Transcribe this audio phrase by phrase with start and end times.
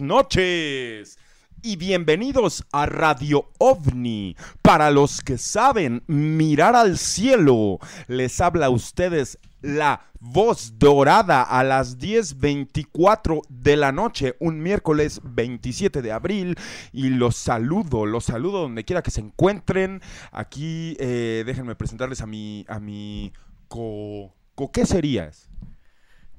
[0.00, 1.18] Noches
[1.62, 4.36] y bienvenidos a Radio OVNI.
[4.62, 11.62] Para los que saben mirar al cielo, les habla a ustedes la voz dorada a
[11.64, 16.56] las 10.24 de la noche, un miércoles 27 de abril.
[16.92, 20.00] Y los saludo, los saludo donde quiera que se encuentren.
[20.32, 23.32] Aquí eh, déjenme presentarles a mi, a mi
[23.68, 25.48] co, co- ¿Qué serías?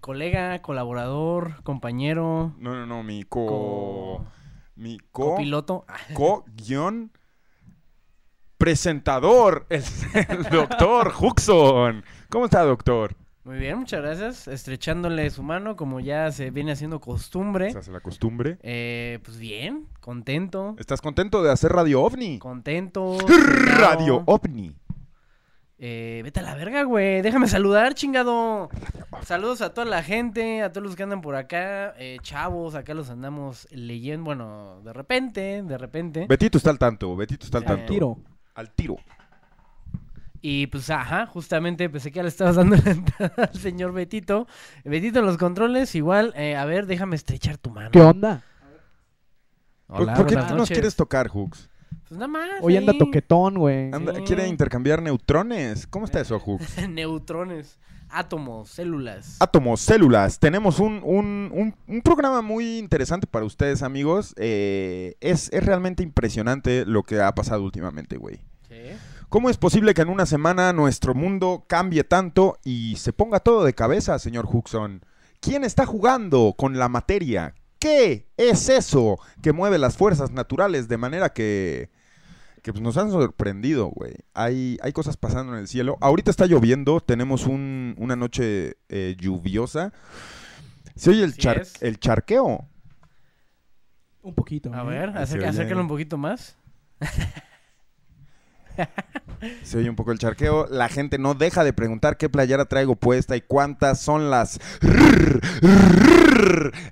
[0.02, 3.46] Colega, colaborador, compañero, No, no, no, mi co...
[3.46, 4.26] Co-
[4.76, 5.32] mi co...
[5.36, 5.86] copiloto.
[6.16, 7.12] co guion
[8.58, 9.84] presentador, el,
[10.30, 12.03] el doctor Huxon.
[12.30, 13.16] ¿Cómo está, doctor?
[13.44, 14.48] Muy bien, muchas gracias.
[14.48, 17.72] Estrechándole su mano, como ya se viene haciendo costumbre.
[17.72, 18.59] Se hace la costumbre.
[18.62, 20.75] Eh, pues bien, contento.
[20.78, 22.38] ¿Estás contento de hacer Radio OVNI?
[22.38, 23.18] Contento.
[23.80, 24.22] Radio.
[24.28, 24.75] OVNI.
[25.84, 27.24] Eh, vete a la verga, güey.
[27.24, 28.69] Déjame saludar, chingado.
[29.25, 31.96] Saludos a toda la gente, a todos los que andan por acá.
[31.97, 34.25] eh, chavos, acá los andamos leyendo.
[34.25, 36.28] Bueno, de repente, de repente.
[36.30, 37.92] Betito está al tanto, Betito está al tanto.
[37.92, 38.19] tiro.
[38.53, 38.97] Al tiro.
[40.40, 44.46] Y pues, ajá, justamente pensé que ya le estabas dando la entrada al señor Betito.
[44.84, 47.90] Betito en los controles, igual, eh, a ver, déjame estrechar tu mano.
[47.90, 48.44] ¿Qué onda?
[49.88, 51.71] ¿Por, Hola, por qué tú nos quieres tocar, Hux?
[52.12, 52.50] Pues nada más.
[52.62, 53.90] Hoy anda toquetón, güey.
[53.94, 54.24] Anda- Sí.
[54.26, 55.88] ¿Quiere intercambiar neutrones?
[55.88, 56.62] ¿Cómo está eso, Hux?
[56.90, 57.80] Neutrones,
[58.10, 59.38] átomos, células.
[59.40, 60.38] Átomos, células.
[60.38, 64.34] Tenemos un, un- un- un programa muy interesante para ustedes, amigos.
[64.36, 68.42] Eh, es, es realmente impresionante lo que ha pasado últimamente, güey.
[68.68, 68.76] Sí.
[69.30, 73.64] ¿Cómo es posible que en una semana nuestro mundo cambie tanto y se ponga todo
[73.64, 75.06] de cabeza, señor Huxon?
[75.40, 77.56] ¿Quién está jugando con la materia?
[77.80, 81.90] ¿Qué es eso que mueve las fuerzas naturales de manera que,
[82.62, 84.14] que pues, nos han sorprendido, güey?
[84.34, 85.98] Hay, hay cosas pasando en el cielo.
[86.02, 89.94] Ahorita está lloviendo, tenemos un- una noche eh, lluviosa.
[90.96, 91.82] ¿Se oye el, char- es.
[91.82, 92.68] el charqueo?
[94.22, 94.72] Un poquito.
[94.74, 94.86] A ¿eh?
[94.86, 96.56] ver, acércalo un poquito más.
[99.64, 100.68] Se oye un poco el charqueo.
[100.70, 104.59] La gente no deja de preguntar qué playera traigo puesta y cuántas son las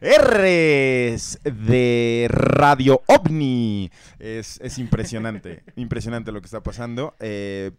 [0.01, 3.91] R's de Radio OVNI.
[4.19, 7.15] Es, es impresionante, impresionante lo que está pasando.
[7.19, 7.71] Eh,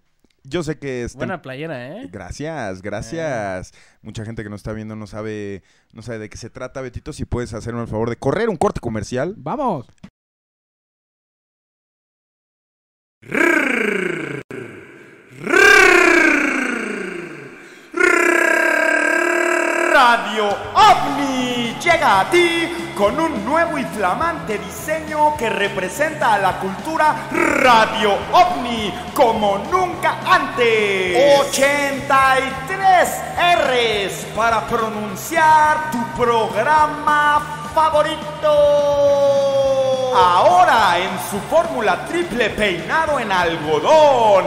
[0.45, 1.15] yo sé que es...
[1.17, 2.09] Buena playera, ¿eh?
[2.11, 3.73] Gracias, gracias.
[4.03, 5.63] Mucha gente que nos está viendo no sabe,
[5.93, 7.13] no sabe de qué se trata, Betito.
[7.13, 9.35] Si puedes hacerme el favor de correr un corte comercial.
[9.37, 9.87] Vamos.
[19.93, 26.59] Radio OVNI llega a ti con un nuevo y flamante diseño que representa a la
[26.61, 31.45] cultura Radio OVNI como nunca antes.
[31.51, 39.70] 83 R's para pronunciar tu programa favorito.
[40.15, 44.45] Ahora en su fórmula triple peinado en algodón.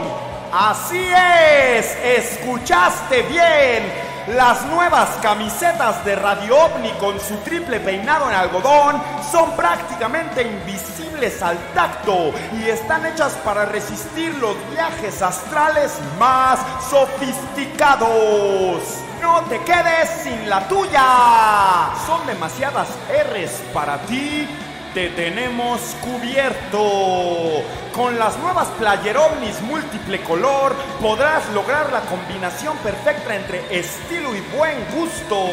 [0.52, 4.14] Así es, escuchaste bien.
[4.36, 9.02] Las nuevas camisetas de Radio OVNI con su triple peinado en algodón
[9.32, 18.82] son prácticamente invisibles al tacto y están hechas para resistir los viajes astrales más sofisticados.
[19.22, 21.90] No te quedes sin la tuya.
[22.06, 24.48] Son demasiadas R's para ti
[24.94, 27.64] te tenemos cubierto.
[27.94, 34.42] Con las nuevas Player Omnis múltiple color podrás lograr la combinación perfecta entre estilo y
[34.56, 35.48] buen gusto.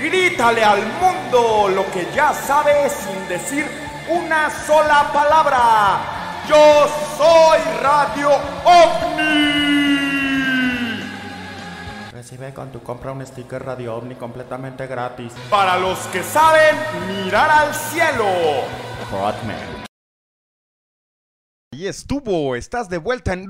[0.00, 3.66] Grítale al mundo lo que ya sabes sin decir
[4.08, 6.00] una sola palabra.
[6.48, 8.30] Yo soy Radio
[8.64, 9.97] OVNI.
[12.28, 15.32] Recibe con tu compra un sticker Radio OVNI completamente gratis.
[15.48, 16.76] Para los que saben
[17.06, 18.26] mirar al cielo.
[19.10, 19.86] Rodman.
[21.72, 23.46] Ahí estuvo, estás de vuelta en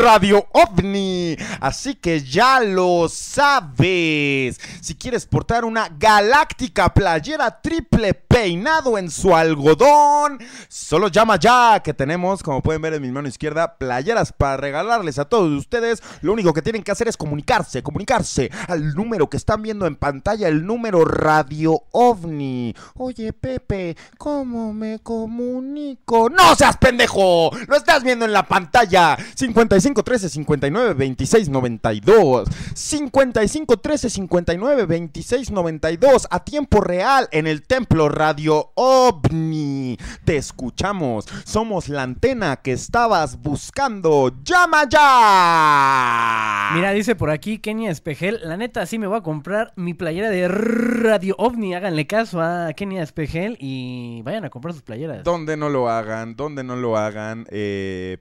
[0.00, 4.58] Radio OVNI, así que ya lo sabes.
[4.80, 10.38] Si quieres portar una galáctica playera triple peinado en su algodón,
[10.68, 15.18] solo llama ya, que tenemos, como pueden ver en mi mano izquierda, playeras para regalarles
[15.18, 16.02] a todos ustedes.
[16.22, 19.96] Lo único que tienen que hacer es comunicarse, comunicarse al número que están viendo en
[19.96, 22.74] pantalla, el número Radio OVNI.
[22.94, 26.30] Oye, Pepe, ¿cómo me comunico?
[26.30, 27.50] ¡No seas pendejo!
[27.66, 29.18] Lo estás viendo en la pantalla.
[29.34, 32.48] 55 13 59 26 92.
[32.74, 36.28] 55 13 59 26 92.
[36.30, 39.98] A tiempo real en el templo Radio OVNI.
[40.24, 41.26] Te escuchamos.
[41.44, 44.32] Somos la antena que estabas buscando.
[44.44, 46.70] ¡Llama ya!
[46.74, 50.30] Mira, dice por aquí Kenia Espejel, la neta sí me voy a comprar mi playera
[50.30, 55.24] de Radio OVNI, háganle caso a Kenia Espejel y vayan a comprar sus playeras.
[55.24, 58.18] Donde no lo hagan, donde no lo hagan, eh,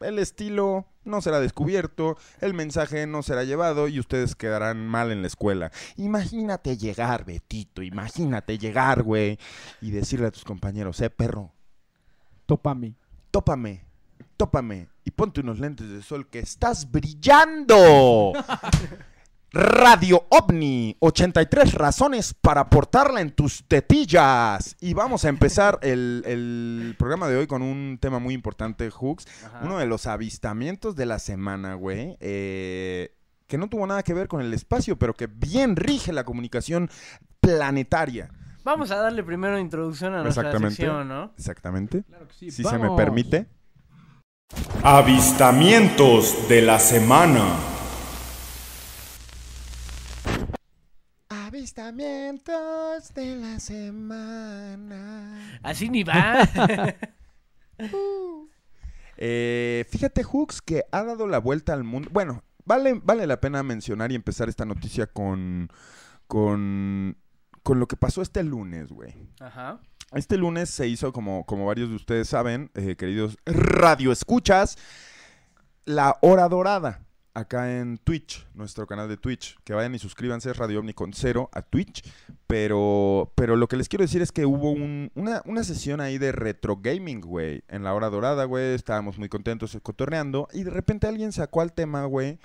[0.00, 5.20] el estilo no será descubierto, el mensaje no será llevado y ustedes quedarán mal en
[5.22, 5.70] la escuela.
[5.96, 9.38] Imagínate llegar, Betito, imagínate llegar, güey,
[9.80, 11.52] y decirle a tus compañeros, eh, perro,
[12.46, 12.96] Topami.
[13.30, 13.84] tópame,
[14.36, 18.32] tópame y ponte unos lentes de sol que estás brillando.
[19.52, 24.76] Radio OVNI, 83 razones para portarla en tus tetillas.
[24.80, 29.26] Y vamos a empezar el, el programa de hoy con un tema muy importante, Hooks.
[29.46, 29.60] Ajá.
[29.64, 32.16] Uno de los avistamientos de la semana, güey.
[32.20, 33.16] eh,
[33.48, 36.88] que no tuvo nada que ver con el espacio, pero que bien rige la comunicación
[37.40, 38.30] planetaria.
[38.62, 40.76] Vamos a darle primero introducción a nuestra Exactamente.
[40.76, 41.32] sección, ¿no?
[41.36, 42.04] Exactamente.
[42.04, 42.50] Claro que sí.
[42.52, 43.46] Si se me permite.
[44.84, 47.44] Avistamientos de la semana.
[51.50, 55.58] Avistamientos de la semana.
[55.64, 56.46] Así ni va.
[59.22, 62.08] Eh, fíjate, Hooks, que ha dado la vuelta al mundo.
[62.10, 65.68] Bueno, vale, vale la pena mencionar y empezar esta noticia con,
[66.26, 67.18] con,
[67.62, 69.14] con lo que pasó este lunes, güey.
[69.40, 69.78] Ajá.
[70.12, 74.78] Este lunes se hizo, como, como varios de ustedes saben, eh, queridos radioescuchas,
[75.84, 77.02] la hora dorada.
[77.32, 79.56] Acá en Twitch, nuestro canal de Twitch.
[79.64, 82.02] Que vayan y suscríbanse, Radio Omni con cero a Twitch.
[82.46, 86.18] Pero, pero lo que les quiero decir es que hubo un- una, una sesión ahí
[86.18, 87.62] de retro gaming, güey.
[87.68, 88.74] En la hora dorada, güey.
[88.74, 90.48] Estábamos muy contentos cotorreando.
[90.52, 92.38] Y de repente alguien sacó al tema, güey.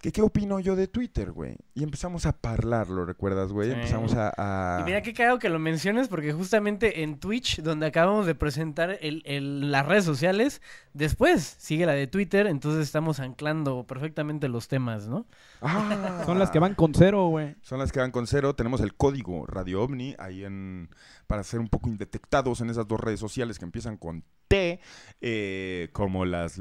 [0.00, 1.56] Que qué opino yo de Twitter, güey.
[1.74, 3.68] Y empezamos a hablar, ¿lo recuerdas, güey?
[3.70, 3.74] Sí.
[3.74, 4.32] Empezamos a...
[4.38, 8.36] a- Y mira qué cagado que lo menciones porque justamente en Twitch, donde acabamos de
[8.36, 10.62] presentar el, el- las redes sociales,
[10.92, 15.26] después sigue la de Twitter, entonces estamos anclando perfectamente los temas, ¿no?
[15.62, 16.22] Ah.
[16.24, 17.56] Son las que van con cero, güey.
[17.62, 18.54] Son las que van con cero.
[18.54, 20.90] Tenemos el código Radio OVNI ahí en
[21.26, 24.78] para ser un poco indetectados en esas dos redes sociales que empiezan con T,
[25.20, 26.60] eh, como las...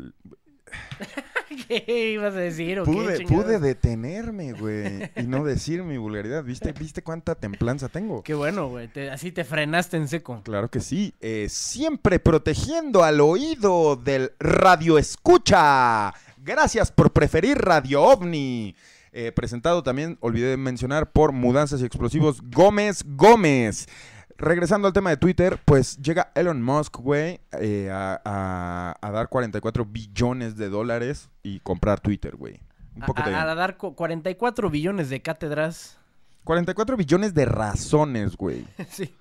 [1.67, 2.79] ¿Qué ibas a decir?
[2.79, 6.43] o Pude, detenerme, güey, y no decir mi vulgaridad.
[6.43, 8.23] ¿Viste, ¿Viste cuánta templanza tengo?
[8.23, 8.87] Qué bueno, güey.
[8.87, 10.41] te- así te frenaste en seco.
[10.43, 11.13] Claro que sí.
[11.21, 16.13] Eh, siempre protegiendo al oído del radio escucha.
[16.37, 18.75] Gracias por preferir Radio OVNI.
[19.13, 23.87] Eh, presentado también, olvidé mencionar, por Mudanzas y Explosivos Gómez Gómez.
[24.37, 29.29] Regresando al tema de Twitter, pues llega Elon Musk, güey, eh, a, a- a dar
[29.29, 32.59] 44 billones de dólares y comprar Twitter, güey.
[32.95, 33.35] Un poco A, de...
[33.35, 35.97] a- a dar cu- 44 billones de cátedras.
[36.43, 38.65] 44 billones de razones, güey.
[38.89, 39.13] sí.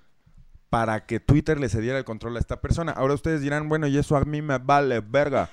[0.69, 2.91] para que Twitter le cediera el control a esta persona.
[2.91, 5.49] Ahora ustedes dirán, bueno, y eso a mí me vale verga.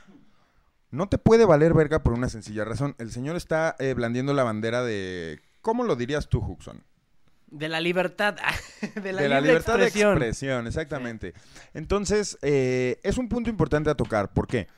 [0.90, 2.94] No te puede valer verga por una sencilla razón.
[2.98, 5.40] El señor está eh, blandiendo la bandera de...
[5.62, 6.82] ¿Cómo lo dirías tú, Huxon?
[7.46, 8.36] De la libertad.
[9.02, 10.18] de la, de la libre libertad expresión.
[10.18, 11.34] de expresión, exactamente.
[11.72, 14.32] Entonces, eh, es un punto importante a tocar.
[14.32, 14.68] ¿Por qué?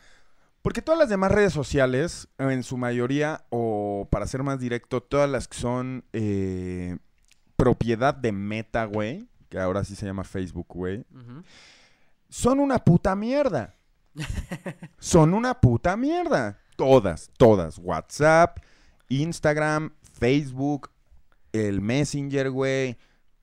[0.63, 5.31] Porque todas las demás redes sociales, en su mayoría, o para ser más directo, todas
[5.31, 6.97] las que son eh,
[7.55, 11.05] propiedad de Meta, güey, que ahora sí se llama Facebook, güey,
[12.29, 13.77] son una puta mierda.
[14.99, 16.59] son una puta mierda.
[16.75, 17.79] Todas, todas.
[17.79, 18.59] WhatsApp,
[19.09, 20.91] Instagram, Facebook,
[21.57, 22.97] el Messenger, güey.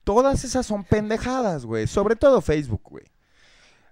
[0.03, 1.88] Todas esas son pendejadas, güey.
[1.88, 3.05] Sobre todo Facebook, güey.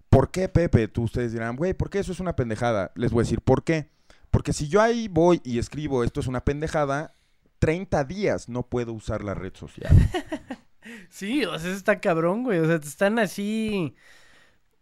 [0.10, 0.88] ¿Por qué, Pepe?
[0.88, 2.92] Tú ustedes dirán, güey, ¿por qué eso es una pendejada?
[2.96, 3.90] Les voy a decir, ¿por qué?
[4.30, 7.16] Porque si yo ahí voy y escribo esto es una pendejada,
[7.60, 9.92] 30 días no puedo usar la red social.
[11.10, 12.60] Sí, o sea, eso está cabrón, güey.
[12.60, 13.94] O sea, te están así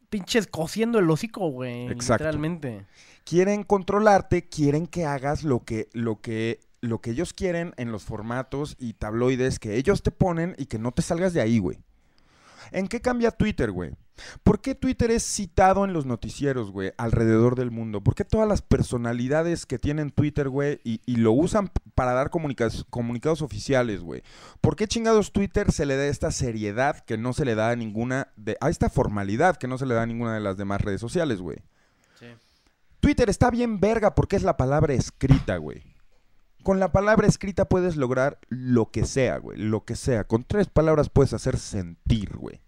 [0.10, 1.88] pinches cosiendo el hocico, güey.
[1.88, 2.24] Exacto.
[2.24, 2.86] Literalmente.
[3.24, 8.03] quieren controlarte, quieren que hagas lo que, lo que, lo que ellos quieren en los
[8.03, 11.79] formatos y tabloides que ellos te ponen y que no te salgas de ahí, güey.
[12.71, 13.91] ¿En qué cambia Twitter, güey?
[14.43, 18.01] ¿Por qué Twitter es citado en los noticieros, güey, alrededor del mundo?
[18.01, 22.29] ¿Por qué todas las personalidades que tienen Twitter, güey, y, y lo usan para dar
[22.29, 24.21] comunicados oficiales, güey?
[24.62, 27.75] ¿Por qué chingados Twitter se le da esta seriedad que no se le da a
[27.75, 28.57] ninguna de...
[28.62, 31.39] a esta formalidad que no se le da a ninguna de las demás redes sociales,
[31.39, 31.57] güey?
[32.19, 32.27] Sí.
[33.00, 35.81] Twitter está bien verga porque es la palabra escrita, güey.
[36.63, 39.58] Con la palabra escrita puedes lograr lo que sea, güey.
[39.58, 40.25] Lo que sea.
[40.25, 42.62] Con tres palabras puedes hacer sentir, güey.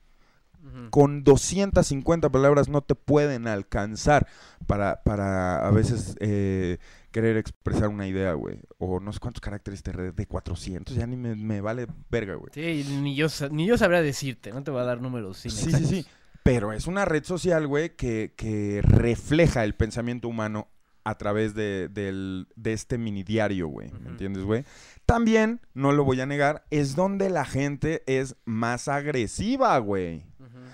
[0.63, 0.89] Ujú.
[0.91, 4.27] Con 250 palabras no te pueden alcanzar
[4.67, 6.77] para, para a veces eh,
[7.11, 8.59] querer expresar una idea, güey.
[8.77, 10.95] O no sé cuántos caracteres te de 400.
[10.95, 12.51] Ya ni me, me vale verga, güey.
[12.53, 15.37] Sí, ni yo, ni yo sabría decirte, no te voy a dar números.
[15.37, 15.89] Sí, sí, inexactos.
[15.89, 16.05] sí.
[16.43, 20.69] Pero es una red social, güey, que, que refleja el pensamiento humano
[21.03, 23.91] a través de, este mini diario, güey.
[23.91, 24.65] ¿Me entiendes, güey?
[25.05, 30.23] También, no lo voy a negar, es donde la gente es más agresiva, güey.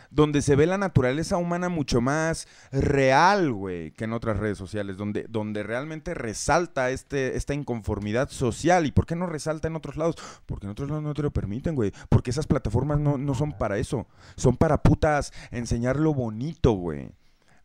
[0.09, 4.95] Donde se ve la naturaleza humana mucho más real, güey, que en otras redes sociales.
[4.97, 8.85] Donde, donde realmente resalta este, esta inconformidad social.
[8.85, 10.15] ¿Y por qué no resalta en otros lados?
[10.45, 11.91] Porque en otros lados no te lo permiten, güey.
[12.09, 14.07] Porque esas plataformas no, no son para eso.
[14.35, 17.11] Son para putas enseñar lo bonito, güey.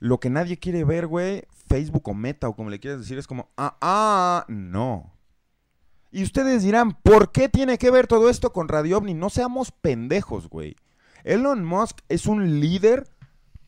[0.02, 3.28] Lo que nadie quiere ver, güey, Facebook o Meta o como le quieras decir, es
[3.28, 5.12] como, ah, ah, no.
[6.10, 9.14] Y ustedes dirán, ¿por qué tiene que ver todo esto con Radio OVNI?
[9.14, 10.74] No seamos pendejos, güey.
[11.22, 13.06] Elon Musk es un líder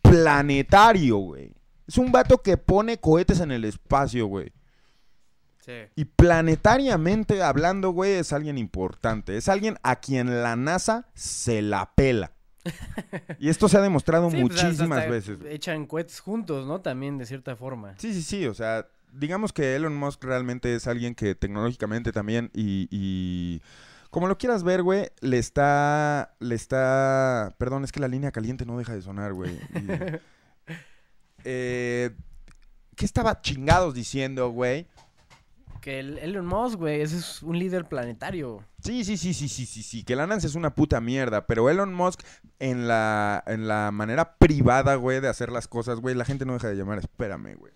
[0.03, 1.55] planetario, güey.
[1.87, 4.53] Es un vato que pone cohetes en el espacio, güey.
[5.61, 5.85] Sí.
[5.95, 9.37] Y planetariamente hablando, güey, es alguien importante.
[9.37, 12.34] Es alguien a quien la NASA se la pela.
[13.38, 15.38] Y esto se ha demostrado Sí, pues, muchísimas veces.
[15.47, 16.80] Echan cohetes juntos, ¿no?
[16.80, 17.94] También, de cierta forma.
[17.99, 22.50] Sí, sí, sí, o sea, digamos que Elon Musk realmente es alguien que tecnológicamente también
[22.54, 23.62] y, y
[24.11, 28.64] como lo quieras ver, güey, le está, le está, perdón, es que la línea caliente
[28.64, 29.52] no deja de sonar, güey.
[29.52, 30.18] y-
[31.44, 32.11] eh,
[32.97, 34.87] ¿Qué estaba chingados diciendo, güey?
[35.85, 38.64] Que el Elon Musk, güey, ese es un líder planetario.
[38.83, 41.69] Sí, sí, sí, sí, sí, sí, sí, que la NASA es una puta mierda, pero
[41.69, 42.21] Elon Musk
[42.59, 46.55] en la, en la manera privada, güey, de hacer las cosas, güey, la gente no
[46.55, 47.75] deja de llamar, espérame, güey.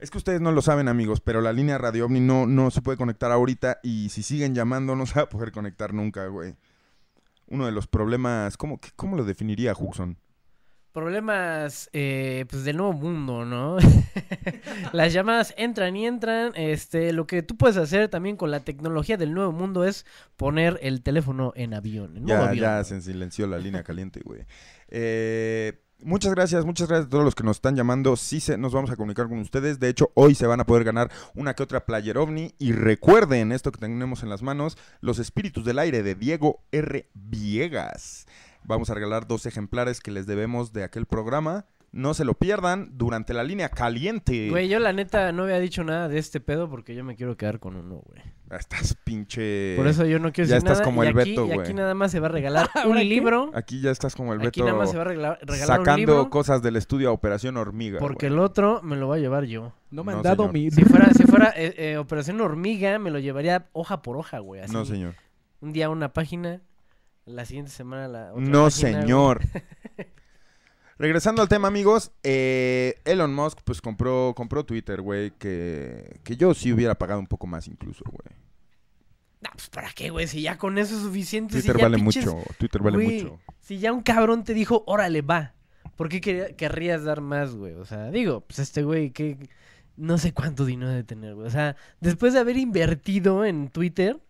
[0.00, 2.82] Es que ustedes no lo saben, amigos, pero la línea Radio OVNI no, no se
[2.82, 6.56] puede conectar ahorita y si siguen llamando no se va a poder conectar nunca, güey.
[7.46, 10.16] Uno de los problemas, ¿cómo, qué- cómo lo definiría Huxon?
[10.92, 13.76] Problemas, eh, pues, del nuevo mundo, ¿no?
[14.92, 16.52] Las llamadas entran y entran.
[16.56, 20.04] Este, lo que tú puedes hacer también con la tecnología del nuevo mundo es
[20.36, 22.16] poner el teléfono en avión.
[22.16, 24.46] En Ya, avión, ya se silenció la línea caliente, güey.
[24.88, 28.16] Eh, muchas gracias, muchas gracias a todos los que nos están llamando.
[28.16, 29.78] Sí se, nos vamos a comunicar con ustedes.
[29.78, 32.54] De hecho, hoy se van a poder ganar una que otra player ovni.
[32.58, 37.08] Y recuerden esto que tenemos en las manos, los espíritus del aire de Diego R.
[37.14, 38.26] Viegas.
[38.64, 41.66] Vamos a regalar dos ejemplares que les debemos de aquel programa.
[41.92, 44.48] No se lo pierdan durante la línea caliente.
[44.48, 47.36] Güey, yo la neta no había dicho nada de este pedo porque yo me quiero
[47.36, 48.22] quedar con uno, güey.
[48.48, 49.74] Ah, Estás pinche...
[49.76, 50.84] Por eso yo no quiero ya decir estás nada.
[50.84, 51.60] como y el aquí, Beto, y güey.
[51.60, 53.50] aquí nada más se va a regalar un libro.
[53.54, 55.84] Aquí ya estás como el Beto Aquí nada más se va a regalar, regalar un
[55.86, 56.30] sacando libro.
[56.30, 57.98] cosas del estudio a Operación Hormiga.
[57.98, 58.38] Porque güey.
[58.38, 59.72] el otro me lo va a llevar yo.
[59.90, 60.52] No me No, han dado señor.
[60.52, 60.70] mi...
[60.70, 64.60] Si fuera, si fuera eh, eh, Operación Hormiga, me lo llevaría hoja por hoja, güey.
[64.60, 64.72] así.
[64.72, 65.14] No, señor.
[65.60, 66.60] Un día una página,
[67.30, 69.40] la siguiente semana la otra No, página, señor.
[70.98, 76.52] Regresando al tema, amigos, eh, Elon Musk pues compró, compró Twitter, güey, que, que yo
[76.52, 78.36] sí hubiera pagado un poco más incluso, güey.
[79.40, 80.26] No, pues ¿para qué, güey?
[80.26, 81.54] Si ya con eso es suficiente.
[81.54, 83.40] si Twitter ya vale pinches- mucho, Twitter vale güey, mucho.
[83.60, 85.54] Si ya un cabrón te dijo, órale, va.
[85.96, 86.20] ¿Por qué
[86.56, 87.72] querrías dar más, güey?
[87.74, 89.38] O sea, digo, pues este güey, que
[89.96, 91.46] no sé cuánto dinero de tener, güey.
[91.46, 94.20] O sea, después de haber invertido en Twitter,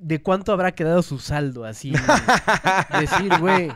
[0.00, 1.64] ¿de cuánto habrá quedado su saldo?
[1.64, 1.92] Así,
[3.00, 3.70] decir, güey,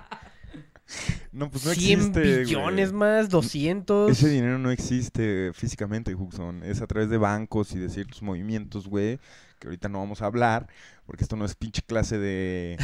[1.32, 3.00] No, pues no 100 existe, billones güey.
[3.00, 4.10] más, 200.
[4.10, 6.62] Ese dinero no existe físicamente, Huxon.
[6.62, 9.18] Es a través de bancos y de ciertos movimientos, güey,
[9.58, 10.66] que ahorita no vamos a hablar,
[11.06, 12.76] porque esto no es pinche clase de...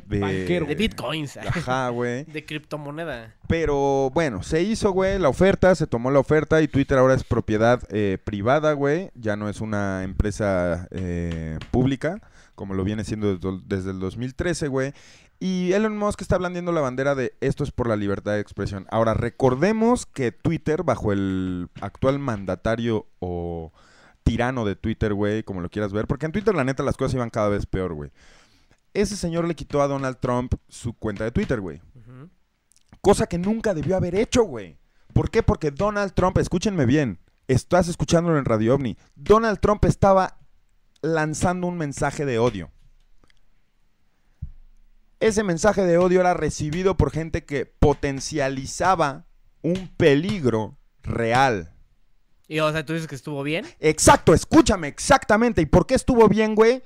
[0.08, 0.66] de Banquero.
[0.66, 2.24] de bitcoins, Ajá, güey.
[2.24, 3.34] de criptomoneda.
[3.46, 7.24] Pero bueno, se hizo, güey, la oferta, se tomó la oferta y Twitter ahora es
[7.24, 9.10] propiedad eh, privada, güey.
[9.14, 12.20] Ya no es una empresa eh, pública,
[12.54, 14.92] como lo viene siendo desde, el 2013, güey.
[15.40, 18.86] Y Elon Musk está blandiendo la bandera de esto es por la libertad de expresión.
[18.90, 23.72] Ahora, recordemos que Twitter, bajo el actual mandatario o
[24.22, 27.14] tirano de Twitter, güey, como lo quieras ver, porque en Twitter la neta las cosas
[27.14, 28.10] iban cada vez peor, güey.
[28.94, 31.82] Ese señor le quitó a Donald Trump su cuenta de Twitter, güey.
[33.00, 34.78] Cosa que nunca debió haber hecho, güey.
[35.12, 35.42] ¿Por qué?
[35.42, 37.18] Porque Donald Trump, escúchenme bien,
[37.48, 38.96] estás escuchándolo en Radio OVNI.
[39.14, 40.38] Donald Trump estaba
[41.04, 42.70] lanzando un mensaje de odio.
[45.20, 49.26] Ese mensaje de odio era recibido por gente que potencializaba
[49.62, 51.72] un peligro real.
[52.48, 53.66] Y o sea, tú dices que estuvo bien.
[53.80, 55.62] Exacto, escúchame, exactamente.
[55.62, 56.82] ¿Y por qué estuvo bien, güey?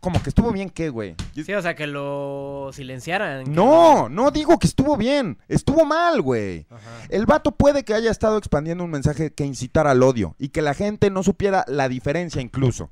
[0.00, 1.14] Como que estuvo bien, ¿qué, güey?
[1.34, 3.52] Sí, o sea, que lo silenciaran.
[3.52, 5.38] No, no digo que estuvo bien.
[5.48, 6.66] Estuvo mal, güey.
[6.70, 7.06] Ajá.
[7.08, 10.62] El vato puede que haya estado expandiendo un mensaje que incitara al odio y que
[10.62, 12.90] la gente no supiera la diferencia incluso.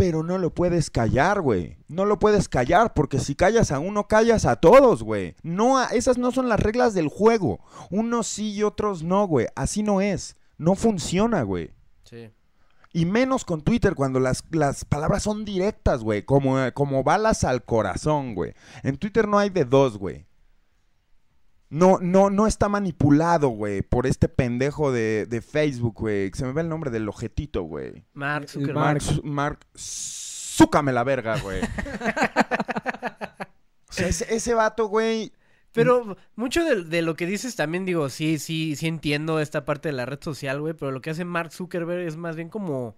[0.00, 1.76] Pero no lo puedes callar, güey.
[1.86, 5.34] No lo puedes callar porque si callas a uno, callas a todos, güey.
[5.42, 7.60] No, a- esas no son las reglas del juego.
[7.90, 9.46] Unos sí y otros no, güey.
[9.54, 10.36] Así no es.
[10.56, 11.72] No funciona, güey.
[12.04, 12.30] Sí.
[12.94, 16.24] Y menos con Twitter cuando las, las palabras son directas, güey.
[16.24, 18.54] Como, como balas al corazón, güey.
[18.82, 20.24] En Twitter no hay de dos, güey.
[21.70, 26.32] No, no, no está manipulado, güey, por este pendejo de, de Facebook, güey.
[26.34, 28.04] Se me ve el nombre del ojetito, güey.
[28.12, 28.74] Mark Zuckerberg.
[28.74, 31.62] Mark, Mark, zúcame la verga, güey.
[33.88, 35.32] o sea, ese, ese vato, güey.
[35.72, 39.90] Pero mucho de, de lo que dices también digo, sí, sí, sí entiendo esta parte
[39.90, 42.96] de la red social, güey, pero lo que hace Mark Zuckerberg es más bien como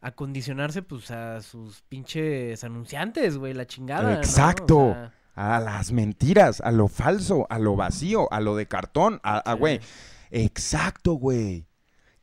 [0.00, 4.14] acondicionarse pues a sus pinches anunciantes, güey, la chingada.
[4.14, 4.16] ¿no?
[4.16, 4.78] Exacto.
[4.78, 9.20] O sea, A las mentiras, a lo falso, a lo vacío, a lo de cartón,
[9.22, 9.80] a, güey.
[10.30, 11.66] Exacto, güey.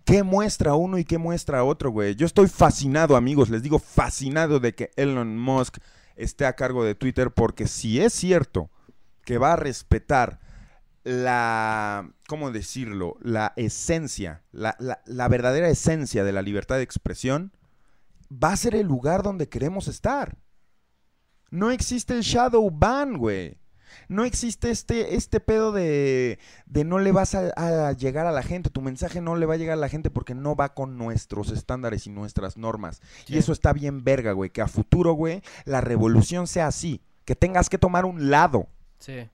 [0.05, 2.15] ¿Qué muestra uno y qué muestra otro, güey?
[2.15, 5.77] Yo estoy fascinado, amigos, les digo fascinado de que Elon Musk
[6.15, 8.69] esté a cargo de Twitter porque si es cierto
[9.23, 10.39] que va a respetar
[11.03, 13.17] la, ¿cómo decirlo?
[13.21, 17.53] La esencia, la, la- la verdadera esencia de la libertad de expresión,
[18.31, 20.37] va a ser el lugar donde queremos estar.
[21.51, 23.57] No existe el shadow ban, güey.
[24.07, 28.43] No existe este, este pedo de, de no le vas a, a llegar a la
[28.43, 28.69] gente.
[28.69, 31.51] Tu mensaje no le va a llegar a la gente porque no va con nuestros
[31.51, 33.01] estándares y nuestras normas.
[33.25, 33.33] Sí.
[33.33, 34.49] Y eso está bien verga, güey.
[34.51, 37.01] Que a futuro, güey, la revolución sea así.
[37.25, 38.67] Que tengas que tomar un lado.
[38.99, 39.27] sí.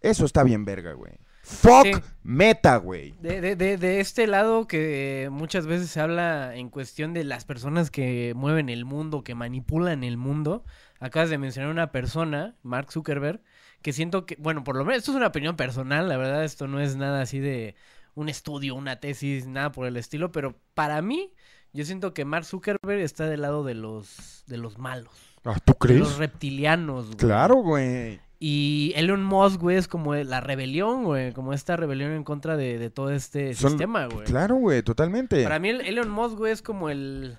[0.00, 1.12] Eso está bien verga, güey.
[1.44, 1.92] Fuck Sí.
[2.24, 3.14] meta, güey.
[3.20, 7.44] De, de, de, de este lado que muchas veces se habla en cuestión de las
[7.44, 10.64] personas que mueven el mundo, que manipulan el mundo.
[11.02, 13.40] Acabas de mencionar una persona, Mark Zuckerberg,
[13.82, 16.68] que siento que, bueno, por lo menos esto es una opinión personal, la verdad, esto
[16.68, 17.74] no es nada así de
[18.14, 21.32] un estudio, una tesis, nada por el estilo, pero para mí,
[21.72, 25.12] yo siento que Mark Zuckerberg está del lado de los, de los malos,
[25.44, 25.98] Ah, ¿Tú de crees?
[26.00, 27.16] los reptilianos, güey.
[27.16, 28.20] Claro, güey.
[28.38, 32.78] Y Elon Musk, güey, es como la rebelión, güey, como esta rebelión en contra de,
[32.78, 34.24] de todo este Son- sistema, güey.
[34.26, 35.42] Claro, güey, totalmente.
[35.42, 37.38] Para mí el Elon Musk, güey, es como el...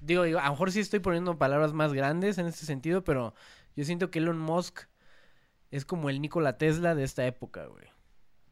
[0.00, 3.34] Digo, digo, a lo mejor sí estoy poniendo palabras más grandes en este sentido, pero
[3.76, 4.80] yo siento que Elon Musk
[5.70, 7.84] es como el Nikola Tesla de esta época, güey.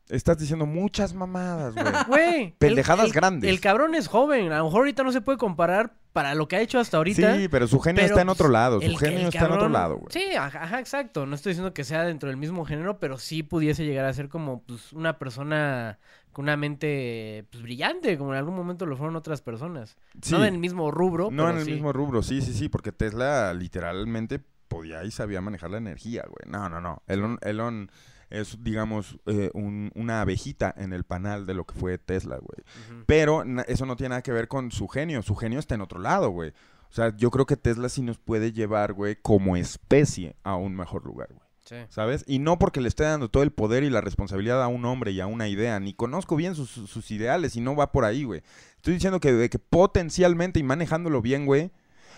[0.09, 1.87] Estás diciendo muchas mamadas, güey.
[2.09, 2.55] Güey.
[2.59, 3.48] Pendejadas el- grandes.
[3.50, 6.57] El cabrón es joven, a lo mejor ahorita no se puede comparar para lo que
[6.57, 7.37] ha hecho hasta ahorita.
[7.37, 8.81] Sí, pero su genio pero, está en otro lado.
[8.81, 10.12] Su el- genio está en otro lado, güey.
[10.12, 11.24] Sí, ajá, ajá, exacto.
[11.24, 14.28] No estoy diciendo que sea dentro del mismo género, pero sí pudiese llegar a ser
[14.28, 15.98] como pues, una persona
[16.33, 19.97] con una mente pues, brillante, como en algún momento lo fueron otras personas.
[20.21, 20.33] Sí.
[20.33, 21.73] No en el mismo rubro, No pero en el sí.
[21.73, 26.51] mismo rubro, sí, sí, sí, porque Tesla literalmente podía y sabía manejar la energía, güey.
[26.51, 27.03] No, no, no.
[27.07, 27.90] Elon, Elon
[28.31, 33.05] es, digamos, eh, un- una abejita en el panal de lo que fue Tesla, güey.
[33.07, 35.21] Pero eso no tiene nada que ver con su genio.
[35.23, 36.51] Su genio está en otro lado, güey.
[36.90, 40.75] O sea, yo creo que Tesla sí nos puede llevar, güey, como especie a un
[40.75, 41.41] mejor lugar, güey.
[41.72, 41.78] Sí.
[41.88, 42.22] ¿Sabes?
[42.26, 45.12] Y no porque le esté dando todo el poder y la responsabilidad a un hombre
[45.12, 45.80] y a una idea.
[45.80, 48.42] Ni conozco bien sus, ideales y no va por ahí, güey.
[48.76, 51.70] Estoy diciendo que, de que potencialmente y manejándolo bien, güey,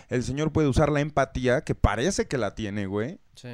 [0.09, 3.47] el señor puede usar la empatía, que parece que la tiene, güey, Sí.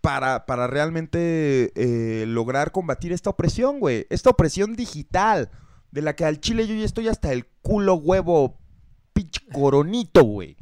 [0.00, 4.06] para, para realmente eh, lograr combatir esta opresión, güey.
[4.10, 5.50] Esta opresión digital,
[5.90, 8.56] de la que al chile yo ya estoy hasta el culo huevo
[9.12, 10.56] pinche coronito, güey.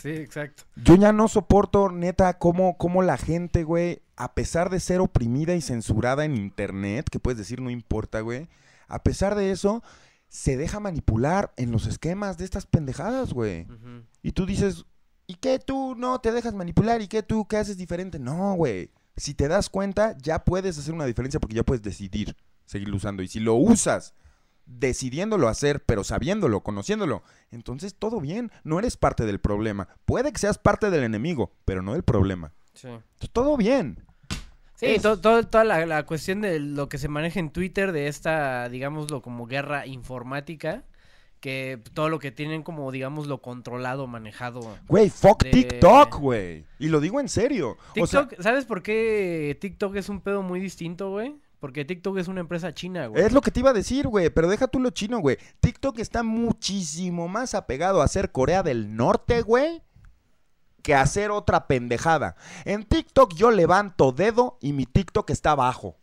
[0.00, 0.62] Sí, exacto.
[0.76, 5.54] Yo ya no soporto, neta, cómo, cómo la gente, güey, a pesar de ser oprimida
[5.54, 8.48] y censurada en internet, que puedes decir no importa, güey,
[8.88, 9.82] a pesar de eso,
[10.28, 13.66] se deja manipular en los esquemas de estas pendejadas, güey.
[14.22, 14.86] Y tú dices,
[15.26, 17.02] ¿y qué tú no te dejas manipular?
[17.02, 18.18] ¿Y qué tú qué haces diferente?
[18.18, 18.90] No, güey.
[19.16, 23.22] Si te das cuenta, ya puedes hacer una diferencia porque ya puedes decidir seguirlo usando.
[23.22, 24.14] Y si lo usas
[24.78, 28.50] decidiéndolo hacer, pero sabiéndolo, conociéndolo, entonces todo bien.
[28.64, 29.88] No eres parte del problema.
[30.04, 32.52] Puede que seas parte del enemigo, pero no del problema.
[32.74, 32.88] Sí.
[33.32, 33.98] Todo bien.
[34.76, 37.92] Sí, Es- to- to- toda la, la cuestión de lo que se maneja en Twitter,
[37.92, 40.84] de esta, digámoslo, como guerra informática,
[41.40, 44.60] que todo lo que tienen como, digámoslo, controlado, manejado.
[44.88, 46.64] Güey, fuck De- TikTok, güey.
[46.78, 47.76] Y lo digo en serio.
[47.98, 51.34] O sea, TikTok, ¿sabes por qué TikTok es un pedo muy distinto, güey?
[51.60, 53.22] Porque TikTok es una empresa china, güey.
[53.22, 54.30] es lo que te iba a decir, güey.
[54.30, 55.36] Pero deja tú lo chino, güey.
[55.60, 59.82] TikTok está muchísimo más apegado a ser Corea del Norte, güey.
[60.82, 62.34] Que a hacer otra pendejada.
[62.64, 65.99] En TikTok yo levanto dedo y mi TikTok está abajo.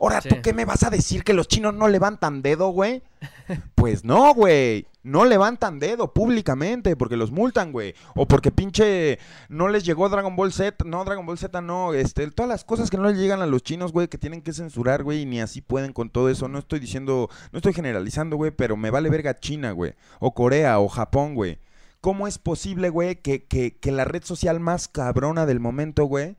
[0.00, 3.02] Ahora, ¿tú qué me vas a decir que los chinos no levantan dedo, güey?
[3.74, 4.86] Pues no, güey.
[5.02, 7.94] No levantan dedo públicamente porque los multan, güey.
[8.14, 10.84] O porque pinche no les llegó Dragon Ball Z.
[10.84, 11.92] No, Dragon Ball Z no.
[11.92, 14.52] Este, todas las cosas que no les llegan a los chinos, güey, que tienen que
[14.52, 16.48] censurar, güey, y ni así pueden con todo eso.
[16.48, 19.94] No estoy diciendo, no estoy generalizando, güey, pero me vale verga China, güey.
[20.18, 21.58] O Corea, o Japón, güey.
[22.00, 26.36] ¿Cómo es posible, güey, que, que, que la red social más cabrona del momento, güey,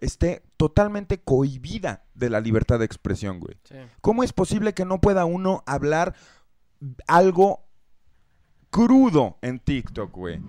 [0.00, 3.56] esté totalmente cohibida de la libertad de expresión, güey?
[3.64, 3.74] Sí.
[4.00, 6.14] ¿Cómo es posible que no pueda uno hablar
[7.06, 7.66] algo
[8.70, 10.40] crudo en TikTok, güey?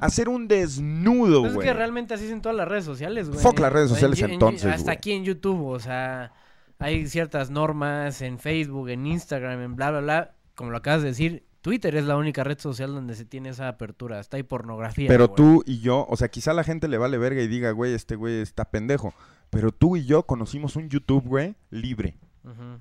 [0.00, 1.68] Hacer un desnudo, Pues es güey.
[1.68, 3.40] que realmente así es en todas las redes sociales, güey.
[3.40, 4.96] Fuck las redes En sociales en entonces, Hasta güey.
[4.96, 6.32] aquí en YouTube, o sea,
[6.78, 10.34] hay ciertas normas en Facebook, en Instagram, en bla, bla, bla.
[10.56, 13.68] Como lo acabas de decir, Twitter es la única red social donde se tiene esa
[13.68, 14.18] apertura.
[14.18, 15.06] Hasta hay pornografía.
[15.06, 15.36] Pero güey.
[15.36, 18.16] tú y yo, o sea, quizá la gente le vale verga y diga, güey, este
[18.16, 19.14] güey está pendejo.
[19.52, 22.16] Pero tú y yo conocimos un YouTube, güey, libre.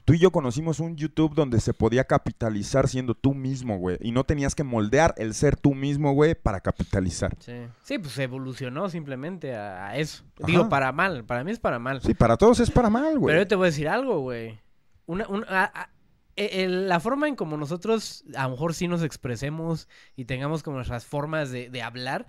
[0.05, 3.97] Tú y yo conocimos un YouTube donde se podía capitalizar siendo tú mismo, güey.
[3.99, 7.35] Y no tenías que moldear el ser tú mismo, güey, para capitalizar.
[7.39, 7.51] Sí.
[7.83, 10.23] Sí, pues evolucionó simplemente a, a eso.
[10.37, 10.47] Ajá.
[10.47, 11.25] Digo, para mal.
[11.25, 12.01] Para mí es para mal.
[12.01, 13.33] Sí, para todos es para mal, güey.
[13.33, 14.57] Pero yo te voy a decir algo, güey.
[15.05, 15.89] Una, una- a- a-
[16.37, 20.63] e- el- la forma en como nosotros a lo mejor sí nos expresemos y tengamos
[20.63, 22.25] como nuestras formas de, de hablar,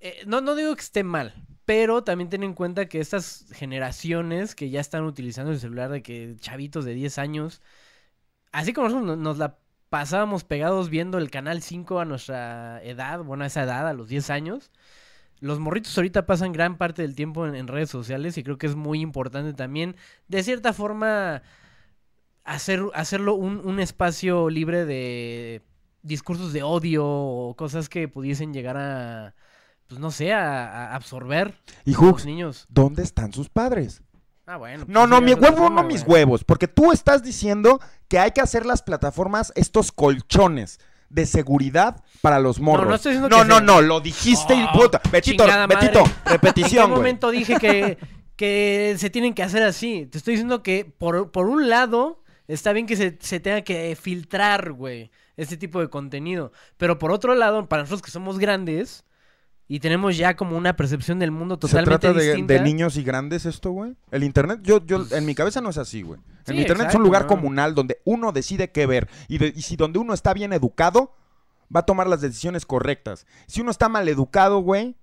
[0.00, 1.34] eh, no, no digo que esté mal,
[1.66, 6.02] pero también ten en cuenta que estas generaciones que ya están utilizando el celular de
[6.02, 7.62] que chavitos de 10 años,
[8.52, 9.58] así como nosotros no- nos la
[9.90, 14.08] pasábamos pegados viendo el canal 5 a nuestra edad, bueno, a esa edad, a los
[14.08, 14.70] 10 años.
[15.40, 18.66] Los morritos ahorita pasan gran parte del tiempo en, en redes sociales y creo que
[18.68, 19.96] es muy importante también,
[20.28, 21.42] de cierta forma,
[22.44, 25.62] hacer, hacerlo un, un espacio libre de
[26.02, 29.34] discursos de odio o cosas que pudiesen llegar a,
[29.86, 32.66] pues no sé, a, a absorber Y a los niños.
[32.68, 34.02] ¿dónde están sus padres?
[34.46, 34.84] Ah, bueno.
[34.84, 36.44] pues No, no, mi huevo, forma, no mis huevos.
[36.44, 42.38] Porque tú estás diciendo que hay que hacer las plataformas, estos colchones de seguridad para
[42.38, 42.88] los morros.
[42.88, 45.00] no estoy diciendo no, que no, no, lo dijiste y Oh, puta.
[45.10, 45.44] Betito.
[45.68, 47.98] Betito, ¿En qué repetición, momento dije que,
[48.36, 50.06] que se tienen que hacer así?
[50.06, 53.96] Te estoy diciendo que por, por un lado está bien que se, se tenga que
[54.00, 56.52] filtrar, güey, este tipo de contenido.
[56.76, 59.04] Pero por otro lado, para nosotros que somos grandes
[59.68, 62.54] y tenemos ya como una percepción del mundo ¿Se totalmente trata de, distinta.
[62.54, 63.96] de niños y grandes esto, güey?
[64.10, 66.20] El internet, yo, yo, en mi cabeza no es así, güey.
[66.44, 67.28] Sí, el internet es un lugar ¿no?
[67.28, 69.08] comunal donde uno decide qué ver.
[69.28, 71.12] Y, de- y si donde uno está bien educado,
[71.74, 73.26] va a tomar las decisiones correctas.
[73.48, 74.94] Si uno está mal educado, güey,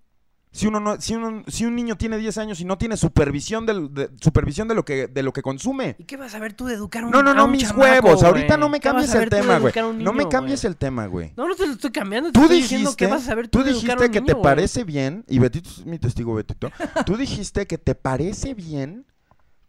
[0.54, 3.66] si uno no, si uno, si un niño tiene 10 años y no tiene supervisión
[3.66, 5.96] del- de, supervisión de lo que, de lo que consume.
[5.98, 7.52] ¿Y qué vas a ver tú de educar a un No, no, a no, un
[7.52, 8.24] mis chamaco, huevos.
[8.24, 9.74] Ahorita no me ¿Qué vas cambies el tema, güey.
[9.98, 11.34] No me cambies el tema, güey.
[11.36, 12.32] No, no te lo estoy cambiando.
[12.32, 14.22] Tú estoy dijiste, qué vas a ver tú, tú de educar a dijiste un que
[14.22, 16.72] niño, te parece bien, y Betito es mi testigo, Betito.
[17.06, 19.06] tú dijiste que te parece bien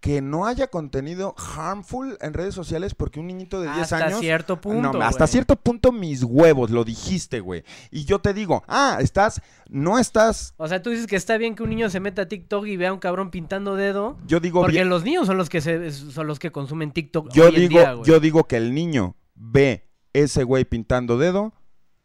[0.05, 4.21] que no haya contenido harmful en redes sociales porque un niñito de 10 Hasta años.
[4.21, 7.65] cierto punto, No, hasta cierto punto mis huevos, lo dijiste, güey.
[7.91, 9.41] Y yo te digo, ah, estás,
[9.71, 12.29] no estás, O sea, tú dices que está bien que un niño se meta a
[12.29, 14.19] TikTok y vea a un cabrón pintando dedo.
[14.27, 17.33] yo digo Porque bien, los niños son los que se, son los que consumen TikTok
[17.33, 18.07] yo hoy en digo, día, güey.
[18.07, 21.55] yo digo que el niño ve ese güey pintando dedo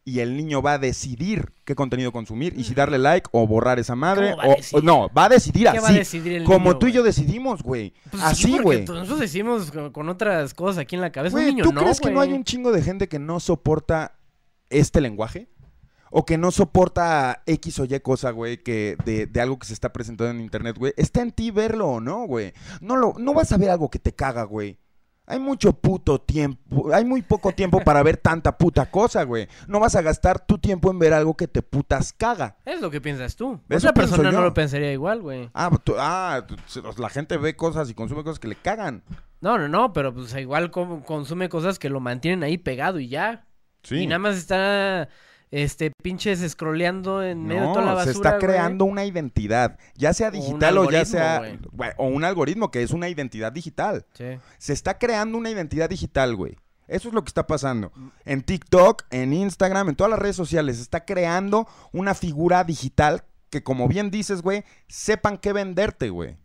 [0.04, 3.78] y el niño va a decidir qué contenido consumir y si darle like o borrar
[3.78, 5.78] esa madre ¿Cómo va a o- no, va a decidir ¿Qué así.
[5.78, 7.92] va a decidir el como niño, tú y yo decidimos, güey.
[8.10, 8.84] Pues sí, así, güey.
[8.86, 11.36] Nosotros decimos con, otras cosas aquí en la cabeza.
[11.36, 14.18] un niño ¿tú no, crees que no hay un chingo de gente que no soporta
[14.70, 15.48] este lenguaje?
[16.12, 19.74] O que no soporta X o Y cosa, güey, que de, de algo que se
[19.74, 20.92] está presentando en internet, güey.
[20.96, 22.52] Está en ti verlo o no, güey.
[22.80, 24.79] No, lo, no vas a ver algo que te caga, güey.
[25.30, 29.46] Hay mucho puto tiempo, hay muy poco tiempo para ver tanta puta cosa, güey.
[29.68, 32.56] No vas a gastar tu tiempo en ver algo que te putas caga.
[32.64, 33.60] Es lo que piensas tú.
[33.68, 35.48] Eso Otra persona no lo pensaría igual, güey.
[35.54, 36.56] Ah, tú- ah, tú-
[37.00, 39.04] la gente ve cosas y consume cosas que le cagan.
[39.40, 43.46] No, no, no, pero pues igual consume cosas que lo mantienen ahí pegado y ya.
[43.84, 43.96] Sí.
[43.98, 45.08] Y nada más está,
[45.50, 48.40] este, pinches scrolleando en medio de toda la basura, se está güey.
[48.42, 51.90] creando una identidad, ya sea digital o, ya sea güey.
[51.96, 54.06] o un algoritmo que es una identidad digital.
[54.14, 54.38] Sí.
[54.58, 56.56] Se está creando una identidad digital, güey.
[56.86, 57.92] Eso es lo que está pasando.
[58.24, 63.22] En TikTok, en Instagram, en todas las redes sociales, se está creando una figura digital
[63.48, 66.36] que como bien dices, güey, sepan qué venderte, güey.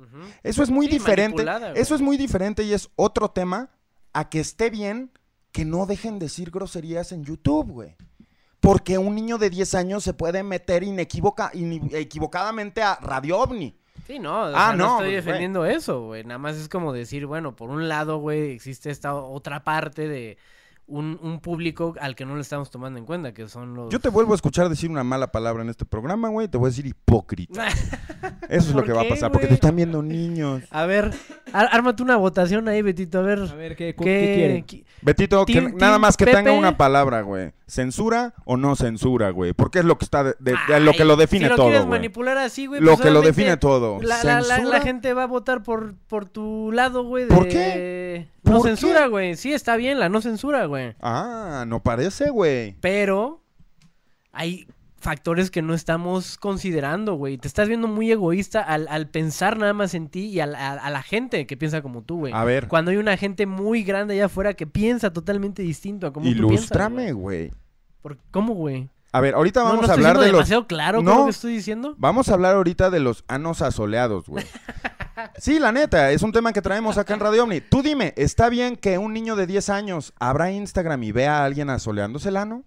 [0.44, 1.46] Eso es muy Sí, diferente.
[1.76, 3.70] Eso es muy diferente y es otro tema
[4.14, 5.12] a que esté bien
[5.52, 7.96] que no dejen decir groserías en YouTube, güey.
[8.66, 13.76] Porque un niño de 10 años se puede meter equivocadamente a Radio OVNI.
[14.08, 16.24] Sí, no, o Ah, sea, no, no, estoy defendiendo eso, güey.
[16.24, 20.38] Nada más es como decir, bueno, por un lado, güey, existe esta otra parte de
[20.88, 23.92] un, un público al que no le estamos tomando en cuenta, que son los...
[23.92, 26.48] Yo te vuelvo a escuchar decir una mala palabra en este programa, güey.
[26.48, 27.68] Te voy a decir hipócrita.
[28.50, 30.62] Eso es lo ¿Por que va a pasar, porque te están viendo niños.
[30.70, 31.12] A ver,
[31.54, 33.40] ar- ármate una votación ahí, Betito, a ver.
[33.40, 34.66] A ver, ¿qué, ¿Qué, qué quieren?
[34.66, 37.54] qui- Betito, que Team- nada más que tenga una palabra, güey.
[37.68, 39.54] ¿Censura o no censura, güey?
[39.54, 41.68] Porque es lo que está de- de- de- lo que lo define si lo todo,
[41.70, 42.80] quieres manipular así, güey.
[42.82, 44.00] Lo pues que lo define todo.
[44.04, 44.78] La, la- la- ¿Censura?
[44.78, 47.28] la gente va a votar por, por tu lado, güey.
[47.28, 48.28] ¿Por qué?
[48.44, 49.36] No ¿Por censura, güey.
[49.36, 50.75] Sí, está bien, la no censura, güey.
[51.02, 52.76] Ah, no parece, güey.
[52.82, 53.42] Pero
[54.32, 57.38] hay factores que no estamos considerando, güey.
[57.38, 60.72] Te estás viendo muy egoísta al, al pensar nada más en ti y al- a,
[60.74, 62.34] a la gente que piensa como tú, güey.
[62.34, 66.14] A ver, Cuando hay una gente muy grande allá afuera que piensa totalmente distinto a
[66.14, 66.50] como tú piensas.
[66.58, 67.50] ilústrame, güey.
[67.50, 67.52] güey.
[68.02, 68.90] ¿Por- ¿Cómo, güey?
[69.16, 70.32] A ver, ahorita ¿No- vamos ¿No, a hablar de los...
[70.34, 71.20] demasiado claro No.
[71.20, 71.96] lo que estoy diciendo?
[71.98, 74.46] Vamos a hablar ahorita de los anos asoleados, güey.
[75.38, 77.62] Sí, la neta, es un tema que traemos acá en Radio Omni.
[77.62, 81.46] Tú dime, ¿está bien que un niño de 10 años abra Instagram y vea a
[81.46, 82.66] alguien asoleándose el ano?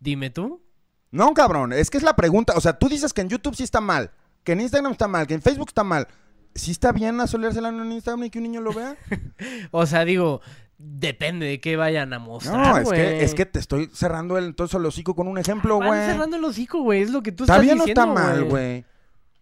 [0.00, 0.64] Dime tú.
[1.12, 2.54] No, cabrón, es que es la pregunta.
[2.56, 4.10] O sea, tú dices que en YouTube sí está mal,
[4.42, 6.08] que en Instagram está mal, que en Facebook está mal.
[6.56, 8.96] ¿Sí está bien asolearse el ano en Instagram y que un niño lo vea?
[9.70, 10.40] O sea, digo,
[10.78, 13.00] depende de qué vayan a mostrar, No, es güey.
[13.00, 16.06] que, es que te estoy cerrando el entonces el hocico con un ejemplo, Van güey.
[16.06, 17.02] cerrando el hocico, güey.
[17.02, 18.84] Es lo que tú ¿Está estás bien o diciendo, está mal, güey?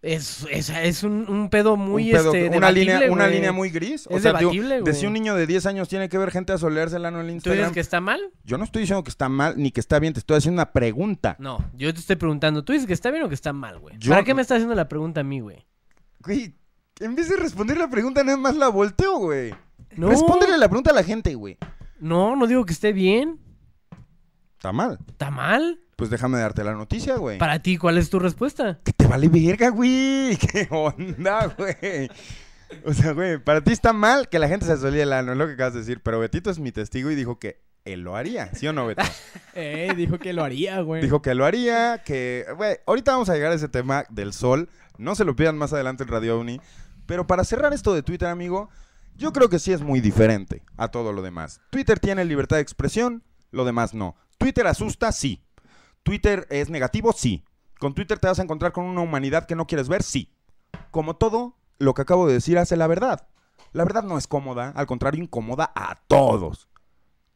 [0.01, 3.71] Es, es, es un, un pedo muy, Un pedo- este, una, línea, una línea muy
[3.71, 4.07] gris.
[4.07, 4.93] Es sea, digo, debatible, de güey.
[4.93, 7.33] si un niño de 10 años tiene que ver gente asolearse el ano en ¿Tú
[7.33, 7.59] Instagram.
[7.63, 8.21] dices que está mal?
[8.43, 10.71] Yo no estoy diciendo que está mal ni que está bien, te estoy haciendo una
[10.71, 11.35] pregunta.
[11.39, 12.63] No, yo te estoy preguntando.
[12.63, 13.95] ¿Tú dices que está bien o que está mal, güey?
[13.97, 15.65] Yo- ¿Para qué me estás haciendo la pregunta a mí, güey?
[16.19, 16.53] Güey,
[16.99, 19.55] en vez de responder la pregunta, nada más la volteo, güey.
[19.95, 21.57] No, Respóndele la pregunta a la gente, güey.
[21.99, 23.39] no, no digo que esté bien.
[24.57, 24.99] Está mal.
[25.07, 25.79] ¿Está mal?
[25.95, 27.37] Pues déjame darte la noticia, güey.
[27.37, 28.79] Para ti, ¿cuál es tu respuesta?
[28.83, 30.35] Que te vale verga, güey.
[30.51, 32.09] ¿Qué onda, güey?
[32.83, 35.37] O sea, güey, para ti está mal que la gente se asolía el ano, es
[35.37, 36.01] lo que acabas de decir.
[36.03, 39.03] Pero Betito es mi testigo y dijo que él lo haría, ¿sí o no, Beto?
[39.57, 41.01] Eh, dijo que lo haría, güey.
[41.01, 42.45] Dijo que lo haría, que...
[42.57, 44.67] Güey, ahorita vamos a llegar a ese tema del sol.
[44.97, 46.59] No se lo pidan más adelante en Radio Uni.
[47.05, 48.69] Pero para cerrar esto de Twitter, amigo,
[49.15, 51.61] yo creo que sí es muy diferente a todo lo demás.
[51.69, 54.15] Twitter tiene libertad de expresión, lo demás no.
[54.37, 55.41] Twitter asusta, sí.
[56.03, 57.43] Twitter es negativo, sí.
[57.79, 60.31] Con Twitter te vas a encontrar con una humanidad que no quieres ver, sí.
[60.91, 63.27] Como todo, lo que acabo de decir hace la verdad.
[63.71, 66.69] La verdad no es cómoda, al contrario, incomoda a todos.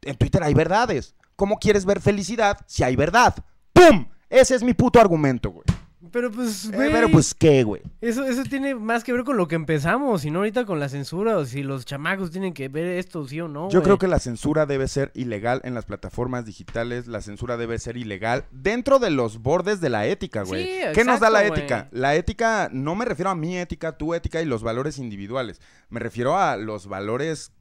[0.02, 1.15] En Twitter hay verdades.
[1.36, 3.36] ¿Cómo quieres ver felicidad si hay verdad?
[3.74, 4.08] ¡Pum!
[4.30, 5.65] Ese es mi puto argumento, güey.
[6.12, 6.91] Pero pues, Eh, güey.
[6.91, 7.82] pero pues, ¿qué, güey?
[8.02, 10.89] Eso, eso tiene más que ver con lo que empezamos, y no ahorita con la
[10.89, 13.69] censura, o si los chamacos tienen que ver esto, sí o no.
[13.69, 13.84] Yo güey.
[13.84, 17.08] creo que la censura debe ser ilegal en las plataformas digitales.
[17.08, 20.63] La censura debe ser ilegal dentro de los bordes de la ética, güey.
[20.65, 21.88] Sí, ¿Qué nos da la ética?
[21.91, 22.02] güey.
[22.02, 25.62] La ética, no me refiero a mi ética, tu ética y los valores individuales.
[25.89, 27.52] Me refiero a los valores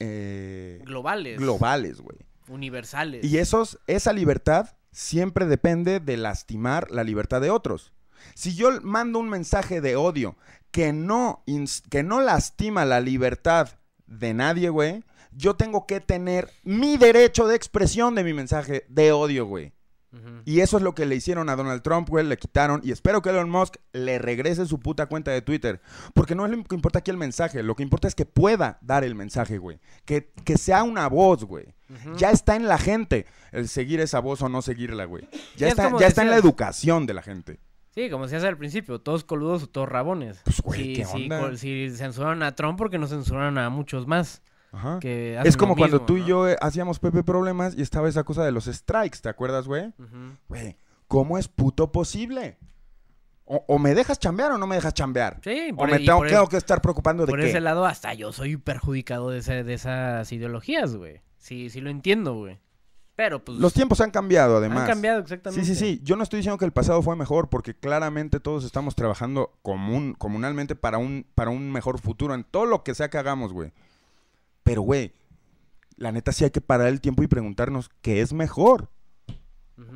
[0.00, 1.38] eh, Globales.
[1.38, 2.18] globales, güey.
[2.48, 3.24] Universales.
[3.24, 7.92] Y esos, esa libertad siempre depende de lastimar la libertad de otros.
[8.34, 10.36] Si yo mando un mensaje de odio
[10.70, 11.44] que no,
[11.90, 13.68] que no lastima la libertad
[14.06, 19.12] de nadie, güey, yo tengo que tener mi derecho de expresión de mi mensaje de
[19.12, 19.72] odio, güey.
[20.44, 22.80] Y eso es lo que le hicieron a Donald Trump, güey, le quitaron.
[22.84, 25.80] Y espero que Elon Musk le regrese su puta cuenta de Twitter.
[26.12, 28.78] Porque no es lo que importa aquí el mensaje, lo que importa es que pueda
[28.80, 29.80] dar el mensaje, güey.
[30.04, 31.74] Que, que sea una voz, güey.
[32.16, 35.28] Ya está en la gente el seguir esa voz o no seguirla, güey.
[35.56, 37.60] Ya, es está, ya está en la educación de la gente.
[37.94, 40.40] Sí, como se hace al principio, todos coludos o todos rabones.
[40.44, 41.56] Pues, güey, Sí, ¿qué sí, onda?
[41.56, 44.42] si censuraron a Trump, porque no censuraron a muchos más?
[44.74, 44.98] Ajá.
[45.00, 48.24] Que Es como cuando mismo, tú y yo eh, hacíamos Pepe Problemas y estaba esa
[48.24, 49.92] cosa de los strikes, ¿te acuerdas, güey?
[50.48, 50.76] Güey,
[51.08, 52.58] ¿cómo es puto posible?
[53.46, 55.38] O, o me dejas chambear o no me dejas chambear.
[55.44, 57.50] Sí, O por, me y tengo, por, tengo que estar preocupando de por qué.
[57.50, 61.20] ese lado hasta yo soy perjudicado de, ese- de esas ideologías, güey.
[61.36, 62.58] Sí, sí lo entiendo, güey.
[63.16, 64.80] Pero pues Los tiempos han cambiado, además.
[64.80, 65.64] han cambiado Sí, exactamente.
[65.66, 66.00] sí, sí.
[66.02, 70.14] Yo no estoy diciendo que el pasado fue mejor, porque claramente todos estamos trabajando común,
[70.18, 73.72] comunalmente para un, para un mejor futuro en todo lo que sea que hagamos, güey.
[74.64, 75.14] Pero, güey,
[75.96, 78.90] la neta sí hay que parar el tiempo y preguntarnos qué es mejor.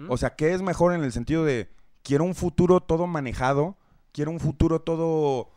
[0.09, 1.71] O sea, ¿qué es mejor en el sentido de
[2.03, 3.77] quiero un futuro todo manejado?
[4.13, 5.51] Quiero un futuro todo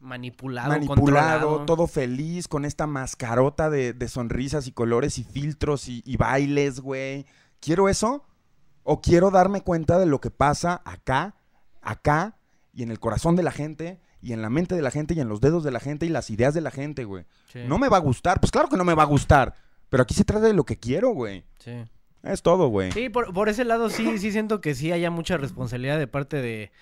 [0.00, 1.64] manipulado, manipulado, controlado.
[1.64, 6.80] todo feliz, con esta mascarota de, de sonrisas y colores y filtros y, y bailes,
[6.80, 7.26] güey.
[7.60, 8.24] ¿Quiero eso?
[8.82, 11.34] O quiero darme cuenta de lo que pasa acá,
[11.82, 12.38] acá,
[12.72, 15.20] y en el corazón de la gente, y en la mente de la gente, y
[15.20, 17.24] en los dedos de la gente, y las ideas de la gente, güey.
[17.52, 18.40] Sí, No me va a gustar.
[18.40, 19.54] Pues claro que no me va a gustar.
[19.88, 21.44] Pero aquí se trata de lo que quiero, güey.
[21.58, 21.84] sí.
[22.22, 22.90] Es todo, güey.
[22.90, 26.42] Sí, por, por ese lado sí, sí siento que sí haya mucha responsabilidad de parte
[26.42, 26.72] de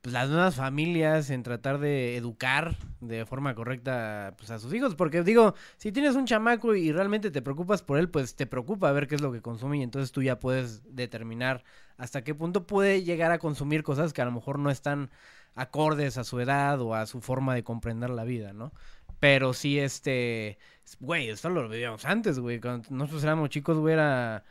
[0.00, 4.94] pues, las nuevas familias en tratar de educar de forma correcta pues, a sus hijos.
[4.94, 8.92] Porque digo, si tienes un chamaco y realmente te preocupas por él, pues te preocupa
[8.92, 11.64] ver qué es lo que consume y entonces tú ya puedes determinar
[11.96, 15.10] hasta qué punto puede llegar a consumir cosas que a lo mejor no están
[15.54, 18.72] acordes a su edad o a su forma de comprender la vida, ¿no?
[19.20, 20.58] Pero sí, este,
[21.00, 22.60] güey, esto lo veíamos antes, güey.
[22.60, 24.44] Cuando nosotros éramos chicos, güey, era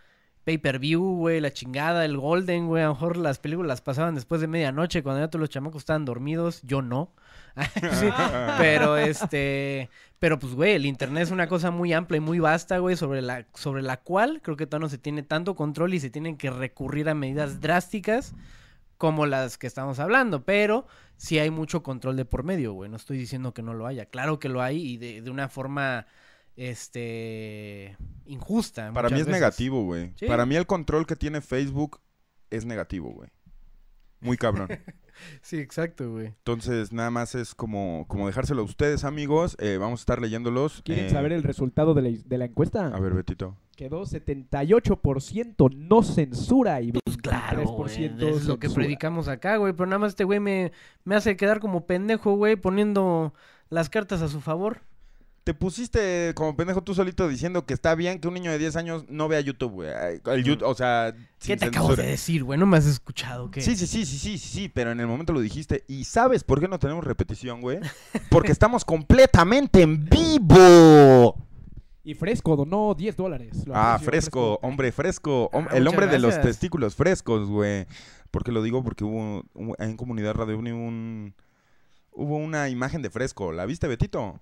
[0.44, 2.84] pay-per-view, güey, la chingada, el Golden, güey.
[2.84, 5.82] A lo mejor las películas las pasaban después de medianoche cuando ya todos los chamacos
[5.82, 6.62] estaban dormidos.
[6.64, 7.14] Yo no.
[8.58, 12.78] Pero este, pero pues, güey, el internet es una cosa muy amplia y muy vasta,
[12.78, 16.00] güey, sobre la, sobre la cual creo que todavía no se tiene tanto control y
[16.00, 18.34] se tienen que recurrir a medidas drásticas
[19.02, 20.86] como las que estamos hablando, pero
[21.18, 22.88] sí hay mucho control de por medio, güey.
[22.88, 24.06] No estoy diciendo que no lo haya.
[24.06, 26.06] Claro que lo hay y de, de una forma,
[26.56, 28.92] este, injusta.
[28.94, 29.34] Para mí es veces.
[29.34, 30.14] negativo, güey.
[30.18, 30.28] Sí.
[30.28, 32.00] Para mí el control que tiene Facebook
[32.52, 33.30] es negativo, güey.
[34.20, 34.70] Muy cabrón.
[35.42, 36.28] Sí, exacto, güey.
[36.28, 39.56] Entonces, nada más es como, como dejárselo a ustedes, amigos.
[39.60, 40.82] Eh, vamos a estar leyéndolos.
[40.84, 42.88] ¿Quieren Eh, saber el resultado de la, de la encuesta?
[42.88, 43.56] A ver, Betito.
[43.82, 48.14] Quedó 78% no censura y 23% Pues claro, güey.
[48.20, 49.74] Es lo que predicamos acá, güey.
[49.74, 50.72] Pero nada más este güey me,
[51.04, 53.34] me hace quedar como pendejo, güey, poniendo
[53.72, 54.82] las cartas a su favor.
[55.44, 58.76] Te pusiste como pendejo tú solito diciendo que está bien que un niño de 10
[58.76, 59.90] años no vea YouTube, güey.
[60.28, 62.60] El YouTube, o sea, ¿Qué sin te acabo de decir, güey?
[62.60, 63.62] No me has escuchado, ¿qué?
[63.62, 65.86] Sí, sí, sí, sí, sí, sí, sí, pero en el momento lo dijiste.
[65.88, 67.80] ¿Y sabes por qué no tenemos repetición, güey?
[68.30, 71.36] Porque estamos completamente en vivo.
[72.04, 73.64] Y Fresco donó 10 dólares.
[73.74, 75.50] Ah, fresco, hombre fresco.
[75.54, 77.86] hom- Ah, el hombre de los testículos frescos, güey.
[78.32, 78.84] ¿Por qué lo digo?
[78.84, 81.36] Porque hubo, hubo- en Comunidad Radio Uni un,
[82.14, 83.52] hubo una imagen de fresco.
[83.52, 84.40] ¿La viste, Betito?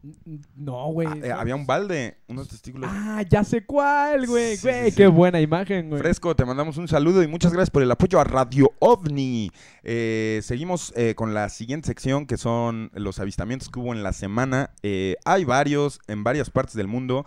[0.56, 1.08] No, güey.
[1.10, 4.56] Ah, eh, había un balde, unos testículos Ah, ya sé cuál, güey.
[4.56, 4.96] Sí, Güey, sí, sí.
[4.96, 6.02] qué buena imagen, güey.
[6.02, 9.52] Fresco, te mandamos un saludo y muchas gracias por el apoyo a Radio OVNI.
[9.84, 14.14] Eh, seguimos eh, con la siguiente sección que son los avistamientos que hubo en la
[14.14, 14.70] semana.
[14.82, 17.26] Eh, hay varios en varias partes del mundo,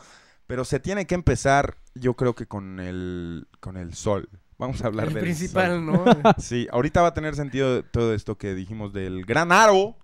[0.52, 4.28] pero se tiene que empezar yo creo que con el, con el sol.
[4.58, 5.86] Vamos a hablar El del principal, sol.
[5.86, 6.04] ¿no?
[6.38, 9.96] Sí, ahorita va a tener sentido todo esto que dijimos del gran aro,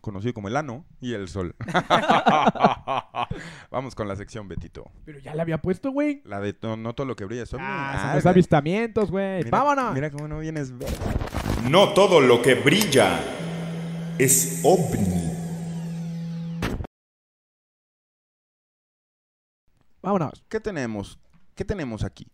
[0.00, 1.54] conocido como el ano, y el sol.
[3.70, 4.90] Vamos con la sección, Betito.
[5.04, 6.22] Pero ya le había puesto, güey.
[6.24, 7.66] La de no, no todo lo que brilla es ovni.
[7.68, 9.44] Ah, son los avistamientos, güey.
[9.50, 9.92] Vámonos.
[9.92, 10.72] Mira cómo no vienes.
[11.68, 13.20] No todo lo que brilla
[14.16, 15.25] es ovni.
[20.06, 20.44] Vámonos.
[20.48, 21.18] ¿Qué tenemos?
[21.54, 22.26] ¿Qué tenemos aquí?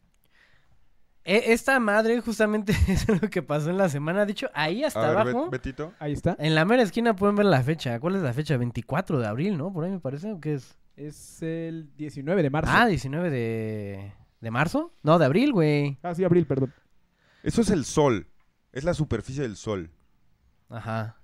[1.25, 4.27] E- Esta madre justamente es lo que pasó en la semana.
[4.27, 5.93] De hecho, ahí hasta A ver, abajo, Bet- Betito.
[5.99, 6.37] Ahí está.
[6.39, 7.99] en la mera esquina pueden ver la fecha.
[8.01, 8.57] ¿Cuál es la fecha?
[8.57, 9.73] 24 de abril, ¿no?
[9.73, 10.33] Por ahí me parece.
[10.33, 10.77] ¿O qué es?
[10.97, 12.71] Es el 19 de marzo.
[12.75, 14.13] Ah, 19 de...
[14.41, 14.93] ¿De marzo?
[15.03, 15.99] No, de abril, güey.
[16.03, 16.75] Ah, sí, abril, perdón.
[17.43, 18.27] Eso es el sol.
[18.73, 19.91] Es la superficie del sol.
[20.69, 21.17] Ajá.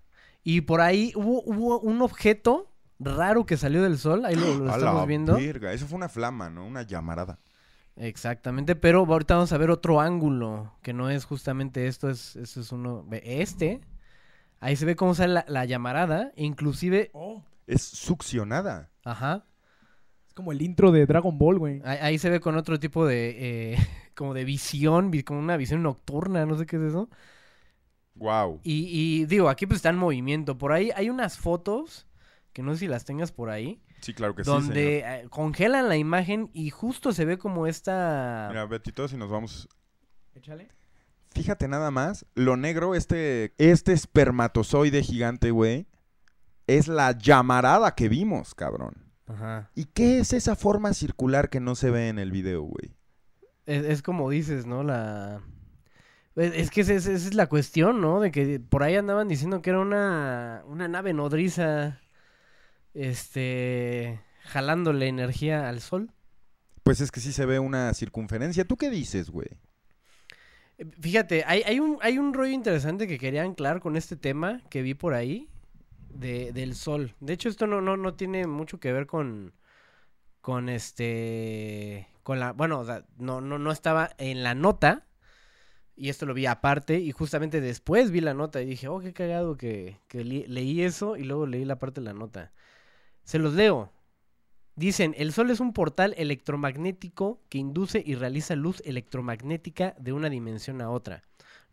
[0.45, 2.68] Y por ahí hubo, hubo un objeto
[2.99, 4.25] raro que salió del sol.
[4.25, 5.35] Ahí lo, lo A estamos la viendo.
[5.35, 6.67] verga, Eso fue una flama, ¿no?
[6.67, 7.39] Una llamarada.
[7.97, 12.61] Exactamente, pero ahorita vamos a ver otro ángulo, que no es justamente esto, es, eso
[12.61, 13.81] es uno, este,
[14.61, 18.91] ahí se ve cómo sale la, la llamarada, inclusive, Oh, Es succionada.
[19.05, 19.47] ajá,
[20.29, 21.83] es como el intro de Dragon Ball, güey.
[21.85, 23.79] ahí, ahí se ve con otro tipo de, eh,
[24.15, 27.09] como de visión, vi- como una visión nocturna, no sé qué es eso,
[28.15, 28.61] Wow.
[28.65, 32.07] y, y digo, aquí pues está en movimiento, por ahí hay unas fotos,
[32.59, 35.89] que no sé si las tengas por ahí, Sí, claro que sí, donde eh, congelan
[35.89, 38.49] la imagen y justo se ve como esta...
[38.51, 39.69] Mira, Betito, si nos vamos...
[40.35, 40.67] Échale.
[41.31, 45.87] Fíjate nada más, lo negro, este, este espermatozoide gigante, güey,
[46.67, 49.05] es la llamarada que vimos, cabrón.
[49.29, 49.71] Ajá.
[49.77, 52.97] ¿Y qué es esa forma circular que no se ve en el video, güey?
[53.67, 54.83] Es, es como dices, ¿no?
[54.83, 55.43] La...
[56.35, 58.19] Es, es que esa es, esa es la cuestión, ¿no?
[58.19, 62.01] De que por ahí andaban diciendo que era una, una nave nodriza,
[62.99, 66.11] este, jalándole energía al sol.
[66.83, 68.65] Pues es que sí se ve una circunferencia.
[68.65, 69.49] ¿Tú qué dices, güey?
[70.79, 74.63] Eh, Fíjate, hay, hay, un, hay un rollo interesante que quería anclar con este tema
[74.71, 75.49] que vi por ahí
[76.09, 77.15] de, del sol.
[77.21, 79.53] De hecho, esto no, no, no tiene mucho que ver con,
[80.41, 85.07] con este, con la, bueno, o sea, no, no, no estaba en la nota
[85.95, 89.13] y esto lo vi aparte y justamente después vi la nota y dije, oh, qué
[89.13, 92.53] cagado que, leí eso y luego leí la parte de la nota.
[93.29, 93.93] Se los leo.
[94.75, 100.31] Dicen, el Sol es un portal electromagnético que induce y realiza luz electromagnética de una
[100.31, 101.25] dimensión a otra.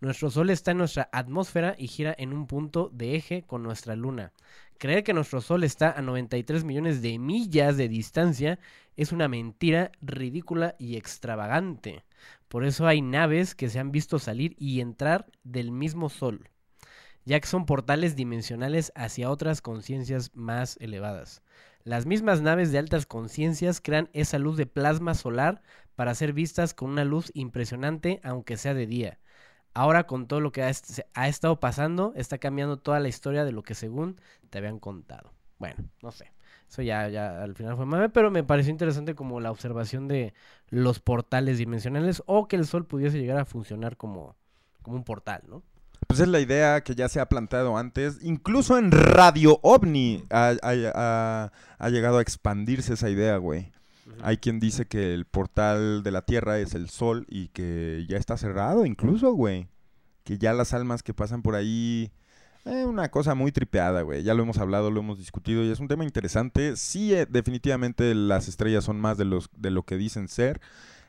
[0.02, 3.96] Nuestro Sol está en nuestra atmósfera y gira en un punto de eje con nuestra
[3.96, 4.34] Luna.
[4.80, 8.60] Creer que nuestro Sol está a 93 millones de millas de distancia
[8.98, 12.04] es una mentira ridícula y extravagante.
[12.50, 16.50] Por eso hay naves que se han visto salir y entrar del mismo Sol,
[17.24, 21.42] ya que son portales dimensionales hacia otras conciencias más elevadas.
[21.86, 25.62] Las mismas naves de altas conciencias crean esa luz de plasma solar
[25.96, 29.20] para ser vistas con una luz impresionante aunque sea de día.
[29.74, 33.46] Ahora con todo lo que ha, est- ha estado pasando, está cambiando toda la historia
[33.46, 34.20] de lo que según
[34.50, 35.34] te habían contado.
[35.60, 36.32] Bueno, no sé.
[36.70, 40.34] Eso ya, ya al final fue mame, pero me pareció interesante como la observación de
[40.70, 44.36] los portales dimensionales o que el sol pudiese llegar a funcionar como
[44.86, 45.64] un portal, ¿no?
[46.08, 48.20] Pues es la idea que ya se ha plantado antes.
[48.22, 53.72] Incluso en Radio OVNI ha, ha- ha- ha llegado a expandirse esa idea, güey.
[54.22, 58.18] Hay quien dice que el portal de la Tierra es el Sol y que ya
[58.18, 59.68] está cerrado incluso, güey.
[60.24, 62.12] Que ya las almas que pasan por ahí...
[62.66, 64.24] eh, una cosa muy tripeada, güey.
[64.24, 66.76] Ya lo hemos hablado, lo hemos discutido y es un tema interesante.
[66.78, 70.62] Sí, eh, definitivamente las estrellas son más de, los, de lo que dicen ser.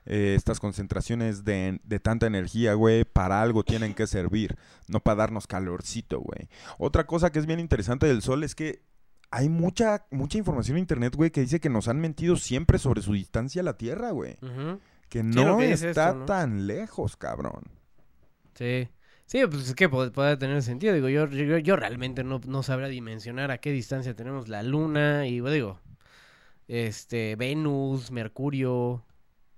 [0.07, 5.17] Eh, estas concentraciones de, de tanta energía, güey, para algo tienen que servir, no para
[5.17, 6.49] darnos calorcito, güey.
[6.79, 8.83] Otra cosa que es bien interesante del Sol es que
[9.31, 13.03] hay mucha, mucha información en internet, güey, que dice que nos han mentido siempre sobre
[13.03, 14.37] su distancia a la Tierra, güey.
[15.09, 16.25] Que no que está esto, ¿no?
[16.25, 17.65] tan lejos, cabrón.
[18.55, 18.89] Sí.
[19.27, 20.95] Sí, pues es que puede, tener sentido.
[20.95, 25.27] Digo, yo, yo, yo realmente no, no sabría dimensionar a qué distancia tenemos la Luna
[25.27, 25.81] y, digo,
[26.69, 29.05] este, Venus, Mercurio,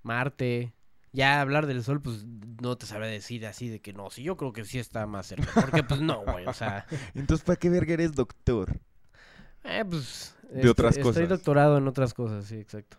[0.08, 0.72] Marte.
[1.12, 2.24] Ya hablar del Sol, pues
[2.62, 5.26] no te sabré decir así de que no, sí, yo creo que sí está más
[5.26, 5.48] cerca.
[5.54, 8.78] Porque, pues no, güey, o sea, Entonces, ¿para qué verga eres doctor?
[9.64, 10.34] eh, pues.
[10.50, 11.28] De estoy- otras Estoy cosas.
[11.28, 12.96] doctorado en otras cosas, sí, exacto.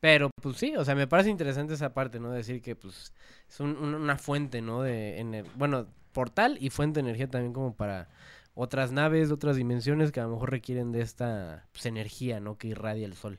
[0.00, 2.30] Pero, pues sí, o sea, me parece interesante esa parte, ¿no?
[2.30, 3.12] Decir que, pues,
[3.48, 4.82] es un- un- una fuente, ¿no?
[4.82, 8.08] De, ener- bueno, portal y fuente de energía también como para
[8.54, 12.58] otras naves, otras dimensiones que a lo mejor requieren de esta, pues, energía, ¿no?
[12.58, 13.38] Que irradia el sol.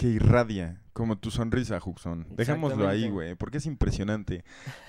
[0.00, 2.26] Que irradia, como tu sonrisa, Juxon.
[2.30, 4.44] Dejémoslo ahí, güey, porque es impresionante.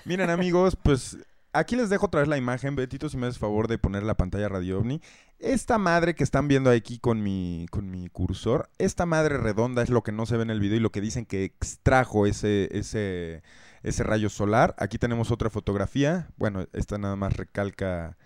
[0.06, 1.18] Miren, amigos, pues
[1.52, 2.76] aquí les dejo otra vez la imagen.
[2.76, 5.02] Betito, si me haces favor de poner la pantalla Radio OVNI.
[5.38, 9.90] Esta madre que están viendo aquí con mi, con mi cursor, esta madre redonda es
[9.90, 12.70] lo que no se ve en el video y lo que dicen que extrajo ese,
[12.72, 13.42] ese,
[13.82, 14.74] ese rayo solar.
[14.78, 16.30] Aquí tenemos otra fotografía.
[16.38, 18.16] Bueno, esta nada más recalca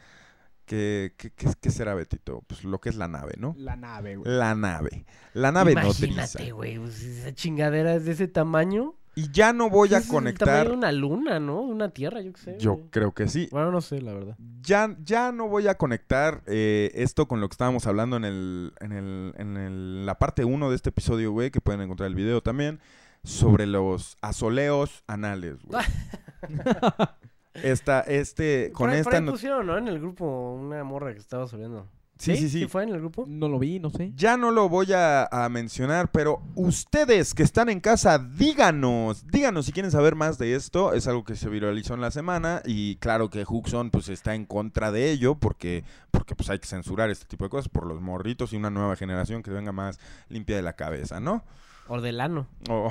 [0.67, 2.43] que, que- que- ¿qué será, Betito?
[2.47, 3.55] Pues lo que es la nave, ¿no?
[3.59, 4.31] La nave, güey.
[4.31, 5.07] La nave.
[5.33, 5.73] La nave.
[5.73, 8.95] Imagínate, güey, pues, esa chingadera es de ese tamaño.
[9.19, 10.69] Y ya no voy a Es el tamaño conectar.
[10.69, 11.63] de una luna, ¿no?
[11.63, 12.57] Una tierra, yo qué sé.
[12.61, 12.89] Yo güey.
[12.91, 13.49] creo que sí.
[13.51, 14.37] Bueno, no sé, la verdad.
[14.61, 18.73] Ya, ya no voy a conectar eh, esto con lo que estábamos hablando en, el,
[18.81, 22.15] en, el, en el- la parte 1 de este episodio, güey, que pueden encontrar el
[22.15, 22.79] video también,
[23.25, 25.83] sobre los asoleos anales, güey.
[27.63, 29.19] Esta, este, Por con ahí- por esta...
[29.19, 29.77] ahí no- pusieron, ¿no?
[29.79, 31.87] En el grupo una morra que estaba subiendo.
[32.19, 32.67] Sí, sí, sí.
[32.67, 33.27] fue en el grupo?
[33.29, 34.11] No lo vi, no sé.
[34.17, 39.67] Ya no lo voy a, a mencionar, pero ustedes que están en casa, díganos, díganos
[39.67, 40.95] si quieren saber más de esto.
[40.95, 44.47] Es algo que se viralizó en la semana y claro que Huxon pues está en
[44.47, 48.01] contra de ello porque, porque pues hay que censurar este tipo de cosas por los
[48.01, 49.99] morritos y una nueva generación que venga más
[50.31, 51.45] limpia de la cabeza, ¿no?
[51.87, 52.47] Ordelano.
[52.71, 52.89] Oh,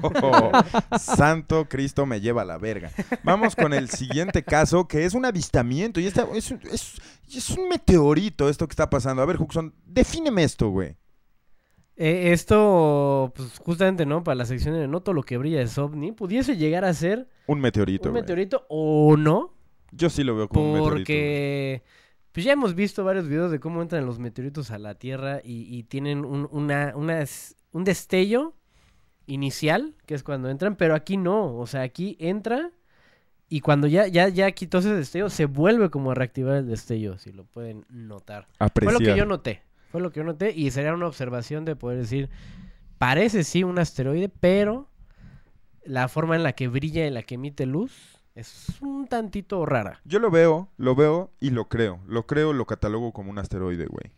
[0.98, 2.90] santo Cristo me lleva a la verga.
[3.22, 6.00] Vamos con el siguiente caso, que es un avistamiento.
[6.00, 7.00] Y esta, es, un- es-
[7.34, 9.22] es un meteorito esto que está pasando.
[9.22, 10.96] A ver, Huxon, defíneme esto, güey.
[11.96, 14.24] Eh, esto, pues justamente, ¿no?
[14.24, 17.28] Para la sección de no todo lo que brilla es ovni, pudiese llegar a ser
[17.46, 18.08] Un meteorito.
[18.08, 18.22] un güey.
[18.22, 19.54] meteorito o no,
[19.92, 20.98] Yo sí lo veo como un meteorito.
[21.00, 21.82] porque
[22.32, 25.64] pues ya hemos visto varios videos de cómo entran los meteoritos a la Tierra y,
[25.74, 28.54] y tienen un, una, un destello
[29.32, 32.70] inicial, que es cuando entran, pero aquí no, o sea, aquí entra
[33.52, 37.18] y cuando ya, ya, ya quitó ese destello, se vuelve como a reactivar el destello,
[37.18, 38.46] si lo pueden notar.
[38.56, 38.92] Fue Apreciar.
[38.94, 39.62] lo que yo noté.
[39.90, 40.54] Fue lo que yo noté.
[40.56, 42.30] Y sería una observación de poder decir.
[42.96, 44.88] Parece sí un asteroide, pero
[45.84, 49.66] la forma en la que brilla y en la que emite luz es un tantito
[49.66, 50.00] rara.
[50.06, 52.00] Yo lo veo, lo veo y lo creo.
[52.06, 54.12] Lo creo, lo catalogo como un asteroide, güey.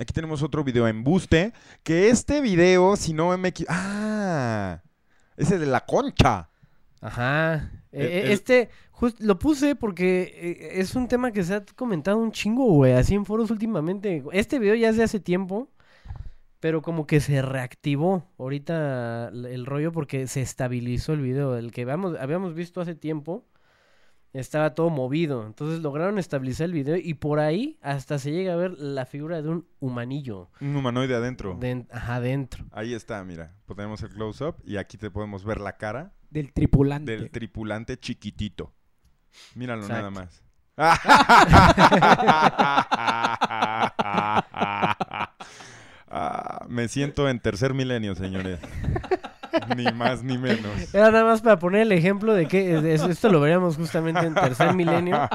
[0.00, 1.52] Aquí tenemos otro video embuste.
[1.82, 4.80] Que este video, si no me ¡Ah!
[5.36, 6.48] Ese de la concha.
[7.02, 7.70] Ajá.
[7.92, 8.70] El- Eh, el- Este,
[9.18, 13.14] lo puse porque eh, es un tema que se ha comentado un chingo, güey, así
[13.14, 14.22] en foros últimamente.
[14.32, 15.68] Este video ya es de hace tiempo,
[16.60, 21.56] pero como que se reactivó ahorita el rollo porque se estabilizó el video.
[21.58, 23.44] El que habíamos, habíamos visto hace tiempo,
[24.32, 25.46] estaba todo movido.
[25.46, 29.42] Entonces lograron estabilizar el video y por ahí hasta se llega a ver la figura
[29.42, 30.50] de un humanillo.
[30.60, 31.56] Un humanoide adentro.
[31.60, 32.64] Den- ajá, dentro.
[32.72, 33.54] Ahí está, mira.
[33.66, 37.12] Tenemos el close-up y aquí te podemos ver la cara Del tripulante.
[37.16, 38.72] del tripulante chiquitito.
[39.54, 40.10] Míralo Exacto.
[40.10, 40.42] nada más.
[46.12, 48.58] Ah, me siento en tercer milenio, señores.
[49.76, 50.94] ni más ni menos.
[50.94, 54.74] Era nada más para poner el ejemplo de que esto lo veríamos justamente en tercer
[54.74, 55.18] milenio.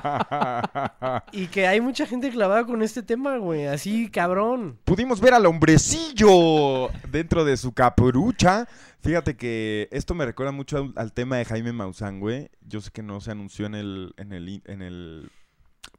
[1.31, 3.67] Y que hay mucha gente clavada con este tema, güey.
[3.67, 4.79] Así, cabrón.
[4.85, 8.67] Pudimos ver al hombrecillo dentro de su capurucha.
[9.01, 12.49] Fíjate que esto me recuerda mucho al, al tema de Jaime Maussan, güey.
[12.61, 15.29] Yo sé que no se anunció en el, en el, en el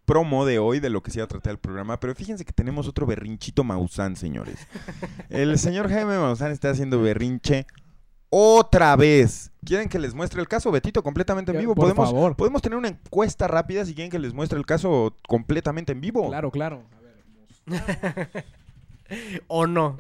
[0.07, 2.53] promo de hoy de lo que se iba a tratar el programa, pero fíjense que
[2.53, 4.67] tenemos otro berrinchito Maussan, señores.
[5.29, 7.67] El señor Jaime Maussan está haciendo berrinche
[8.31, 9.53] otra vez.
[9.64, 11.74] ¿Quieren que les muestre el caso, Betito, completamente en vivo?
[11.74, 12.37] por ¿Podemos, favor.
[12.37, 16.29] podemos tener una encuesta rápida si quieren que les muestre el caso completamente en vivo.
[16.29, 16.85] Claro, claro.
[16.97, 18.45] A ver,
[19.49, 19.99] O no.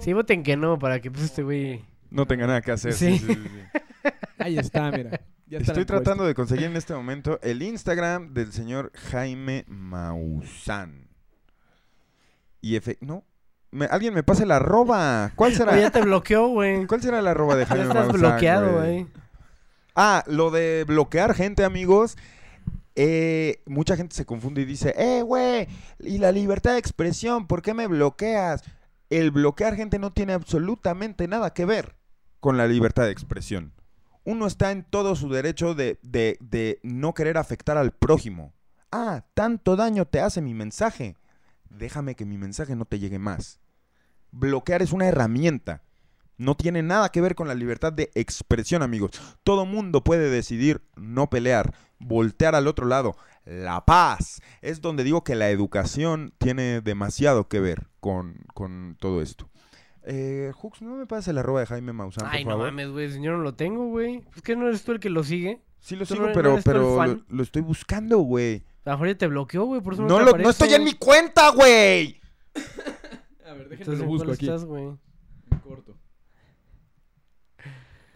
[0.00, 1.84] Sí, voten que no, para que pues este güey.
[2.10, 2.92] No tenga nada que hacer.
[2.92, 3.18] Sí.
[3.18, 4.10] sí, sí, sí, sí.
[4.38, 5.20] Ahí está, mira.
[5.46, 9.64] Ya está la Estoy tratando de conseguir en este momento el Instagram del señor Jaime
[9.68, 11.08] Maussan.
[12.60, 12.96] Y efe...
[13.00, 13.24] No.
[13.74, 15.32] Me- Alguien me pase la arroba.
[15.36, 15.78] ¿Cuál será?
[15.78, 16.86] ya te bloqueó, güey.
[16.86, 19.02] ¿Cuál será la arroba de Ya Jaime estás Maussan, bloqueado, güey?
[19.02, 19.06] güey.
[19.96, 22.16] Ah, lo de bloquear gente, amigos.
[22.96, 25.66] Eh, mucha gente se confunde y dice, eh, güey,
[25.98, 28.62] y la libertad de expresión, ¿por qué me bloqueas?
[29.10, 31.96] El bloquear gente no tiene absolutamente nada que ver
[32.40, 33.72] con la libertad de expresión.
[34.24, 38.52] Uno está en todo su derecho de, de, de no querer afectar al prójimo.
[38.92, 41.16] Ah, tanto daño te hace mi mensaje.
[41.68, 43.60] Déjame que mi mensaje no te llegue más.
[44.36, 45.82] Bloquear es una herramienta.
[46.36, 49.12] No tiene nada que ver con la libertad de expresión, amigos.
[49.44, 53.16] Todo mundo puede decidir no pelear, voltear al otro lado.
[53.44, 59.22] La paz es donde digo que la educación tiene demasiado que ver con, con todo
[59.22, 59.48] esto.
[60.02, 63.12] Eh, Hux, ¿no me pasa el arroba de Jaime Maussan, Ay, por no mames, güey.
[63.12, 64.22] Si yo no lo tengo, güey.
[64.34, 65.62] Es que no eres tú el que lo sigue.
[65.78, 68.64] Sí lo ¿Tú sigo, no- pero, pero lo, estoy buscando, güey.
[68.84, 69.80] A lo mejor ya te bloqueó, güey.
[69.80, 72.20] Por eso no, No, te lo- no estoy en mi cuenta, güey.
[73.54, 74.46] A ver, déjenme Entonces, lo ¿en busco cuál aquí.
[74.46, 74.84] estás, güey?
[74.84, 75.96] En corto.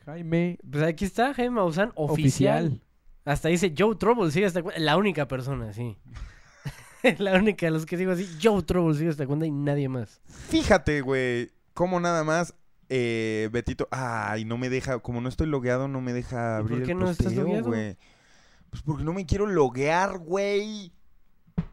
[0.07, 2.67] Jaime Pues aquí está, Jaime Maussan, oficial.
[2.67, 2.83] oficial.
[3.25, 4.81] Hasta dice Joe Trouble, sigue esta cuenta.
[4.81, 5.99] La única persona, sí.
[7.19, 10.21] la única de los que digo así, Joe Trouble sigue esta cuenta y nadie más.
[10.27, 12.55] Fíjate, güey, cómo nada más
[12.89, 16.73] eh, Betito, ay, no me deja, como no estoy logueado, no me deja ¿Y por
[16.73, 17.67] abrir qué el no estás posteo, logueado?
[17.67, 17.97] güey.
[18.71, 20.93] Pues porque no me quiero loguear, güey.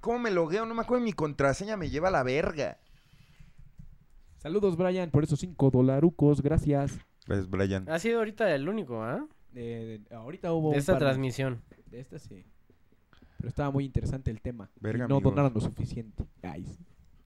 [0.02, 0.66] ¿Cómo me logueo?
[0.66, 2.80] No me acuerdo mi contraseña, me lleva a la verga.
[4.46, 6.44] Saludos, Brian, por esos 5 dolarucos.
[6.44, 7.00] Gracias.
[7.26, 7.90] Pues, Brian.
[7.90, 9.26] Ha sido ahorita el único, ¿ah?
[9.56, 11.64] Eh, ahorita hubo De un esta transmisión.
[11.90, 12.46] De esta sí.
[13.38, 14.70] Pero estaba muy interesante el tema.
[14.76, 15.34] y Verga, no amigos.
[15.34, 16.28] donaron lo suficiente.
[16.44, 16.64] Ay,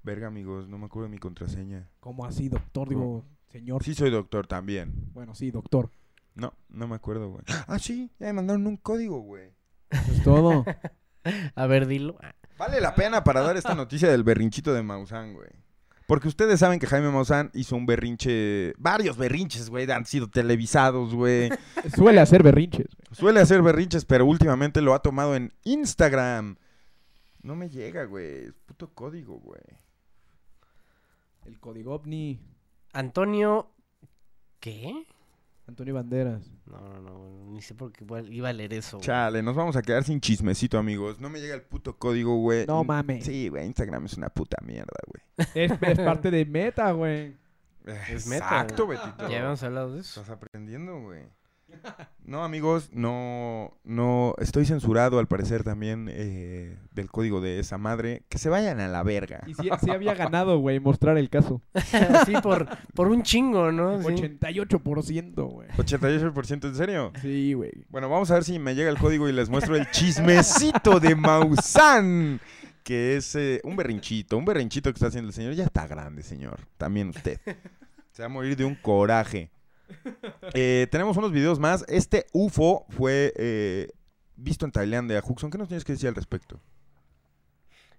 [0.02, 1.90] Verga, amigos, no me acuerdo de mi contraseña.
[2.00, 2.88] ¿Cómo así, doctor?
[2.88, 3.84] Digo, señor.
[3.84, 4.94] Sí soy doctor también.
[5.12, 5.92] Bueno, sí, doctor.
[6.36, 7.44] No, no me acuerdo, güey.
[7.68, 9.52] Ah, sí, ya me mandaron un código, güey.
[9.90, 10.64] Eso es todo.
[11.56, 12.18] A ver, dilo.
[12.58, 15.50] Vale la pena para dar esta noticia del berrinchito de Maussan, güey.
[16.10, 21.14] Porque ustedes saben que Jaime Maussan hizo un berrinche, varios berrinches, güey, han sido televisados,
[21.14, 21.52] güey.
[21.96, 22.88] Suele hacer berrinches.
[22.88, 23.08] güey.
[23.16, 26.58] Suele hacer berrinches, pero últimamente lo ha tomado en Instagram.
[27.44, 28.46] No me llega, güey.
[28.46, 29.62] Es puto código, güey.
[31.46, 32.42] El código ovni.
[32.92, 33.70] Antonio.
[34.60, 35.06] ¿Qué?
[35.70, 36.52] Antonio Banderas.
[36.66, 37.52] No, no, no.
[37.52, 38.98] Ni sé por qué iba a leer eso.
[38.98, 39.06] güey.
[39.06, 41.20] Chale, nos vamos a quedar sin chismecito, amigos.
[41.20, 42.66] No me llega el puto código, güey.
[42.68, 43.26] No mames.
[43.26, 45.48] Sí, güey, Instagram es una puta mierda, güey.
[45.56, 47.36] Es, es parte de meta, güey.
[48.10, 49.00] Es meta, Exacto, güey.
[49.00, 49.30] Betito.
[49.30, 50.22] Ya habíamos hablado de eso.
[50.22, 51.24] Estás aprendiendo, güey.
[52.30, 58.22] No, amigos, no, no, estoy censurado al parecer también eh, del código de esa madre.
[58.30, 59.42] Que se vayan a la verga.
[59.48, 61.64] Y sí, sí había ganado, güey, mostrar el caso.
[62.28, 64.00] sí, por, por un chingo, ¿no?
[64.04, 64.10] Sí.
[64.10, 65.70] 88%, güey.
[65.70, 67.12] 88% en serio.
[67.20, 67.72] Sí, güey.
[67.90, 71.16] Bueno, vamos a ver si me llega el código y les muestro el chismecito de
[71.16, 72.40] Maussan.
[72.84, 75.54] Que es eh, un berrinchito, un berrinchito que está haciendo el señor.
[75.54, 76.60] Ya está grande, señor.
[76.78, 77.40] También usted.
[78.12, 79.50] Se va a morir de un coraje.
[80.54, 81.86] Eh, tenemos unos videos más.
[81.88, 83.90] Este UFO fue eh,
[84.36, 85.22] visto en Tailandia.
[85.26, 86.60] Huxon, ¿qué nos tienes que decir al respecto?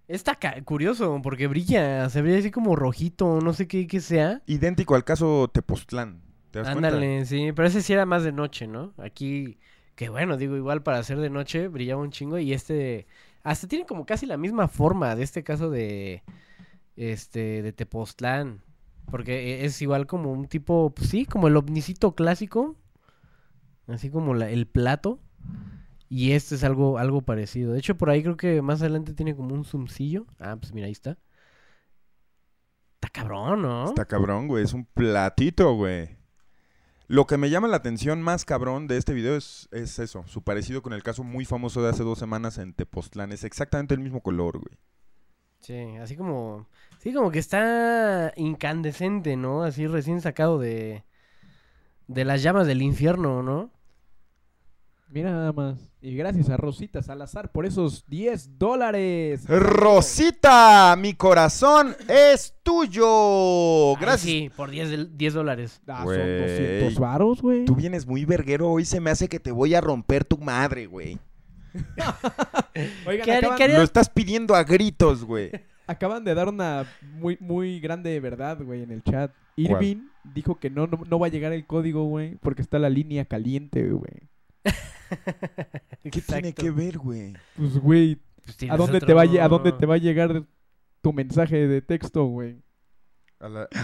[0.09, 4.43] Está curioso porque brilla, se brilla así como rojito, no sé qué, qué sea.
[4.47, 6.23] Idéntico al caso Tepoztlán.
[6.51, 6.89] ¿Te das cuenta?
[6.89, 8.93] Ándale, sí, pero ese sí era más de noche, ¿no?
[8.99, 9.61] Aquí,
[9.95, 13.07] que bueno, digo, igual para hacer de noche brillaba un chingo y este,
[13.45, 16.25] hasta tiene como casi la misma forma de este caso de,
[16.97, 18.63] este, de Tepoztlán.
[19.11, 22.77] Porque es igual como un tipo, pues sí, como el ovnicito clásico,
[23.89, 25.19] así como el plato.
[26.09, 27.73] Y este es algo, algo parecido.
[27.73, 30.27] De hecho, por ahí creo que más adelante tiene como un zoomcillo.
[30.41, 31.19] Ah, pues mira, ahí está.
[32.95, 33.85] Está cabrón, ¿no?
[33.85, 34.65] Está cabrón, güey.
[34.65, 36.19] Es un platito, güey.
[37.07, 40.43] Lo que me llama la atención más cabrón de este video es, es eso, su
[40.43, 43.33] parecido con el caso muy famoso de hace dos semanas en Tepoztlán.
[43.33, 44.79] Es exactamente el mismo color, güey.
[45.61, 46.67] Sí, así como...
[46.99, 49.63] Sí, como que está incandescente, ¿no?
[49.63, 51.05] Así recién sacado de...
[52.09, 53.71] De las llamas del infierno, ¿no?
[55.09, 55.79] Mira nada más.
[56.01, 59.45] Y gracias a Rosita Salazar por esos 10 dólares.
[59.49, 63.91] Rosita, mi corazón es tuyo.
[63.97, 64.21] Ay, Gracias.
[64.23, 65.81] sí, por 10, del- 10 dólares.
[65.87, 66.41] Ah, son Güey.
[66.41, 67.65] 200 varos, güey.
[67.65, 70.87] Tú vienes muy verguero hoy, se me hace que te voy a romper tu madre,
[70.87, 71.19] güey.
[73.07, 75.51] Oigan, ¿Qué haría- acaban, qué haría- Lo estás pidiendo a gritos, güey.
[75.87, 79.33] acaban de dar una muy, muy grande verdad, güey, en el chat.
[79.57, 82.89] Irving dijo que no, no, no va a llegar el código, güey, porque está la
[82.89, 84.29] línea caliente, güey.
[86.11, 87.35] ¿Qué tiene que ver, güey?
[87.57, 90.45] Pues, güey, Pues ¿a dónde, otro- te va, a ¿a dónde te va a llegar
[91.03, 92.63] tu mensaje de texto, güey?
[93.41, 93.69] A la-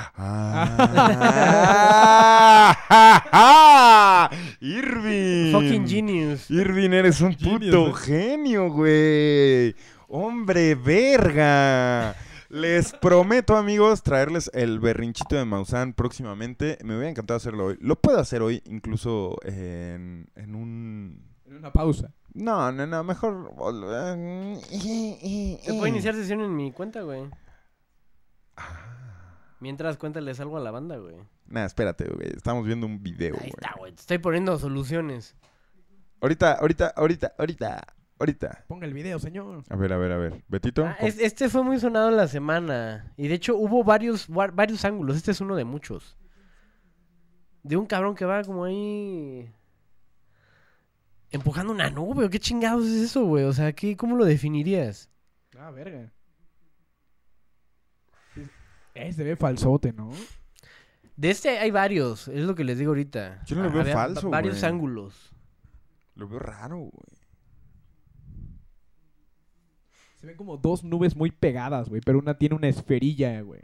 [3.32, 4.30] Ah.
[4.60, 5.52] Irving.
[5.52, 6.50] Fucking genius.
[6.50, 7.92] Irving, eres un puto ¿eh?
[7.94, 9.74] genio, güey.
[10.08, 12.14] Hombre, verga.
[12.48, 16.78] Les prometo, amigos, traerles el berrinchito de Maussan próximamente.
[16.84, 17.78] Me hubiera encantado hacerlo hoy.
[17.80, 21.24] Lo puedo hacer hoy, incluso en, en un...
[21.46, 22.12] En una pausa.
[22.34, 23.52] No, no, no, mejor...
[24.70, 27.28] Se puede iniciar sesión en mi cuenta, güey.
[29.60, 31.16] Mientras cuéntales algo a la banda, güey.
[31.46, 32.28] Nah, espérate, güey.
[32.36, 33.48] Estamos viendo un video, Ahí güey.
[33.50, 33.92] está, güey.
[33.92, 35.34] Te estoy poniendo soluciones.
[36.20, 37.86] Ahorita, ahorita, ahorita, ahorita,
[38.18, 38.64] ahorita.
[38.68, 39.64] Ponga el video, señor.
[39.70, 40.44] A ver, a ver, a ver.
[40.48, 40.84] Betito.
[40.84, 43.12] Ah, es- este fue muy sonado en la semana.
[43.16, 45.16] Y de hecho hubo varios, var- varios ángulos.
[45.16, 46.16] Este es uno de muchos.
[47.62, 49.50] De un cabrón que va como ahí...
[51.30, 52.24] Empujando una nube.
[52.26, 53.44] ¿o ¿Qué chingados es eso, güey?
[53.44, 55.10] O sea, ¿qué, ¿cómo lo definirías?
[55.58, 56.12] Ah, verga.
[58.96, 60.10] Eh, se ve falsote, ¿no?
[61.16, 62.28] De este hay varios.
[62.28, 63.42] Es lo que les digo ahorita.
[63.46, 64.70] Yo no lo veo Había falso, va- Varios güey.
[64.72, 65.32] ángulos.
[66.14, 67.16] Lo veo raro, güey.
[70.16, 73.62] Se ven como dos nubes muy pegadas, güey, pero una tiene una esferilla, güey.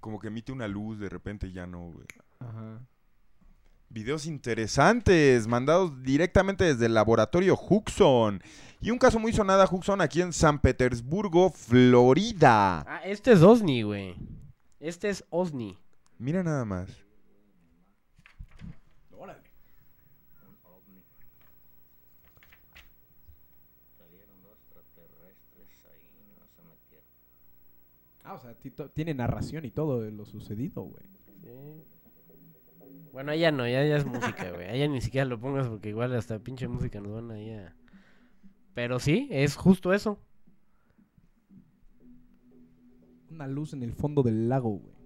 [0.00, 2.06] Como que emite una luz de repente y ya no, güey.
[2.40, 2.80] Ajá.
[3.92, 8.40] Videos interesantes, mandados directamente desde el laboratorio Huxon.
[8.80, 12.82] Y un caso muy sonado a Huxon aquí en San Petersburgo, Florida.
[12.86, 14.14] Ah, este es Osni, güey.
[14.78, 15.76] Este es Osni.
[16.18, 16.88] Mira nada más.
[19.10, 19.42] Órale.
[28.22, 28.54] Ah, o sea,
[28.94, 31.10] tiene narración y todo de lo sucedido, güey.
[33.12, 34.68] Bueno, allá no, ya, ya es música, güey.
[34.68, 37.74] Allá ni siquiera lo pongas porque igual hasta pinche música nos van ahí a...
[38.74, 40.18] Pero sí, es justo eso.
[43.30, 45.00] Una luz en el fondo del lago, güey.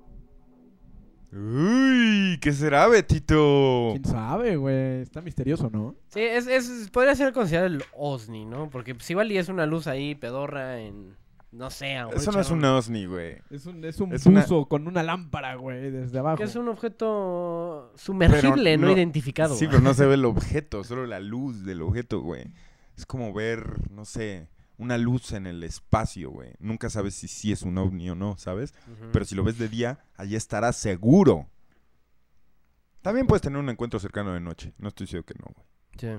[1.32, 3.90] Uy, ¿qué será, Betito?
[3.92, 5.00] ¿Quién sabe, güey?
[5.00, 5.96] Está misterioso, ¿no?
[6.08, 8.70] Sí, es, es, podría ser considerado el OSNI, ¿no?
[8.70, 11.16] Porque pues, igual y es una luz ahí pedorra en...
[11.54, 13.36] No sé, a Eso no es un OSNI, güey.
[13.48, 16.36] Es un, es un Es una- buzo con una lámpara, güey, desde abajo.
[16.38, 19.54] Que es un objeto sumergible, no, no- identificado.
[19.54, 19.76] Sí, güey.
[19.76, 22.46] pero no se ve el objeto, solo la luz del objeto, güey.
[22.96, 24.48] Es como ver, no sé,
[24.78, 26.50] una luz en el espacio, güey.
[26.58, 28.74] Nunca sabes si sí es un ovni o no, ¿sabes?
[29.12, 31.48] Pero si lo ves de día, allí estarás seguro.
[33.02, 34.72] También puedes tener un encuentro cercano de noche.
[34.78, 35.66] No estoy seguro que no, güey.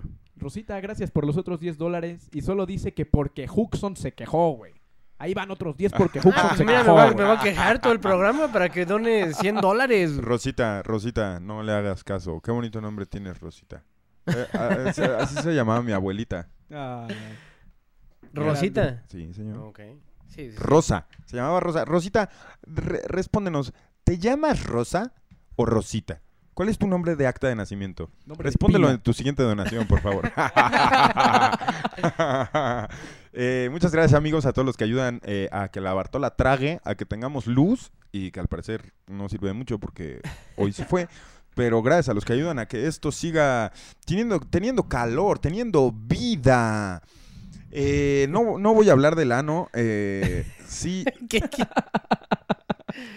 [0.01, 0.09] Sí.
[0.38, 2.29] Rosita, gracias por los otros 10 dólares.
[2.31, 4.73] Y solo dice que porque Huxon se quejó, güey.
[5.18, 7.16] Ahí van otros 10 porque Huxon Ah, se mira, me va, güey.
[7.16, 10.18] me va a quejar todo el programa para que done 100 dólares.
[10.18, 12.41] Rosita, Rosita, no le hagas caso.
[12.41, 13.84] Qué bonito nombre tienes, Rosita.
[14.28, 16.49] Eh, a- así, así se llamaba mi abuelita.
[16.72, 17.07] Ah,
[18.34, 19.03] Rosita.
[19.07, 19.57] Sí, señor.
[19.59, 19.80] Ok.
[20.28, 20.57] Sí, sí.
[20.57, 21.07] Rosa.
[21.26, 21.86] Se llamaba Rosa.
[21.86, 22.30] Rosita,
[22.63, 23.74] re- respóndenos.
[24.03, 25.13] ¿Te llamas Rosa
[25.55, 26.22] o Rosita?
[26.56, 28.10] ¿Cuál es tu nombre de acta de nacimiento?
[28.26, 30.32] nombre de Respóndelo en tu siguiente donación, por favor.
[33.38, 36.80] Eh, muchas gracias, amigos, a todos los que ayudan eh, a que la Bartola trague,
[36.86, 40.22] a que tengamos luz y que al parecer no sirve de mucho porque
[40.56, 41.10] hoy se fue.
[41.53, 43.74] Pero gracias a los que ayudan a que esto siga
[44.06, 47.01] teniendo, teniendo calor, teniendo vida.
[47.72, 49.68] Eh, no, no voy a hablar del ano.
[49.74, 51.68] eh, sí, ¿Qué- qué?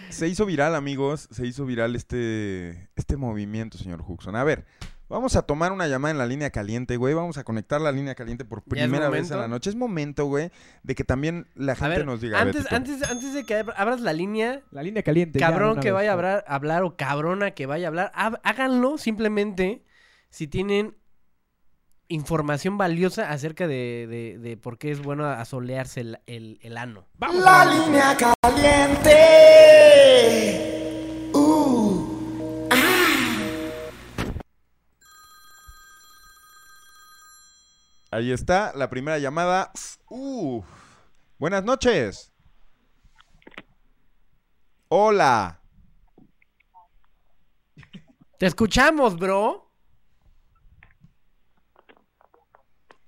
[0.09, 1.27] Se hizo viral, amigos.
[1.31, 4.35] Se hizo viral este, este movimiento, señor Huxon.
[4.35, 4.65] A ver,
[5.07, 7.13] vamos a tomar una llamada en la línea caliente, güey.
[7.13, 9.69] Vamos a conectar la línea caliente por ¿Ya es primera vez en la noche.
[9.69, 10.51] Es momento, güey,
[10.83, 12.39] de que también la A gente ver, nos diga.
[12.39, 15.39] antes, antes, antes de que ab- abras la línea, La línea caliente.
[15.39, 18.97] cabrón que vez, vaya a hablar, hablar o cabrona que vaya a hablar, hab- háganlo
[18.97, 19.83] simplemente
[20.29, 20.95] si tienen
[22.09, 27.07] información valiosa acerca de, de- de por qué es bueno asolearse el, el, el ano.
[27.19, 29.15] La línea caliente.
[31.33, 32.07] Uh.
[38.11, 39.71] Ahí está, la primera llamada.
[40.09, 40.63] Uh,
[41.37, 42.33] buenas noches.
[44.87, 45.61] Hola.
[48.39, 49.68] Te escuchamos, bro.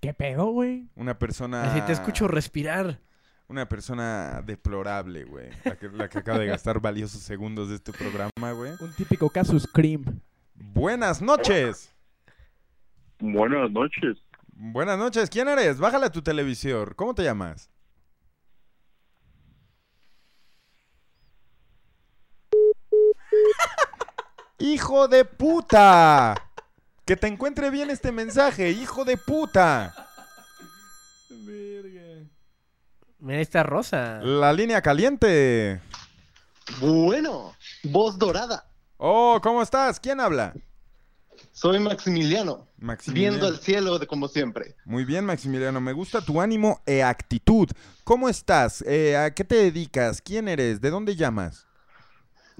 [0.02, 0.90] ¿Qué pedo, güey?
[0.96, 1.72] Una persona.
[1.72, 3.00] Así te escucho respirar.
[3.48, 5.50] Una persona deplorable, güey.
[5.64, 8.72] La que, la que acaba de gastar valiosos segundos de este programa, güey.
[8.80, 10.20] Un típico caso Scream.
[10.56, 11.94] Buenas noches.
[13.20, 14.18] Buenas noches.
[14.54, 15.30] Buenas noches.
[15.30, 15.80] ¿Quién eres?
[15.80, 16.96] Bájale a tu televisor.
[16.96, 17.70] ¿Cómo te llamas?
[24.58, 26.51] ¡Hijo de puta!
[27.12, 29.94] Que te encuentre bien este mensaje, hijo de puta.
[33.20, 34.22] Mira esta rosa.
[34.22, 35.82] La línea caliente.
[36.80, 37.54] Bueno,
[37.84, 38.66] voz dorada.
[38.96, 40.00] Oh, ¿cómo estás?
[40.00, 40.54] ¿Quién habla?
[41.52, 43.32] Soy Maximiliano, Maximiliano.
[43.34, 44.78] viendo al cielo de como siempre.
[44.86, 45.82] Muy bien, Maximiliano.
[45.82, 47.68] Me gusta tu ánimo e actitud.
[48.06, 48.86] ¿Cómo estás?
[48.88, 50.22] Eh, ¿A qué te dedicas?
[50.22, 50.80] ¿Quién eres?
[50.80, 51.68] ¿De dónde llamas?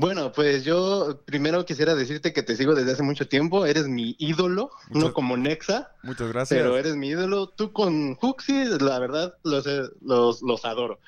[0.02, 3.68] Bueno, pues yo primero quisiera decirte que te sigo desde hace mucho tiempo.
[3.68, 6.60] Eres mi ídolo, Muchas- no como Nexa, Muchas gracias.
[6.60, 7.50] pero eres mi ídolo.
[7.50, 9.64] Tú con Huxi, la verdad, los,
[10.02, 11.00] los, los adoro.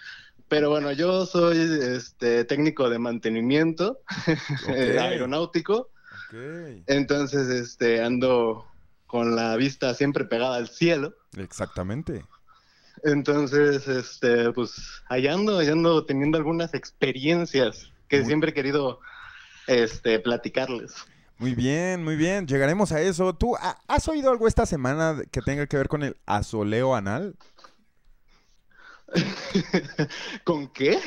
[0.48, 1.58] Pero bueno, yo soy
[1.96, 4.02] este, técnico de mantenimiento
[4.70, 5.90] eh, aeronáutico.
[6.28, 6.84] Ok.
[6.86, 8.68] Entonces, este, ando
[9.08, 11.16] con la vista siempre pegada al cielo.
[11.36, 12.24] Exactamente.
[13.04, 14.76] Entonces, este, pues,
[15.10, 19.00] allá ando, allá ando teniendo algunas experiencias que Muy- siempre he querido,
[19.68, 20.94] este, platicarles.
[21.40, 22.48] Muy bien, muy bien.
[22.48, 23.34] Llegaremos a eso.
[23.34, 27.36] ¿Tú ha- has oído algo esta semana que tenga que ver con el asoleo anal?
[30.44, 31.00] ¿Con qué?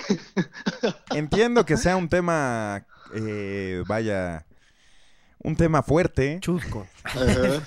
[1.11, 4.47] Entiendo que sea un tema, eh, vaya,
[5.39, 6.39] un tema fuerte.
[6.41, 6.87] Chusco.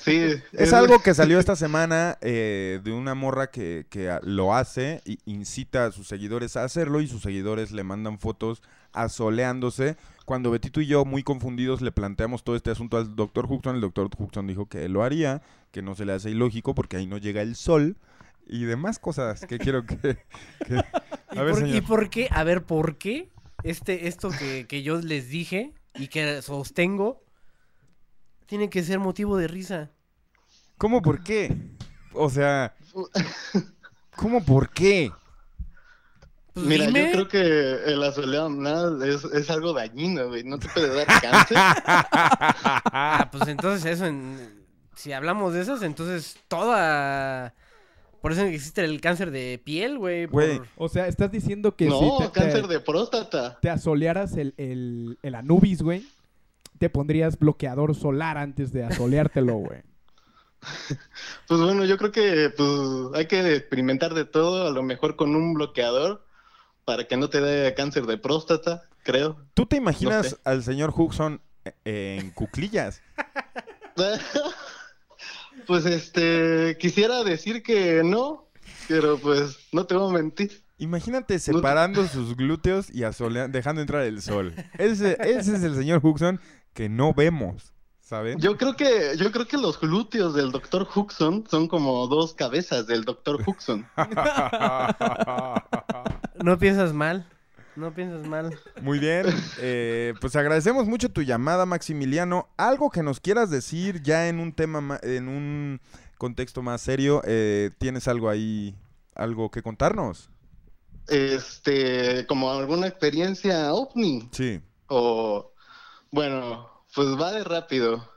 [0.02, 0.36] Sí.
[0.54, 5.20] Es algo que salió esta semana eh, de una morra que, que lo hace y
[5.26, 8.62] incita a sus seguidores a hacerlo y sus seguidores le mandan fotos
[8.94, 9.98] asoleándose.
[10.26, 13.82] Cuando Betito y yo, muy confundidos, le planteamos todo este asunto al doctor Huxton, el
[13.82, 17.08] doctor Huxton dijo que él lo haría, que no se le hace ilógico porque ahí
[17.08, 17.98] no llega el sol
[18.48, 19.96] y demás cosas que quiero que...
[20.68, 20.84] que-
[21.32, 22.28] ¿Y, A ver, por, y por qué?
[22.32, 23.30] A ver, ¿por qué?
[23.64, 27.24] Este, esto que, que yo les dije y que sostengo
[28.48, 29.92] tiene que ser motivo de risa.
[30.78, 31.56] ¿Cómo por qué?
[32.14, 32.74] O sea,
[34.16, 35.12] ¿cómo por qué?
[36.60, 37.06] Pues Mira, dime.
[37.08, 40.44] yo creo que el asoleo anal es, es algo dañino, güey.
[40.44, 41.58] No te puede dar cáncer.
[41.58, 47.54] Ah, pues entonces eso, en- si hablamos de esas, entonces toda...
[48.22, 50.28] Por eso existe el cáncer de piel, güey.
[50.28, 50.68] por-.
[50.76, 53.58] O sea, estás diciendo que no, si te, te- cáncer de próstata.
[53.62, 56.06] te asolearas el, el, el Anubis, güey,
[56.80, 59.80] te pondrías bloqueador solar antes de asoleártelo, güey.
[61.48, 62.70] Pues bueno, yo creo que pues,
[63.14, 66.26] hay que experimentar de todo, a lo mejor con un bloqueador,
[66.90, 69.38] para que no te dé cáncer de próstata, creo.
[69.54, 70.38] ¿Tú te imaginas No sé.
[70.44, 71.40] al señor Huxon
[71.86, 73.04] eh, en cuclillas?
[75.68, 78.48] pues este, quisiera decir que no,
[78.88, 80.64] pero pues no te voy a mentir.
[80.80, 84.56] Imagínate separando sus glúteos y asolea- dejando entrar el sol.
[84.80, 86.40] Ese, ese es el señor Huxon
[86.74, 87.72] que no vemos,
[88.10, 88.40] ¿saben?
[88.40, 92.88] Yo creo que, yo creo que los glúteos del doctor Huxon son como dos cabezas
[92.88, 93.88] del doctor Huxon.
[96.44, 97.28] No piensas mal.
[97.76, 98.58] No piensas mal.
[98.82, 99.26] Muy bien,
[99.60, 102.50] eh, pues agradecemos mucho tu llamada, Maximiliano.
[102.58, 105.82] Algo que nos quieras decir ya en un tema, ma- en un
[106.18, 108.76] contexto más serio, eh, ¿tienes algo ahí,
[109.16, 110.30] algo que contarnos?
[111.08, 114.30] Este, como alguna experiencia ovni.
[114.32, 115.54] Sí, O,
[116.12, 118.08] bueno, pues va de rápido.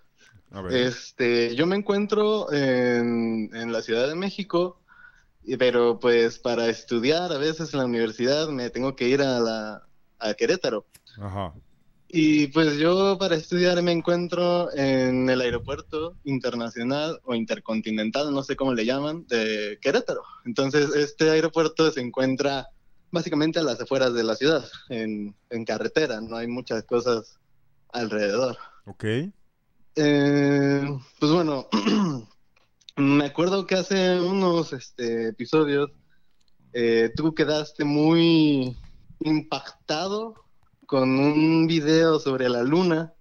[0.51, 0.73] a ver.
[0.89, 4.81] Este, yo me encuentro en, en la Ciudad de México,
[5.59, 9.83] pero pues para estudiar a veces en la universidad me tengo que ir a la
[10.18, 10.87] a Querétaro.
[11.20, 11.53] Ajá.
[12.14, 18.55] Y pues yo para estudiar me encuentro en el aeropuerto internacional o intercontinental, no sé
[18.55, 20.23] cómo le llaman, de Querétaro.
[20.45, 22.68] Entonces este aeropuerto se encuentra
[23.11, 27.39] básicamente a las afueras de la ciudad, en, en carretera, no hay muchas cosas
[27.93, 28.57] alrededor.
[28.86, 29.05] Ok.
[29.95, 31.68] Eh, pues bueno,
[32.97, 35.90] me acuerdo que hace unos este, episodios
[36.72, 38.76] eh, tú quedaste muy
[39.20, 40.34] impactado
[40.86, 43.12] con un video sobre la luna,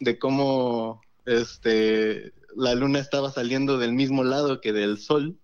[0.00, 5.38] de cómo este, la luna estaba saliendo del mismo lado que del sol.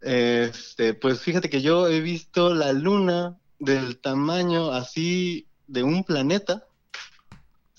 [0.00, 6.66] Este, pues fíjate que yo he visto la luna del tamaño así de un planeta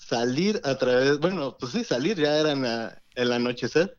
[0.06, 3.96] salir a través, bueno, pues sí, salir ya era en la- el anochecer.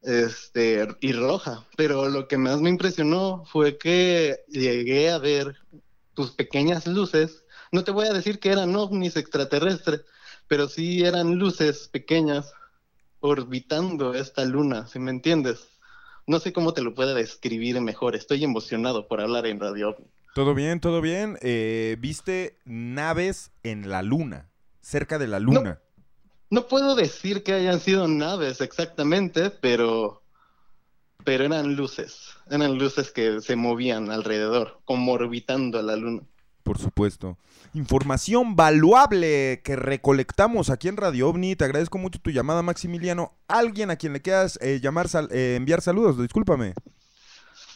[0.00, 5.56] Este, y roja, pero lo que más me impresionó fue que llegué a ver
[6.14, 7.44] tus pequeñas luces.
[7.72, 10.02] No te voy a decir que eran ovnis extraterrestres,
[10.46, 12.52] pero sí eran luces pequeñas
[13.20, 15.68] orbitando esta luna, si me entiendes.
[16.26, 18.14] No sé cómo te lo pueda describir mejor.
[18.14, 19.96] Estoy emocionado por hablar en Radio.
[20.34, 21.38] Todo bien, todo bien.
[21.42, 24.48] Eh, ¿Viste naves en la luna?
[24.80, 25.80] Cerca de la luna.
[26.50, 30.22] No puedo decir que hayan sido naves exactamente, pero
[31.24, 36.22] pero eran luces, eran luces que se movían alrededor, como orbitando a la luna.
[36.62, 37.36] Por supuesto.
[37.74, 41.56] Información valuable que recolectamos aquí en Radio OVNI.
[41.56, 43.32] Te agradezco mucho tu llamada, Maximiliano.
[43.46, 46.72] Alguien a quien le quieras eh, llamar, sal- eh, enviar saludos, discúlpame.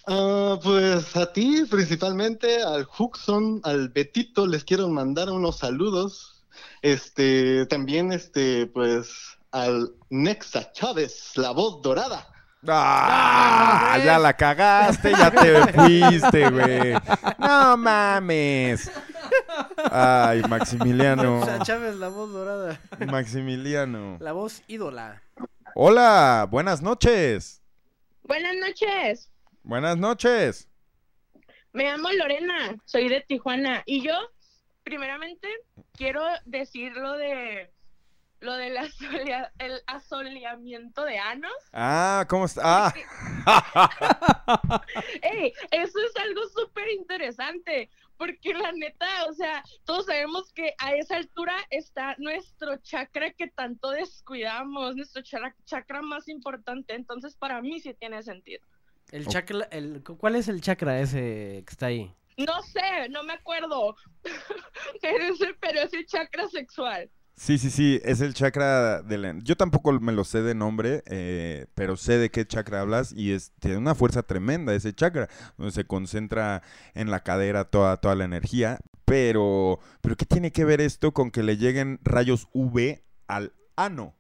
[0.07, 6.42] Ah, pues a ti principalmente, al Huxon, al Betito, les quiero mandar unos saludos.
[6.83, 12.27] Este, también este, pues al Nexa Chávez, la voz dorada.
[12.69, 13.99] ¡Ah!
[14.05, 16.95] Ya la cagaste, ya te fuiste, güey.
[17.39, 18.91] No mames.
[19.91, 21.45] Ay, Maximiliano.
[21.45, 22.81] Sea, Chávez, la voz dorada.
[23.07, 24.17] Maximiliano.
[24.21, 25.23] La voz ídola.
[25.75, 27.61] Hola, buenas noches.
[28.23, 29.31] Buenas noches.
[29.65, 30.69] Buenas noches.
[31.73, 34.13] Me llamo Lorena, soy de Tijuana y yo,
[34.85, 35.49] primeramente,
[35.93, 37.71] quiero decir lo de
[38.41, 41.53] lo del asolea- el asoleamiento de anos.
[41.73, 42.89] Ah, ¿cómo está?
[42.89, 42.93] Ah,
[45.23, 45.53] ¡Ey!
[45.71, 51.17] Eso es algo súper interesante, porque la neta, o sea, todos sabemos que a esa
[51.19, 57.79] altura está nuestro chakra que tanto descuidamos, nuestro chakra, chakra más importante, entonces para mí
[57.81, 58.67] sí tiene sentido.
[59.13, 62.13] El chakra, el, ¿Cuál es el chakra ese que está ahí?
[62.39, 63.95] No sé, no me acuerdo,
[65.03, 65.25] pero
[65.61, 67.11] pero ese chakra sexual.
[67.35, 69.35] Sí, sí, sí, es el chakra de la...
[69.43, 73.33] Yo tampoco me lo sé de nombre, eh, pero sé de qué chakra hablas y
[73.33, 76.63] es, tiene una fuerza tremenda ese chakra, donde se concentra
[76.95, 78.79] en la cadera toda, toda la energía.
[79.07, 84.15] Pero, pero ¿qué tiene que ver esto con que le lleguen rayos UV al ano?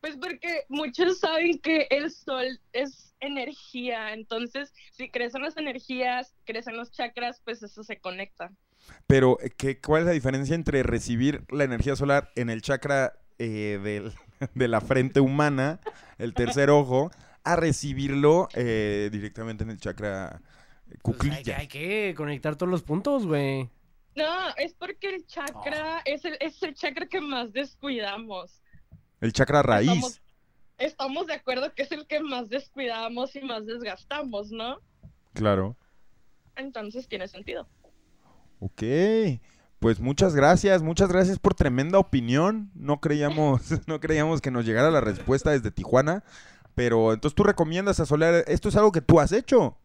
[0.00, 6.76] Pues porque muchos saben que el sol es energía, entonces si crecen las energías, crecen
[6.76, 8.52] los chakras, pues eso se conecta.
[9.06, 13.14] Pero, eh, ¿qué, ¿cuál es la diferencia entre recibir la energía solar en el chakra
[13.38, 14.12] eh, del-
[14.54, 15.80] de la frente humana,
[16.18, 17.10] el tercer ojo,
[17.42, 20.40] a recibirlo eh, directamente en el chakra
[20.90, 21.58] eh, Pues hay, que- cuclilla?
[21.58, 23.68] hay que conectar todos los puntos, güey.
[24.14, 28.62] No, es porque el chakra es, el, es el chakra que más descuidamos.
[29.20, 29.88] El chakra raíz.
[29.90, 30.20] Estamos,
[30.78, 34.78] estamos de acuerdo que es el que más descuidamos y más desgastamos, ¿no?
[35.32, 35.76] Claro.
[36.56, 37.66] Entonces tiene sentido.
[38.60, 38.82] Ok.
[39.78, 42.70] Pues muchas gracias, muchas gracias por tremenda opinión.
[42.74, 46.24] No creíamos, no creíamos que nos llegara la respuesta desde Tijuana.
[46.74, 48.44] Pero entonces tú recomiendas asolear.
[48.48, 49.78] Esto es algo que tú has hecho.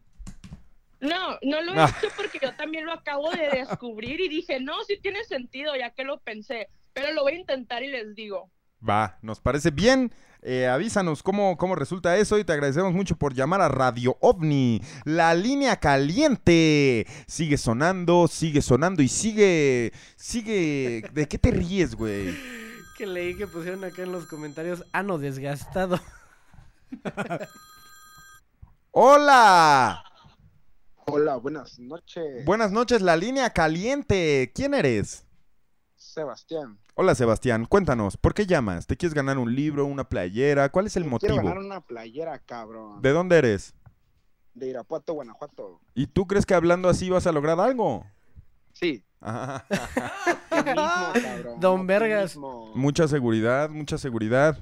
[1.00, 1.94] No, no lo he Ah.
[1.98, 5.90] hecho porque yo también lo acabo de descubrir y dije, no, sí tiene sentido, ya
[5.90, 8.50] que lo pensé, pero lo voy a intentar y les digo.
[8.88, 10.12] Va, nos parece bien.
[10.44, 14.82] Eh, avísanos cómo, cómo resulta eso y te agradecemos mucho por llamar a Radio OVNI.
[15.04, 21.08] La línea caliente sigue sonando, sigue sonando y sigue, sigue...
[21.12, 22.36] ¿De qué te ríes, güey?
[22.98, 25.98] Que leí que pusieron acá en los comentarios ano desgastado.
[28.90, 30.04] ¡Hola!
[31.06, 32.44] Hola, buenas noches.
[32.44, 34.52] Buenas noches, la línea caliente.
[34.54, 35.24] ¿Quién eres?
[36.12, 36.78] Sebastián.
[36.94, 38.86] Hola Sebastián, cuéntanos, ¿por qué llamas?
[38.86, 40.68] ¿Te quieres ganar un libro, una playera?
[40.68, 41.48] ¿Cuál es el Me Quiero motivo?
[41.48, 43.00] ganar una playera, cabrón.
[43.00, 43.74] ¿De dónde eres?
[44.52, 45.80] De Irapuato, Guanajuato.
[45.94, 48.04] ¿Y tú crees que hablando así vas a lograr algo?
[48.72, 49.04] Sí.
[49.24, 49.64] Ah,
[50.50, 51.60] Optimismo, cabrón.
[51.60, 52.36] Don Vergas.
[52.74, 54.58] mucha seguridad, mucha seguridad.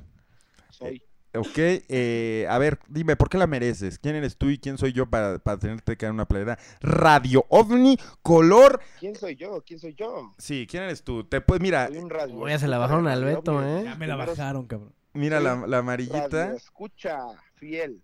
[0.68, 1.02] Soy.
[1.32, 4.00] Ok, eh, a ver, dime, ¿por qué la mereces?
[4.00, 6.58] ¿Quién eres tú y quién soy yo para, para tenerte que dar una playera?
[6.80, 8.80] Radio OVNI, color...
[8.98, 9.62] ¿Quién soy yo?
[9.64, 10.34] ¿Quién soy yo?
[10.38, 11.22] Sí, ¿quién eres tú?
[11.22, 12.48] Te, pues mira, Soy un radio.
[12.48, 13.82] Ya se la bajaron al Beto, ¿eh?
[13.84, 14.92] Ya me la bajaron, cabrón.
[15.12, 16.52] mira la, la Radio amarillita.
[16.56, 17.18] escucha,
[17.54, 18.02] fiel.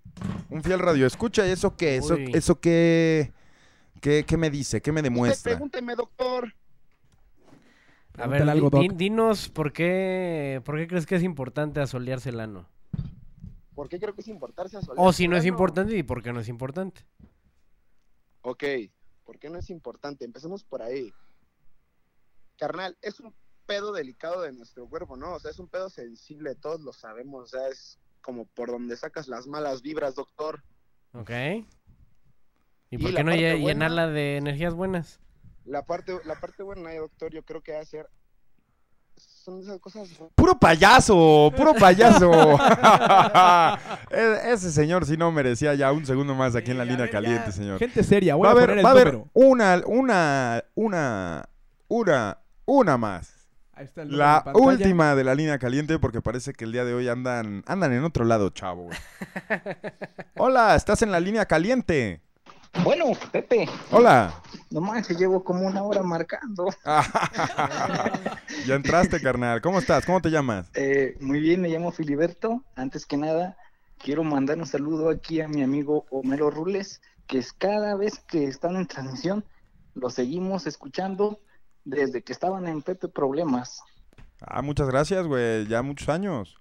[0.48, 1.04] Un fiel radio.
[1.06, 1.96] Escucha, ¿y ¿eso qué?
[1.96, 2.30] ¿Eso, Uy.
[2.32, 3.32] eso qué,
[4.00, 4.80] qué, qué me dice?
[4.80, 5.50] ¿Qué me Usted demuestra?
[5.52, 6.54] pregúnteme, doctor.
[8.18, 8.82] A ver, algo, Doc.
[8.92, 12.66] dinos por qué, por qué crees que es importante asolearse el ano.
[13.76, 16.22] ¿Por qué creo que es importarse a solear O si no es importante y por
[16.22, 17.06] qué no es importante.
[18.40, 18.64] Ok,
[19.24, 20.24] ¿por qué no es importante?
[20.24, 21.12] Empecemos por ahí.
[22.58, 23.34] Carnal, es un
[23.66, 25.34] pedo delicado de nuestro cuerpo, ¿no?
[25.34, 28.96] O sea, es un pedo sensible, todos lo sabemos, o sea, es como por donde
[28.96, 30.64] sacas las malas vibras, doctor.
[31.12, 31.30] Ok.
[32.90, 35.20] ¿Y por qué no buena- llenarla de energías buenas?
[35.64, 38.08] La parte, la parte buena, doctor, yo creo que va a ser...
[39.46, 40.08] Son esas cosas...
[40.34, 42.32] Puro payaso, puro payaso.
[44.10, 47.46] E- Ese señor sí no merecía ya un segundo más aquí en la línea caliente,
[47.46, 47.52] ya.
[47.52, 47.78] señor.
[47.78, 51.48] Gente seria, voy Va a, haber, poner el va a haber una, una, una,
[51.86, 53.48] una, una más.
[53.74, 56.94] Ahí está el La última de la línea caliente porque parece que el día de
[56.94, 58.88] hoy andan, andan en otro lado, chavo.
[60.36, 62.20] Hola, estás en la línea caliente.
[62.84, 64.42] Bueno, Pepe, Hola.
[64.70, 66.66] no manches, llevo como una hora marcando.
[68.66, 69.60] ya entraste, carnal.
[69.60, 70.04] ¿Cómo estás?
[70.04, 70.70] ¿Cómo te llamas?
[70.74, 72.62] Eh, muy bien, me llamo Filiberto.
[72.74, 73.56] Antes que nada,
[73.98, 78.44] quiero mandar un saludo aquí a mi amigo Homero Rules, que es cada vez que
[78.44, 79.44] están en transmisión,
[79.94, 81.40] lo seguimos escuchando
[81.84, 83.82] desde que estaban en Pepe Problemas.
[84.40, 85.66] Ah, muchas gracias, güey.
[85.66, 86.56] Ya muchos años.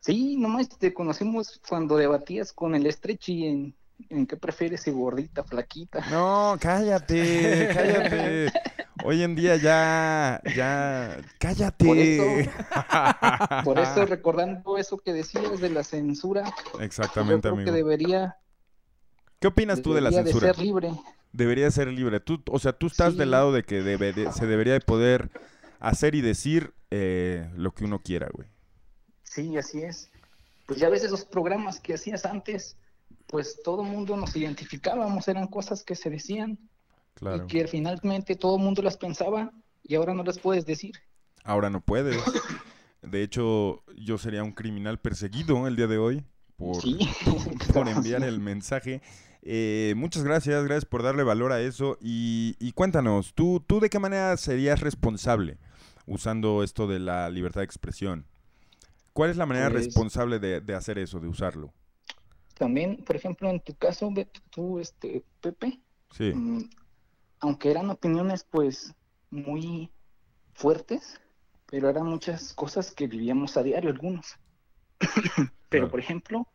[0.00, 3.76] Sí, nomás te conocimos cuando debatías con el Stretchy en,
[4.10, 6.04] en qué prefieres, si gordita, flaquita.
[6.10, 8.52] No, cállate, cállate.
[9.04, 11.84] Hoy en día ya, ya, cállate.
[11.84, 12.50] Por eso-
[13.64, 16.44] Por eso, recordando eso que decías de la censura,
[16.74, 17.66] yo Exactamente, creo amigo.
[17.70, 18.36] que debería,
[19.40, 20.52] ¿Qué opinas tú de la debería censura?
[20.54, 20.90] ser libre.
[21.32, 22.20] Debería ser libre.
[22.20, 23.18] Tú, o sea, tú estás Sí.
[23.18, 25.30] del lado de que debe de- se debería de poder
[25.78, 28.48] hacer y decir eh, lo que uno quiera, güey.
[29.22, 30.10] Sí, así es.
[30.66, 32.76] Pues ya ves esos programas que hacías antes,
[33.28, 36.58] pues todo el mundo nos identificábamos, eran cosas que se decían
[37.14, 37.44] Claro.
[37.44, 39.52] y que finalmente todo el mundo las pensaba
[39.82, 40.94] y ahora no las puedes decir.
[41.44, 42.16] Ahora no puedes.
[43.02, 46.24] De hecho, yo sería un criminal perseguido el día de hoy
[46.56, 46.98] por, Sí.
[47.72, 49.00] por enviar el mensaje.
[49.42, 51.96] Eh, muchas gracias, gracias por darle valor a eso.
[52.00, 55.58] Y, y cuéntanos, ¿tú, ¿tú de qué manera serías responsable
[56.06, 58.26] usando esto de la libertad de expresión?
[59.12, 61.72] ¿Cuál es la manera Pues- responsable de, de hacer eso, de usarlo?
[62.58, 64.12] También, por ejemplo, en tu caso,
[64.50, 65.80] tú, este, Pepe,
[66.10, 66.68] Sí, mm,
[67.40, 68.94] aunque eran opiniones pues
[69.30, 69.90] muy
[70.54, 71.20] fuertes,
[71.66, 74.38] pero eran muchas cosas que vivíamos a diario algunos.
[75.68, 75.90] pero, Claro.
[75.90, 76.48] por ejemplo,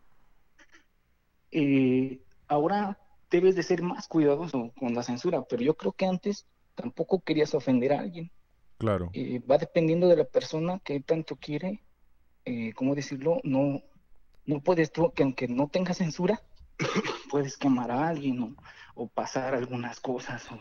[1.52, 3.00] eh, ahora
[3.30, 7.54] debes de ser más cuidadoso con la censura, pero yo creo que antes tampoco querías
[7.54, 8.32] ofender a alguien.
[8.78, 9.10] claro.
[9.14, 11.84] Eh, va dependiendo de la persona que tanto quiere,
[12.46, 13.40] eh, ¿cómo decirlo?
[13.44, 13.82] No,
[14.46, 16.42] no puedes tú, que aunque no tenga censura,
[17.32, 18.56] puedes quemar a alguien o,
[18.96, 20.52] o pasar algunas cosas.
[20.52, 20.60] o-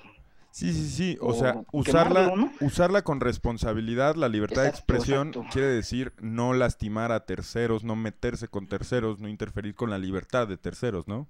[0.55, 1.19] Sí, sí, sí.
[1.23, 2.53] O o sea, quemarlo, usarla, ¿no?
[2.61, 5.49] usarla con responsabilidad, la libertad de expresión exacto.
[5.51, 10.47] quiere decir no lastimar a terceros, no meterse con terceros, no interferir con la libertad
[10.47, 11.27] de terceros, ¿no?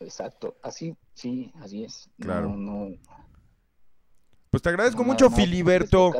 [0.00, 2.08] Exacto, así, sí, así es.
[2.16, 2.56] No, Claro.
[2.56, 2.88] no,
[4.54, 6.12] Pues te agradezco no, mucho, no puedes Filiberto.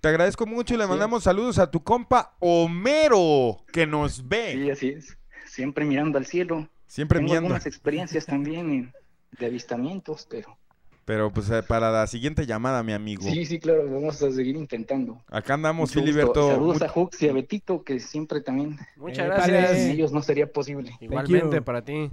[0.00, 4.52] Te agradezco mucho y le mandamos saludos a tu compa Homero, que nos ve.
[4.54, 5.18] Sí, así es.
[5.44, 6.66] Siempre mirando al cielo.
[6.86, 7.48] Siempre Tengo miando.
[7.48, 8.90] algunas experiencias también
[9.38, 10.56] de avistamientos, pero
[11.04, 13.22] Pero pues eh, para la siguiente llamada, mi amigo.
[13.28, 15.22] sí, sí, claro, vamos a seguir intentando.
[15.28, 16.06] Acá andamos, Mucho gusto.
[16.06, 16.48] Filiberto.
[16.48, 19.76] Saludos a Hux y a Betito, que siempre también Muchas Eh, gracias.
[19.76, 20.92] sin ellos no sería posible.
[21.00, 21.62] Igualmente you.
[21.64, 22.08] para ti.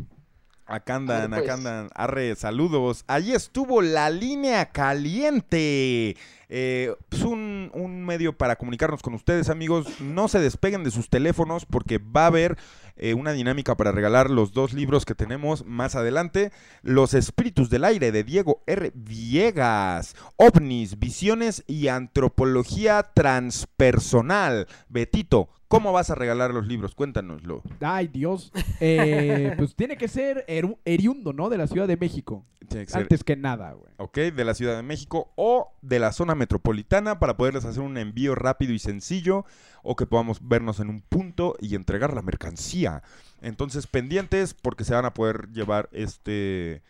[0.67, 1.65] Acá andan, Arre, acá pues.
[1.65, 1.89] andan.
[1.93, 3.03] Arre, saludos.
[3.07, 6.17] Allí estuvo la línea caliente.
[6.49, 7.71] Eh, es un,
[8.05, 9.99] medio para comunicarnos con ustedes, amigos.
[9.99, 12.57] No se despeguen de sus teléfonos porque va a haber
[12.97, 16.51] eh, una dinámica para regalar los dos libros que tenemos más adelante.
[16.81, 18.91] Los Espíritus del Aire de Diego R.
[18.93, 20.15] Viegas.
[20.37, 24.67] OVNIs, Visiones y Antropología Transpersonal.
[24.89, 26.95] Betito, ¿cómo vas a regalar los libros?
[26.95, 27.63] Cuéntanoslo.
[27.81, 28.51] Ay, Dios.
[28.79, 31.49] Eh, pues tiene que ser Eru- Eriundo, ¿no?
[31.49, 32.45] De la Ciudad de México.
[32.67, 33.93] Tiene que ser Antes que nada, güey.
[33.97, 34.17] ¿ok?
[34.17, 38.35] De la Ciudad de México o de la zona metropolitana para poderles hacer un envío
[38.35, 39.45] rápido y sencillo
[39.83, 43.03] o que podamos vernos en un punto y entregar la mercancía.
[43.41, 46.81] Entonces, pendientes porque se van a poder llevar este,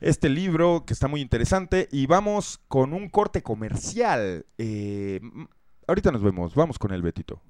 [0.00, 4.46] este libro que está muy interesante y vamos con un corte comercial.
[4.58, 5.20] Eh,
[5.86, 7.42] ahorita nos vemos, vamos con el Betito.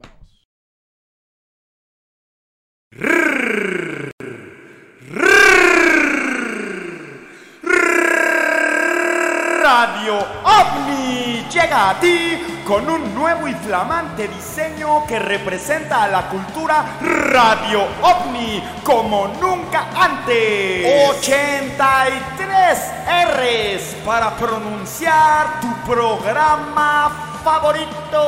[9.70, 16.28] Radio OVNI llega a ti con un nuevo y flamante diseño que representa a la
[16.28, 21.08] cultura Radio OVNI como nunca antes.
[21.18, 22.78] 83
[23.28, 28.18] R's para pronunciar tu programa favorito.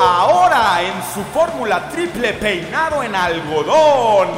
[0.00, 4.28] Ahora en su fórmula triple peinado en algodón.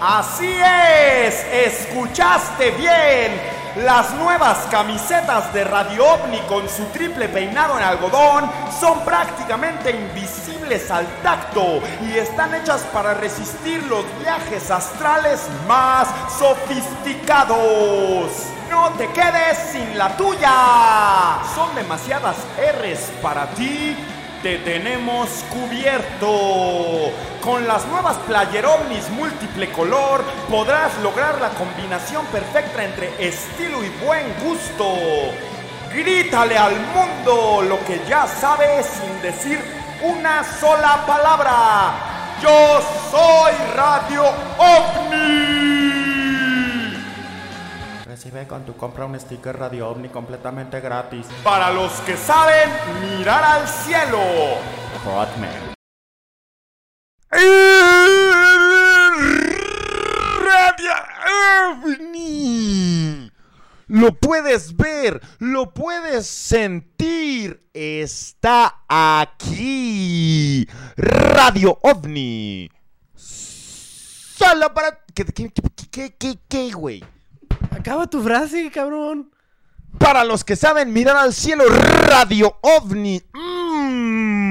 [0.00, 3.61] Así es, escuchaste bien.
[3.76, 10.90] Las nuevas camisetas de Radio OVNI con su triple peinado en algodón son prácticamente invisibles
[10.90, 16.06] al tacto y están hechas para resistir los viajes astrales más
[16.38, 17.56] sofisticados.
[18.68, 21.38] No te quedes sin la tuya.
[21.54, 23.96] Son demasiadas R's para ti
[24.42, 27.12] te tenemos cubierto.
[27.40, 33.88] Con las nuevas Player Omnis múltiple color podrás lograr la combinación perfecta entre estilo y
[34.04, 34.96] buen gusto.
[35.94, 39.60] Grítale al mundo lo que ya sabes sin decir
[40.02, 41.94] una sola palabra.
[42.42, 42.80] Yo
[43.10, 44.24] soy Radio
[44.58, 45.81] OVNI.
[48.22, 51.26] Recibe con tu compra un sticker Radio OVNI completamente gratis.
[51.42, 52.70] Para los que saben
[53.00, 54.20] mirar al cielo.
[55.04, 55.74] Hotmail.
[60.38, 60.92] Radio
[61.72, 63.32] OVNI.
[63.88, 67.68] Lo puedes ver, lo puedes sentir.
[67.74, 70.68] Está aquí.
[70.96, 72.70] Radio OVNI.
[73.16, 75.00] Solo para...
[75.12, 77.02] ¿Qué, qué, qué, qué, qué, qué, güey?
[77.72, 79.30] Acaba tu frase, cabrón.
[79.98, 81.64] Para los que saben mirar al cielo,
[82.06, 83.22] Radio OVNI.
[83.32, 84.42] Mm.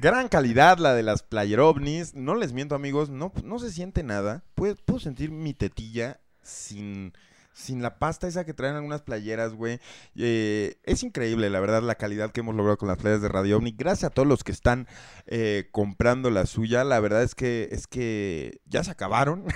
[0.00, 2.14] Gran calidad la de las player ovnis.
[2.14, 4.44] No les miento, amigos, no, no se siente nada.
[4.54, 7.12] Puedo, puedo sentir mi tetilla sin,
[7.52, 9.80] sin la pasta esa que traen algunas playeras, güey.
[10.16, 13.58] Eh, es increíble, la verdad, la calidad que hemos logrado con las playas de Radio
[13.58, 13.72] OVNI.
[13.76, 14.86] Gracias a todos los que están
[15.26, 16.84] eh, comprando la suya.
[16.84, 19.44] La verdad es que, es que ya se acabaron.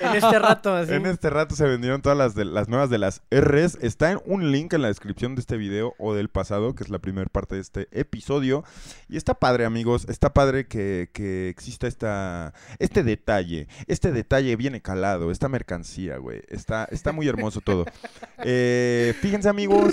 [0.00, 0.92] En este rato, así.
[0.92, 3.78] En este rato se vendieron todas las, de, las nuevas de las Rs.
[3.80, 6.90] Está en un link en la descripción de este video o del pasado, que es
[6.90, 8.64] la primera parte de este episodio.
[9.08, 10.06] Y está padre, amigos.
[10.08, 13.68] Está padre que, que exista esta, este detalle.
[13.86, 15.30] Este detalle viene calado.
[15.30, 16.41] Esta mercancía, güey.
[16.48, 17.84] Está, está muy hermoso todo.
[18.44, 19.92] Eh, fíjense, amigos.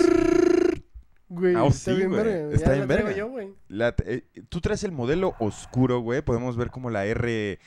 [1.28, 2.24] Güey, Ah, está sí, bien güey.
[2.24, 2.54] verga.
[2.54, 3.18] Está Ya bien la traigo verga.
[3.18, 3.48] yo, güey.
[3.68, 6.22] La- eh, tú traes el modelo oscuro, güey.
[6.22, 7.58] Podemos ver como la R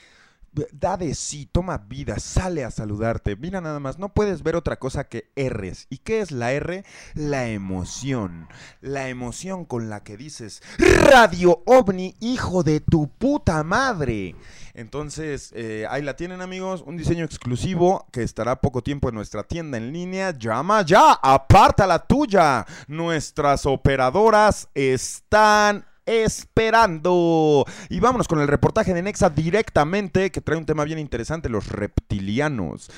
[0.72, 3.36] da de sí, toma vida, sale a saludarte.
[3.36, 5.88] Mira nada más, no puedes ver otra cosa que R's.
[5.90, 6.84] ¿Y qué es la R?
[7.14, 8.48] La emoción.
[8.82, 14.36] La emoción con la que dices, Radio OVNI, hijo de tu puta madre.
[14.74, 19.44] Entonces, eh, ahí la tienen amigos, un diseño exclusivo que estará poco tiempo en nuestra
[19.44, 20.32] tienda en línea.
[20.32, 22.66] Llama ya, aparta la tuya.
[22.88, 27.66] Nuestras operadoras están esperando.
[27.90, 31.68] Y vámonos con el reportaje de Nexa directamente, que trae un tema bien interesante, los
[31.70, 32.90] reptilianos.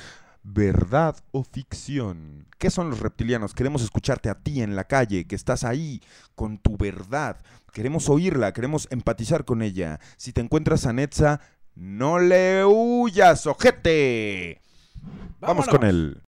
[0.42, 2.46] ¿Verdad o ficción?
[2.58, 3.52] ¿Qué son los reptilianos?
[3.52, 6.00] Queremos escucharte a ti en la calle, que estás ahí
[6.36, 7.36] con tu verdad.
[7.72, 9.98] Queremos oírla, queremos empatizar con ella.
[10.16, 11.40] Si te encuentras a Netza,
[11.74, 14.60] no le huyas, ojete.
[15.40, 16.22] Vamos con él.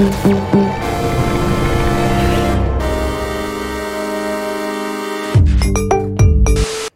[0.00, 0.89] Thank you.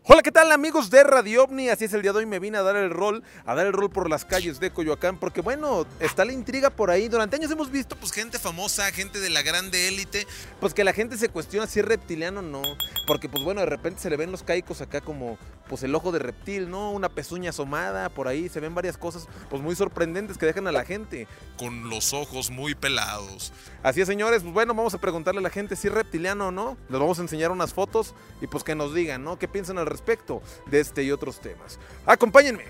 [0.06, 1.70] Hola, ¿qué tal amigos de Radio OVNI?
[1.70, 3.72] Así es el día de hoy, me vine a dar el rol, a dar el
[3.72, 7.08] rol por las calles de Coyoacán, porque bueno, está la intriga por ahí.
[7.08, 10.26] Durante años hemos visto pues gente famosa, gente de la grande élite,
[10.60, 12.60] pues que la gente se cuestiona si es reptiliano o no,
[13.06, 15.38] porque pues bueno, de repente se le ven los caicos acá como
[15.70, 16.90] pues el ojo de reptil, ¿no?
[16.90, 20.72] Una pezuña asomada, por ahí se ven varias cosas pues muy sorprendentes que dejan a
[20.72, 21.26] la gente
[21.56, 23.54] con los ojos muy pelados.
[23.82, 26.50] Así es, señores, pues bueno, vamos a preguntarle a la gente si es reptiliano o
[26.50, 26.76] no.
[26.90, 29.38] Les vamos a enseñar unas fotos y pues que nos digan, ¿no?
[29.38, 31.78] ¿Qué piensan al respecto de este y otros temas?
[32.04, 32.64] Acompáñenme.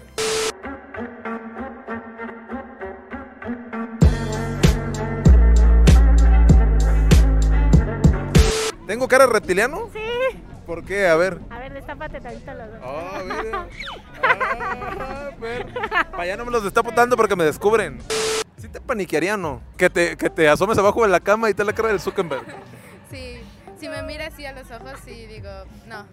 [8.86, 9.88] ¿Tengo cara reptiliano?
[9.92, 10.00] Sí.
[10.66, 11.06] ¿Por qué?
[11.06, 11.40] A ver.
[11.50, 12.80] A ver, destápate tantito los dos.
[12.82, 13.68] Ah, mira.
[14.22, 15.66] Ah, ver.
[16.10, 18.00] Para allá no me los destapo tanto porque me descubren.
[18.58, 19.62] ¿Sí te paniquearía o no?
[19.78, 22.44] Que te, que te asomes abajo de la cama y te la cara del Zuckerberg.
[23.10, 23.40] Sí,
[23.80, 25.50] si me mira así a los ojos, sí digo,
[25.86, 26.06] no.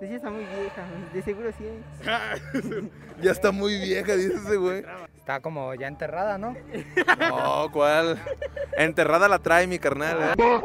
[0.00, 1.64] Sí, está muy vieja, de seguro sí.
[3.22, 4.84] Ya está muy vieja, dice ese güey.
[5.16, 6.54] Está como ya enterrada, ¿no?
[7.18, 8.18] No, ¿cuál?
[8.76, 10.34] Enterrada la trae mi carnal.
[10.38, 10.60] ¿eh?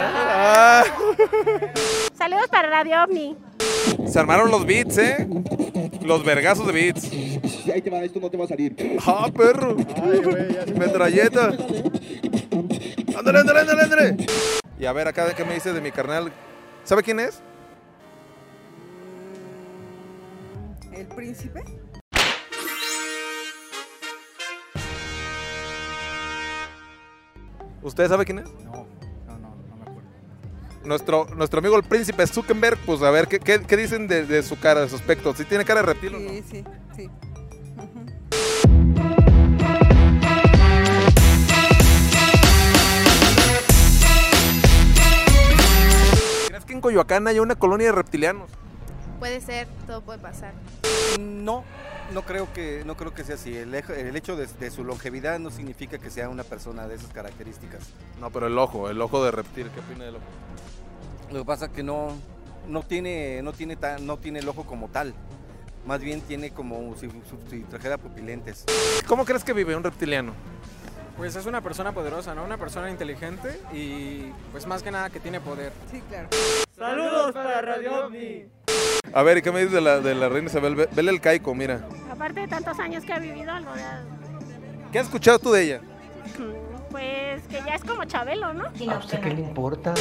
[0.00, 0.84] Ah,
[2.16, 3.36] Saludos para Radio OVNI.
[4.06, 5.26] se armaron los beats, ¿eh?
[6.02, 7.10] Los vergazos de beats.
[7.72, 8.76] Ahí te va, esto no te va a salir.
[9.06, 9.76] ¡Ah, perro!
[10.76, 11.52] Metralleta.
[13.16, 14.16] Ándale, ándale, ándale, ándale.
[14.78, 16.32] Y a ver, acá, ¿qué me dice de mi carnal?
[16.84, 17.40] ¿Sabe quién es?
[20.92, 21.64] ¿El príncipe?
[27.82, 28.44] ¿Usted sabe quién es?
[28.64, 28.86] No,
[29.26, 30.08] no, no, no me acuerdo.
[30.84, 34.42] Nuestro, nuestro amigo el príncipe Zuckerberg, pues a ver, ¿qué, qué, qué dicen de, de
[34.42, 35.34] su cara, de su aspecto?
[35.34, 36.30] ¿Sí tiene cara de reptil o no?
[36.30, 36.64] Sí, sí,
[36.96, 37.10] sí.
[46.76, 48.50] En Coyoacán haya una colonia de reptilianos?
[49.18, 50.52] Puede ser, todo puede pasar.
[51.18, 51.64] No,
[52.12, 53.56] no creo que, no creo que sea así.
[53.56, 57.80] El, hecho de, de su longevidad no significa que sea una persona de esas características.
[58.20, 60.24] No, pero el ojo, el ojo de reptil, ¿qué opina del ojo?
[61.32, 62.08] Lo que pasa es que no,
[62.68, 65.14] no, tiene, no, tiene ta- no tiene el ojo como tal.
[65.86, 67.08] Más bien tiene como si,
[67.48, 68.64] si trajera pupilentes.
[69.06, 70.32] ¿Cómo crees que vive un reptiliano?
[71.16, 72.44] Pues es una persona poderosa, ¿no?
[72.44, 75.72] Una persona inteligente y pues más que nada que tiene poder.
[75.90, 76.28] Sí, claro.
[76.76, 78.44] Saludos para Radio OVNI.
[79.14, 80.74] A ver, ¿y qué me dices de la, de la reina Isabel?
[80.76, 81.88] Ve- Vele el caico, mira.
[82.10, 83.82] Aparte de tantos años que ha vivido, algo de...
[84.92, 85.80] ¿Qué has escuchado tú de ella?
[86.96, 88.64] Pues que ya es como Chabelo, ¿no?
[88.64, 89.92] ¿A usted qué le importa?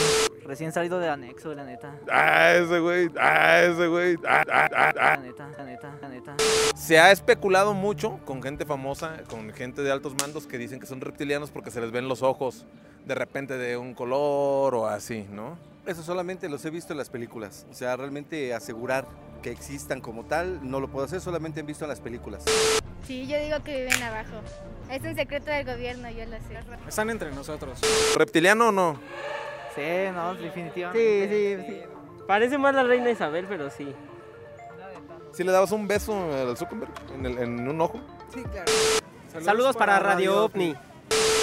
[0.46, 1.94] Recién salido del anexo, la neta.
[2.10, 5.16] Ah, ese güey, ah, ese güey, ah, ah, ah, ah.
[5.18, 6.38] La neta, la neta, la neta.
[6.74, 10.86] Se ha especulado mucho con gente famosa, con gente de altos mandos que dicen que
[10.86, 12.66] son reptilianos porque se les ven los ojos
[13.06, 15.58] de repente de un color o así, ¿no?
[15.86, 17.68] Eso solamente los he visto en las películas.
[17.70, 19.06] O sea, realmente asegurar
[19.46, 22.44] que existan como tal, no lo puedo hacer, solamente he visto en las películas.
[23.06, 24.42] Sí, yo digo que viven abajo.
[24.90, 26.58] Es un secreto del gobierno, yo lo sé.
[26.88, 27.80] Están entre nosotros.
[28.18, 28.94] ¿Reptiliano o no?
[29.76, 29.82] Sí,
[30.16, 31.28] no, definitivamente.
[31.60, 31.82] Sí, sí, sí.
[32.28, 33.94] Parece más la reina Isabel, pero sí.
[35.32, 38.02] ¿Sí le dabas un beso al Zuckerberg en, el- en un ojo?
[38.34, 38.72] Sí, claro.
[39.44, 40.76] Saludos, para Radio OVNI.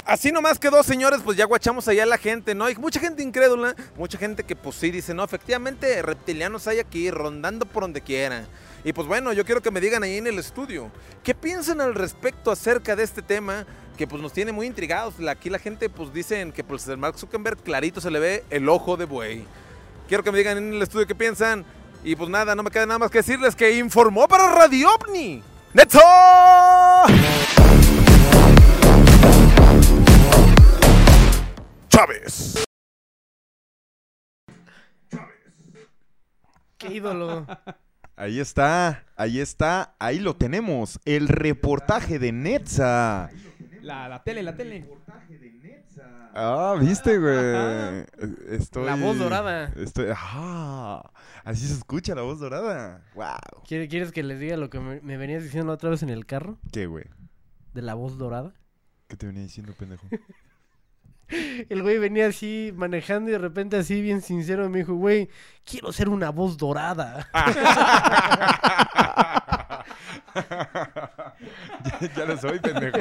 [0.04, 2.64] Así nomás quedó, señores, pues ya guachamos allá a la gente, ¿no?
[2.64, 7.08] Hay mucha gente incrédula, mucha gente que pues sí dice, no, efectivamente reptilianos hay aquí
[7.10, 8.46] rondando por donde quiera.
[8.82, 10.90] Y pues bueno, yo quiero que me digan ahí en el estudio,
[11.22, 13.64] ¿qué piensan al respecto acerca de este tema?
[13.96, 15.14] Que pues nos tiene muy intrigados.
[15.28, 18.68] Aquí la gente pues dicen que pues el Mark Zuckerberg clarito se le ve el
[18.68, 19.44] ojo de buey.
[20.08, 21.64] Quiero que me digan en el estudio qué piensan.
[22.02, 25.42] Y pues nada, no me queda nada más que decirles que informó para Radio OVNI.
[25.74, 26.00] ¡Neto!
[31.92, 32.64] Chávez.
[36.78, 37.46] Qué ídolo.
[38.16, 40.98] Ahí está, ahí está, ahí lo tenemos.
[41.04, 43.28] El reportaje de Netza.
[43.82, 44.88] La, la tele, la tele.
[46.34, 48.06] Ah, viste, güey.
[48.48, 48.86] Estoy...
[48.86, 49.70] La voz dorada.
[49.76, 50.06] Estoy...
[50.16, 51.10] Ah,
[51.44, 53.04] así se escucha la voz dorada.
[53.14, 53.64] Wow.
[53.68, 56.08] ¿Quiere- ¿Quieres que les diga lo que me, me venías diciendo la otra vez en
[56.08, 56.58] el carro?
[56.72, 57.04] ¿Qué, güey?
[57.74, 58.54] De la voz dorada.
[59.08, 60.06] ¿Qué te venía diciendo, pendejo?
[61.68, 65.28] El güey venía así manejando y de repente así bien sincero me dijo, güey,
[65.64, 67.30] quiero ser una voz dorada.
[72.00, 72.98] ya, ya lo soy, pendejo.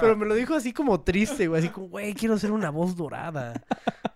[0.00, 2.96] Pero me lo dijo así como triste, güey, así como, güey, quiero ser una voz
[2.96, 3.54] dorada.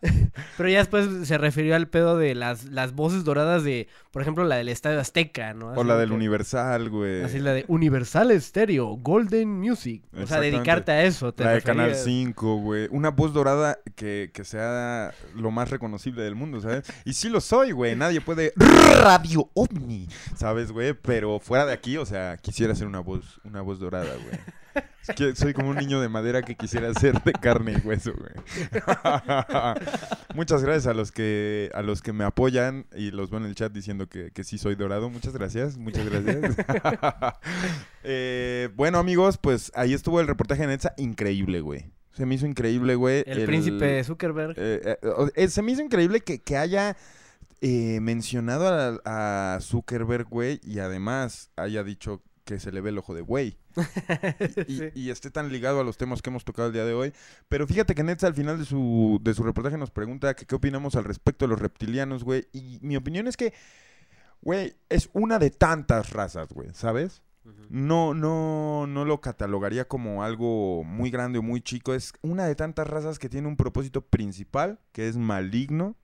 [0.56, 4.44] Pero ya después se refirió al pedo de las, las voces doradas de, por ejemplo,
[4.44, 5.72] la del Estadio Azteca, ¿no?
[5.72, 7.22] O la de del que- Universal, güey.
[7.24, 10.04] Así la de Universal Stereo, Golden Music.
[10.16, 11.32] O sea, dedicarte a eso.
[11.34, 12.04] Te La de Canal referías.
[12.04, 12.88] 5, güey.
[12.92, 16.84] Una voz dorada que, que sea lo más reconocible del mundo, ¿sabes?
[17.04, 17.96] Y sí lo soy, güey.
[17.96, 18.52] Nadie puede...
[19.00, 20.94] Radio OVNI, ¿sabes, güey?
[20.94, 24.84] Pero fuera de aquí, o sea, quisiera ser una voz, una voz dorada, güey.
[25.02, 28.12] Es que soy como un niño de madera que quisiera ser de carne y hueso,
[28.12, 28.32] güey.
[30.34, 33.54] Muchas gracias a los que a los que me apoyan y los veo en el
[33.54, 35.08] chat diciendo que, que sí soy dorado.
[35.10, 36.56] Muchas gracias, muchas gracias.
[38.10, 40.94] Eh, bueno, amigos, pues ahí estuvo el reportaje de Netza.
[40.96, 41.90] Increíble, güey.
[42.12, 43.22] Se me hizo increíble, güey.
[43.26, 44.54] El príncipe Zuckerberg.
[44.56, 44.96] eh,
[45.34, 46.96] eh, se me hizo increíble que, que haya
[47.60, 48.68] eh, mencionado
[49.04, 53.20] a, a Zuckerberg, güey, y además haya dicho que se le ve el ojo de
[53.22, 53.58] güey.
[54.66, 56.94] Y, y- y esté tan ligado a los temas que hemos tocado el día de
[56.94, 57.12] hoy.
[57.48, 60.54] Pero fíjate que Netza al final de su, de su reportaje nos pregunta que qué
[60.54, 62.46] opinamos al respecto de los reptilianos, güey.
[62.52, 63.52] Y mi opinión es que,
[64.40, 67.22] güey, es una de tantas razas, güey, ¿sabes?
[67.70, 71.94] No, no, no lo catalogaría como algo muy grande o muy chico.
[71.94, 75.96] Es una de tantas razas que tiene un propósito principal, que es maligno,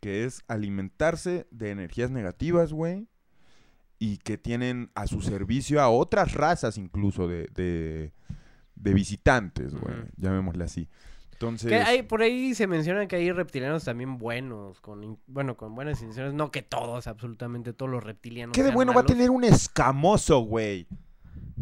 [0.00, 3.06] que es alimentarse de energías negativas, güey.
[3.98, 8.12] Y que tienen a su servicio a otras razas incluso de, de,
[8.74, 9.94] de visitantes, güey.
[9.94, 10.08] Ujú.
[10.16, 10.88] Llamémosle así.
[11.32, 11.68] Entonces...
[11.68, 16.00] Que hay, por ahí se menciona que hay reptilianos también buenos, con bueno, con buenas
[16.00, 16.32] intenciones.
[16.32, 18.54] No que todos, absolutamente todos los reptilianos.
[18.54, 20.86] ¿Qué de bueno va a tener un escamoso, güey?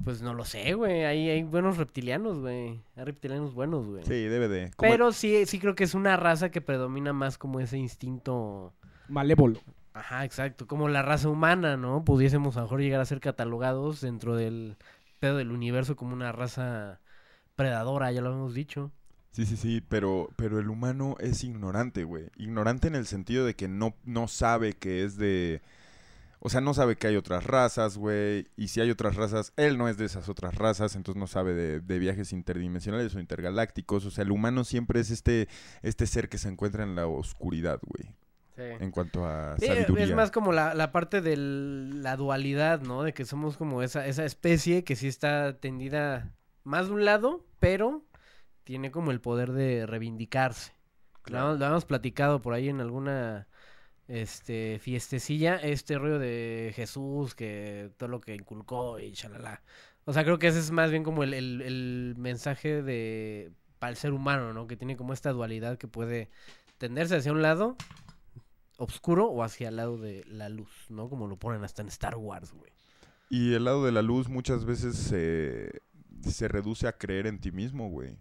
[0.05, 1.05] Pues no lo sé, güey.
[1.05, 2.81] Hay, hay buenos reptilianos, güey.
[2.97, 4.05] Hay reptilianos buenos, güey.
[4.05, 4.71] Sí, debe de.
[4.77, 8.73] Como- Pero sí, sí creo que es una raza que predomina más como ese instinto...
[9.09, 9.61] Malévolo.
[9.95, 10.67] Ajá, exacto.
[10.67, 12.05] Como la raza humana, ¿no?
[12.05, 14.77] Pudiésemos a lo mejor llegar a ser catalogados dentro del
[15.19, 17.01] pedo del universo como una raza
[17.57, 18.93] predadora, ya lo hemos dicho.
[19.33, 22.27] Sí, sí, sí, pero, pero el humano es ignorante, güey.
[22.37, 25.61] Ignorante en el sentido de que no, no sabe que es de...
[26.41, 28.47] O sea, no sabe que hay otras razas, güey.
[28.57, 31.53] Y si hay otras razas, él no es de esas otras razas, entonces no sabe
[31.55, 34.05] de, de viajes interdimensionales o intergalácticos.
[34.07, 35.49] O sea, el humano siempre es este,
[35.83, 38.15] este ser que se encuentra en la oscuridad, güey.
[38.57, 38.63] Sí.
[38.85, 40.05] En cuanto a Sí, sabiduría.
[40.05, 43.03] es más como la, la parte de la dualidad, ¿no?
[43.05, 46.35] De que somos como esa, esa especie que sí está tendida
[46.65, 48.05] más de un lado, pero
[48.65, 50.73] tiene como el poder de reivindicarse.
[51.27, 53.47] Lo, hemos- lo hemos platicado por ahí en alguna
[54.09, 59.63] este fiestecilla, este rollo de Jesús, que todo lo que inculcó y shalala.
[60.07, 63.91] O sea, creo que ese es más bien como el, el- el mensaje de para
[63.91, 64.67] el ser humano, ¿no?
[64.67, 66.31] Que tiene como esta dualidad que puede
[66.79, 67.77] tenderse hacia un lado
[68.79, 71.09] oscuro o hacia el lado de la luz, ¿no?
[71.09, 72.73] Como lo ponen hasta en Star Wars, güey.
[73.31, 75.83] Y el lado de la luz muchas veces se,
[76.23, 78.17] se reduce a creer en ti mismo, güey.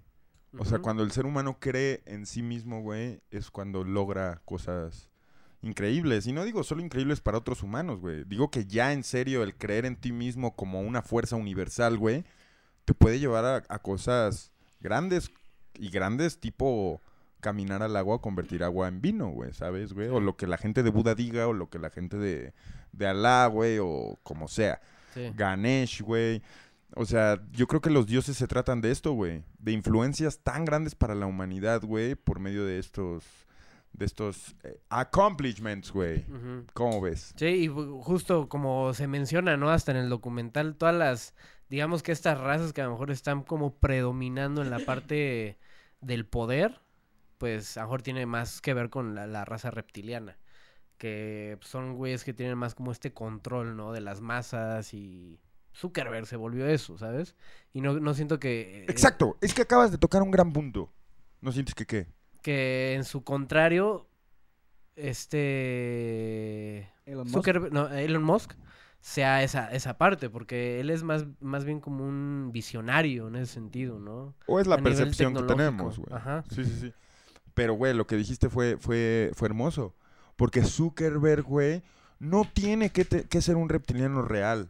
[0.60, 5.12] O sea, cuando el ser humano cree en sí mismo, güey, es cuando logra cosas
[5.68, 6.26] increíbles.
[6.28, 8.24] Y no digo solo increíbles para otros humanos, güey.
[8.24, 12.26] Digo que ya en serio el creer en ti mismo como una fuerza universal, güey,
[12.86, 15.32] te puede llevar a, a cosas grandes
[15.76, 17.02] y grandes tipo
[17.40, 20.08] caminar al agua, convertir agua en vino, güey, ¿sabes, güey?
[20.08, 22.54] O lo que la gente de Buda diga, o lo que la gente de,
[22.92, 24.82] de Alá, güey, o como sea.
[25.14, 25.32] Sí.
[25.36, 26.42] Ganesh, güey.
[26.96, 29.44] O sea, yo creo que los dioses se tratan de esto, güey.
[29.60, 33.24] De influencias tan grandes para la humanidad, güey, por medio de estos,
[33.94, 36.26] de estos eh, accomplishments, güey.
[36.74, 37.34] ¿Cómo ves?
[37.36, 39.70] Sí, y ju- justo como se menciona, ¿no?
[39.70, 41.34] Hasta en el documental, todas las,
[41.70, 45.58] digamos que estas razas que a lo mejor están como predominando en la parte
[46.02, 46.80] del poder,
[47.40, 50.38] pues a lo mejor tiene más que ver con la, la raza reptiliana.
[50.98, 53.92] Que son güeyes que tienen más como este control, ¿no?
[53.94, 55.40] De las masas y
[55.76, 57.36] Zuckerberg se volvió eso, ¿sabes?
[57.72, 58.82] Y no, no siento que...
[58.82, 60.92] eh, Exacto, es que acabas de tocar un gran punto.
[61.40, 62.08] ¿No sientes que qué?
[62.48, 64.08] Que en su contrario,
[64.96, 67.36] este Elon Musk.
[67.46, 68.54] Zuckerberg- no, Elon Musk
[69.02, 73.54] sea esa, esa parte, porque él es más, más bien como un visionario en ese
[73.54, 74.34] sentido, ¿no?
[74.46, 76.14] O es la A percepción que tenemos, güey.
[76.14, 76.44] Ajá.
[76.54, 76.94] Sí, sí, sí.
[77.54, 79.96] Pero, güey, lo que dijiste fue, fue, fue hermoso.
[80.36, 81.84] Porque Zuckerberg, güey,
[82.20, 84.70] no tiene que, te- que ser un reptiliano real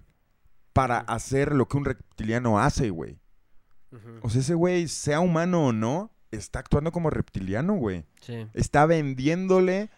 [0.74, 3.20] para hacer lo que un reptiliano hace, güey.
[4.22, 8.06] O sea, ese güey, sea humano o no, está actuando como reptiliano, güey.
[8.22, 8.48] Sí.
[8.54, 9.90] Está vendiéndole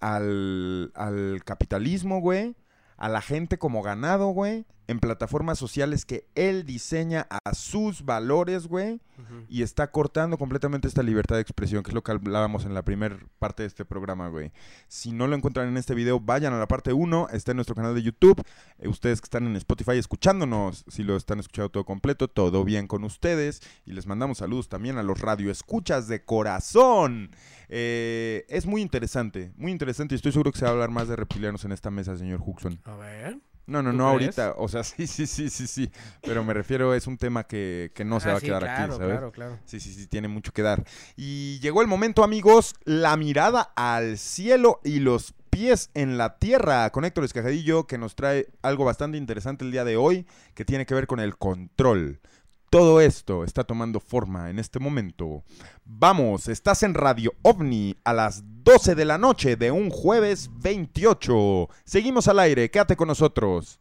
[0.00, 2.56] al, al capitalismo, güey,
[2.96, 8.66] a la gente como ganado, güey, en plataformas sociales que él diseña a sus valores,
[8.66, 9.00] güey,
[9.48, 12.82] y está cortando completamente esta libertad de expresión, que es lo que hablábamos en la
[12.82, 14.50] primera parte de este programa, güey.
[14.88, 17.76] Si no lo encuentran en este video, vayan a la parte 1, está en nuestro
[17.76, 18.42] canal de YouTube.
[18.78, 22.88] Eh, ustedes que están en Spotify escuchándonos, si lo están escuchando todo completo, todo bien
[22.88, 23.62] con ustedes.
[23.86, 27.30] Y les mandamos saludos también a los radioescuchas de corazón.
[27.68, 30.14] Eh, es muy interesante, muy interesante.
[30.14, 32.40] Y estoy seguro que se va a hablar más de reptilianos en esta mesa, señor
[32.44, 32.80] Huxon.
[32.84, 33.38] A ver.
[33.70, 34.38] No, no, ¿Tú no crees?
[34.38, 34.54] ahorita.
[34.58, 35.90] O sea, sí, sí, sí, sí, sí.
[36.24, 38.82] Pero me refiero, es un tema que, que no se Ah, va a quedar claro,
[38.84, 39.08] aquí, ¿sabes?
[39.08, 39.58] claro, claro.
[39.64, 40.84] Sí, sí, sí, tiene mucho que dar.
[41.16, 46.90] Y llegó el momento, amigos, la mirada al cielo y los pies en la tierra
[46.90, 50.86] con Héctor Escajadillo, que nos trae algo bastante interesante el día de hoy, que tiene
[50.86, 52.20] que ver con el control.
[52.70, 55.42] Todo esto está tomando forma en este momento.
[55.84, 61.68] Vamos, estás en Radio OVNI a las 12 de la noche de un jueves 28.
[61.84, 63.80] Seguimos al aire, quédate con nosotros.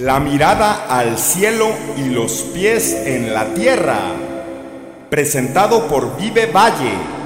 [0.00, 4.00] La mirada al cielo y los pies en la tierra.
[5.08, 7.23] Presentado por Vive Valle.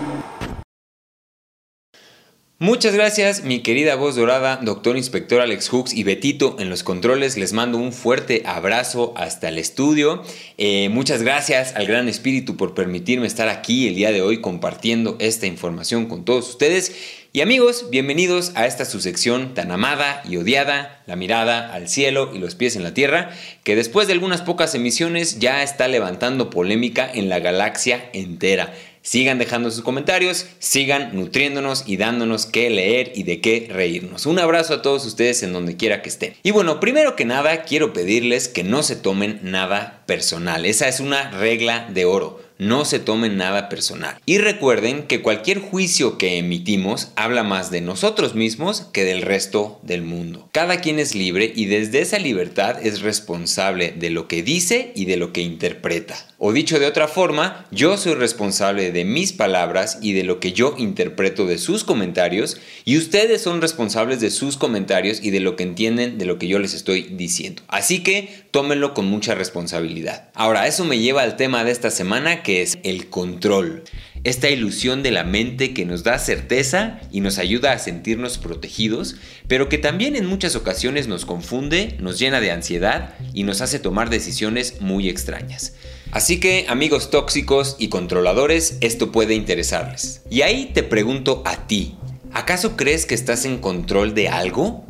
[2.61, 7.37] Muchas gracias, mi querida voz dorada, doctor inspector Alex Hooks y Betito en los controles.
[7.37, 10.25] Les mando un fuerte abrazo hasta el estudio.
[10.57, 15.15] Eh, muchas gracias al Gran Espíritu por permitirme estar aquí el día de hoy compartiendo
[15.21, 16.97] esta información con todos ustedes.
[17.33, 22.33] Y amigos, bienvenidos a esta su sección tan amada y odiada, la mirada al cielo
[22.35, 23.31] y los pies en la tierra,
[23.63, 28.75] que después de algunas pocas emisiones ya está levantando polémica en la galaxia entera.
[29.03, 34.27] Sigan dejando sus comentarios, sigan nutriéndonos y dándonos qué leer y de qué reírnos.
[34.27, 36.35] Un abrazo a todos ustedes en donde quiera que estén.
[36.43, 40.67] Y bueno, primero que nada quiero pedirles que no se tomen nada personal.
[40.67, 42.48] Esa es una regla de oro.
[42.59, 44.19] No se tomen nada personal.
[44.27, 49.81] Y recuerden que cualquier juicio que emitimos habla más de nosotros mismos que del resto
[49.83, 50.49] del mundo.
[50.53, 55.05] Cada quien es libre y desde esa libertad es responsable de lo que dice y
[55.05, 56.17] de lo que interpreta.
[56.41, 60.53] O dicho de otra forma, yo soy responsable de mis palabras y de lo que
[60.53, 65.57] yo interpreto de sus comentarios y ustedes son responsables de sus comentarios y de lo
[65.57, 67.63] que entienden de lo que yo les estoy diciendo.
[67.67, 70.29] Así que tómenlo con mucha responsabilidad.
[70.35, 73.85] Ahora, eso me lleva al tema de esta semana que es el control.
[74.25, 79.17] Esta ilusión de la mente que nos da certeza y nos ayuda a sentirnos protegidos,
[79.49, 83.79] pero que también en muchas ocasiones nos confunde, nos llena de ansiedad y nos hace
[83.79, 85.75] tomar decisiones muy extrañas.
[86.11, 90.23] Así que amigos tóxicos y controladores, esto puede interesarles.
[90.31, 91.97] Y ahí te pregunto a ti,
[92.33, 94.87] ¿acaso crees que estás en control de algo?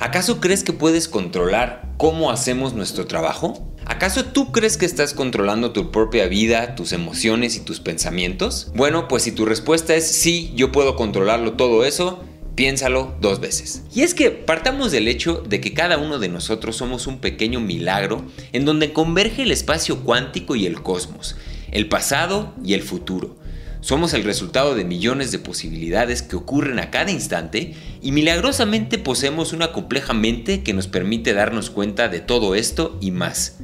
[0.00, 3.70] ¿Acaso crees que puedes controlar cómo hacemos nuestro trabajo?
[3.84, 8.72] ¿Acaso tú crees que estás controlando tu propia vida, tus emociones y tus pensamientos?
[8.74, 12.24] Bueno, pues si tu respuesta es sí, yo puedo controlarlo todo eso,
[12.54, 13.82] piénsalo dos veces.
[13.94, 17.60] Y es que partamos del hecho de que cada uno de nosotros somos un pequeño
[17.60, 21.36] milagro en donde converge el espacio cuántico y el cosmos,
[21.72, 23.36] el pasado y el futuro.
[23.80, 29.54] Somos el resultado de millones de posibilidades que ocurren a cada instante y milagrosamente poseemos
[29.54, 33.58] una compleja mente que nos permite darnos cuenta de todo esto y más.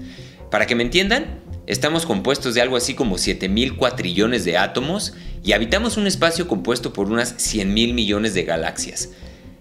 [0.51, 5.13] Para que me entiendan, estamos compuestos de algo así como 7000 cuatrillones de átomos
[5.45, 9.11] y habitamos un espacio compuesto por unas 100 mil millones de galaxias.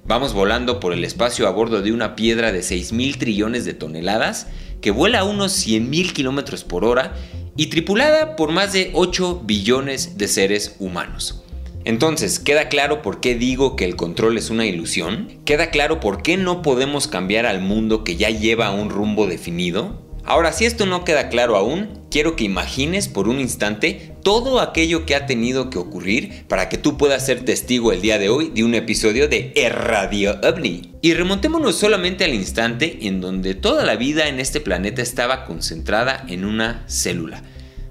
[0.06, 3.74] Vamos volando por el espacio a bordo de una piedra de 6 mil trillones de
[3.74, 4.48] toneladas
[4.82, 7.16] que vuela a unos 100 mil kilómetros por hora
[7.58, 11.44] y tripulada por más de 8 billones de seres humanos.
[11.86, 15.30] Entonces, ¿queda claro por qué digo que el control es una ilusión?
[15.46, 20.05] ¿Queda claro por qué no podemos cambiar al mundo que ya lleva un rumbo definido?
[20.28, 25.06] Ahora, si esto no queda claro aún, quiero que imagines por un instante todo aquello
[25.06, 28.50] que ha tenido que ocurrir para que tú puedas ser testigo el día de hoy
[28.50, 30.96] de un episodio de Radio OVNI.
[31.04, 36.26] Y remontémonos solamente al instante en donde toda la vida en este planeta estaba concentrada
[36.28, 37.44] en una célula.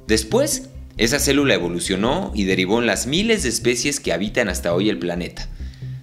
[0.09, 4.89] Después, esa célula evolucionó y derivó en las miles de especies que habitan hasta hoy
[4.89, 5.49] el planeta.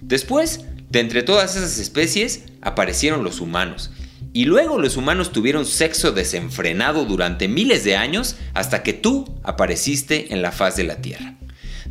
[0.00, 3.90] Después, de entre todas esas especies, aparecieron los humanos
[4.32, 10.32] y luego los humanos tuvieron sexo desenfrenado durante miles de años hasta que tú apareciste
[10.32, 11.36] en la faz de la Tierra.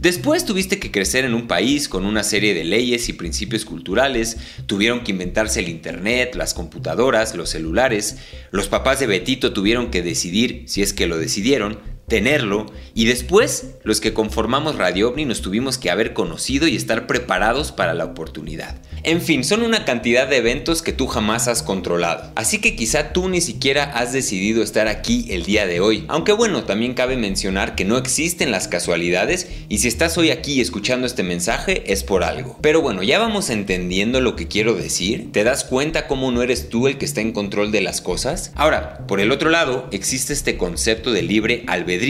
[0.02, 4.38] Después tuviste que crecer en un país con una serie de leyes y principios culturales,
[4.66, 8.18] tuvieron que inventarse el Internet, las computadoras, los celulares,
[8.50, 11.78] los papás de Betito tuvieron que decidir, si es que lo decidieron,
[12.12, 17.08] tenerlo y después los que conformamos Radio OVNI nos tuvimos que haber conocido y estar
[17.08, 18.76] preparados para la oportunidad.
[19.04, 22.30] En fin, son una cantidad de eventos que tú jamás has controlado.
[22.36, 26.04] Así que quizá tú ni siquiera has decidido estar aquí el día de hoy.
[26.10, 30.60] Aunque bueno, también cabe mencionar que no existen las casualidades y si estás hoy aquí
[30.60, 32.58] escuchando este mensaje es por algo.
[32.62, 35.32] Pero bueno, ya vamos entendiendo lo que quiero decir.
[35.32, 38.52] ¿Te das cuenta cómo no eres tú el que está en control de las cosas?
[38.56, 42.01] Ahora, por el otro lado, existe este concepto de libre albedrío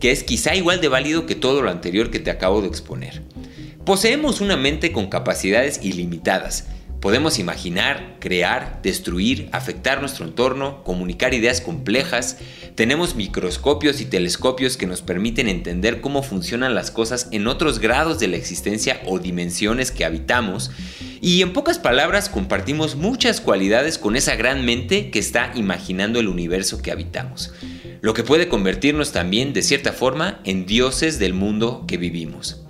[0.00, 3.22] que es quizá igual de válido que todo lo anterior que te acabo de exponer.
[3.84, 6.66] Poseemos una mente con capacidades ilimitadas.
[7.02, 12.38] Podemos imaginar, crear, destruir, afectar nuestro entorno, comunicar ideas complejas.
[12.76, 18.20] Tenemos microscopios y telescopios que nos permiten entender cómo funcionan las cosas en otros grados
[18.20, 20.70] de la existencia o dimensiones que habitamos.
[21.20, 26.28] Y en pocas palabras compartimos muchas cualidades con esa gran mente que está imaginando el
[26.28, 27.52] universo que habitamos
[28.02, 32.61] lo que puede convertirnos también de cierta forma en dioses del mundo que vivimos.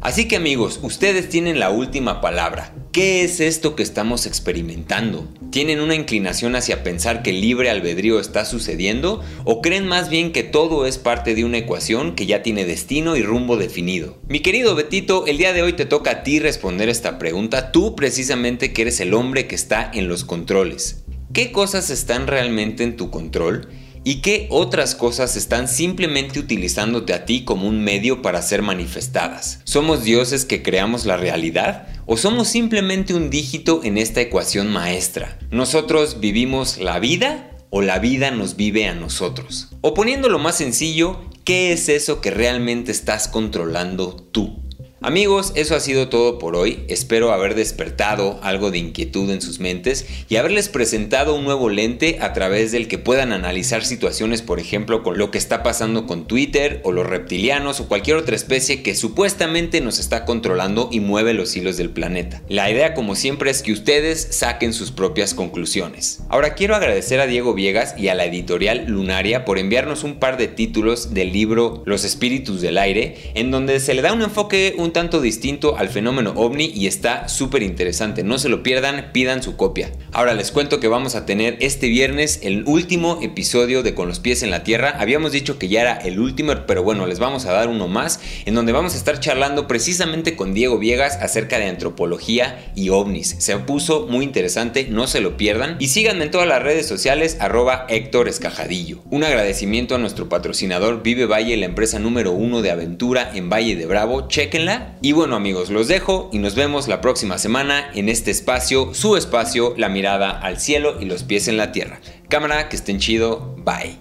[0.00, 2.72] Así que amigos, ustedes tienen la última palabra.
[2.92, 5.26] ¿Qué es esto que estamos experimentando?
[5.50, 9.22] ¿Tienen una inclinación hacia pensar que el libre albedrío está sucediendo?
[9.44, 13.16] ¿O creen más bien que todo es parte de una ecuación que ya tiene destino
[13.16, 14.18] y rumbo definido?
[14.28, 17.96] Mi querido Betito, el día de hoy te toca a ti responder esta pregunta, tú
[17.96, 21.02] precisamente que eres el hombre que está en los controles.
[21.32, 23.68] ¿Qué cosas están realmente en tu control?
[24.08, 29.60] Y qué otras cosas están simplemente utilizándote a ti como un medio para ser manifestadas.
[29.64, 35.38] ¿Somos dioses que creamos la realidad o somos simplemente un dígito en esta ecuación maestra?
[35.50, 39.68] ¿Nosotros vivimos la vida o la vida nos vive a nosotros?
[39.82, 44.67] O poniéndolo más sencillo, ¿qué es eso que realmente estás controlando tú?
[45.00, 46.80] Amigos, eso ha sido todo por hoy.
[46.88, 52.18] Espero haber despertado algo de inquietud en sus mentes y haberles presentado un nuevo lente
[52.20, 56.26] a través del que puedan analizar situaciones, por ejemplo, con lo que está pasando con
[56.26, 61.32] Twitter o los reptilianos o cualquier otra especie que supuestamente nos está controlando y mueve
[61.32, 62.42] los hilos del planeta.
[62.48, 66.24] La idea, como siempre, es que ustedes saquen sus propias conclusiones.
[66.28, 70.38] Ahora quiero agradecer a Diego Viegas y a la editorial Lunaria por enviarnos un par
[70.38, 74.74] de títulos del libro Los Espíritus del Aire, en donde se le da un enfoque
[74.76, 78.22] un tanto distinto al fenómeno ovni y está súper interesante.
[78.22, 79.90] No se lo pierdan, pidan su copia.
[80.12, 84.20] Ahora les cuento que vamos a tener este viernes el último episodio de Con los
[84.20, 84.94] pies en la tierra.
[84.98, 88.20] Habíamos dicho que ya era el último, pero bueno, les vamos a dar uno más,
[88.44, 93.36] en donde vamos a estar charlando precisamente con Diego Viegas acerca de antropología y ovnis.
[93.38, 95.76] Se puso muy interesante, no se lo pierdan.
[95.78, 98.98] Y síganme en todas las redes sociales, arroba Héctor Escajadillo.
[99.10, 103.76] Un agradecimiento a nuestro patrocinador Vive Valle, la empresa número uno de aventura en Valle
[103.76, 104.28] de Bravo.
[104.28, 108.94] Chequenla y bueno amigos, los dejo y nos vemos la próxima semana en este espacio,
[108.94, 112.00] su espacio, la mirada al cielo y los pies en la tierra.
[112.28, 113.98] Cámara, que estén chido, bye.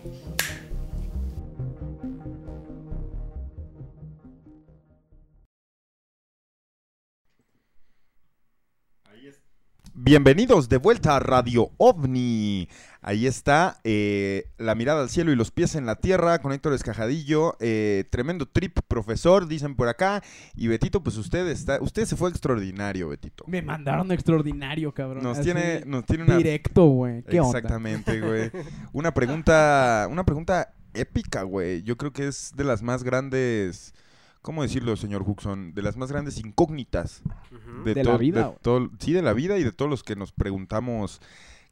[10.00, 12.70] Bienvenidos de vuelta a Radio OVNI.
[13.08, 16.74] Ahí está eh, la mirada al cielo y los pies en la tierra con Héctor
[16.74, 17.56] Escajadillo.
[17.62, 20.22] Eh, tremendo trip, profesor, dicen por acá.
[20.58, 23.46] Y Betito, pues usted está, usted se fue extraordinario, Betito.
[23.48, 25.24] Me mandaron extraordinario, cabrón.
[25.24, 27.24] Nos Así, tiene, nos tiene una Directo, güey.
[27.24, 27.58] ¿Qué onda?
[27.60, 28.52] Exactamente, güey.
[28.92, 31.84] Una pregunta, una pregunta épica, güey.
[31.84, 33.94] Yo creo que es de las más grandes.
[34.42, 35.74] ¿Cómo decirlo, señor Huxon?
[35.74, 37.22] De las más grandes incógnitas
[37.86, 38.58] De la to- vida, de güey.
[38.62, 41.22] todo- sí, de la vida y de todos los que nos preguntamos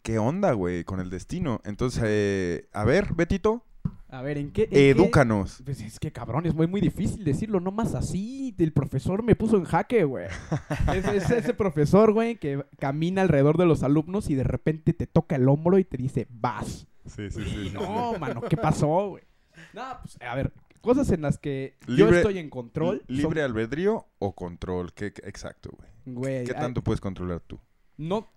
[0.06, 1.62] qué onda, güey, con el destino.
[1.66, 3.66] Entonces, eh, a ver, Betito,
[4.10, 4.66] A ver, ¿en qué?
[4.66, 5.64] en qué- edúcanos.
[5.66, 8.54] Pues es que cabrón, es muy, muy difícil decirlo, no más así.
[8.60, 10.28] El profesor me puso en jaque, güey.
[10.96, 15.08] es, es ese profesor, güey, que camina alrededor de los alumnos y de repente te
[15.08, 16.86] toca el hombro y te dice, vas.
[17.08, 17.44] Sí, sí, sí.
[17.44, 18.20] sí, No, sí.
[18.20, 19.24] mano, ¿qué pasó, güey?
[19.74, 23.04] No, pues, a ver, cosas en las que yo estoy en control.
[23.08, 24.94] son- ¿Libre albedrío o control?
[24.94, 25.72] ¿Qué, qué- exacto,
[26.06, 26.46] güey.
[26.46, 27.60] ¿Qué ay- tanto puedes controlar tú?
[27.98, 28.30] No,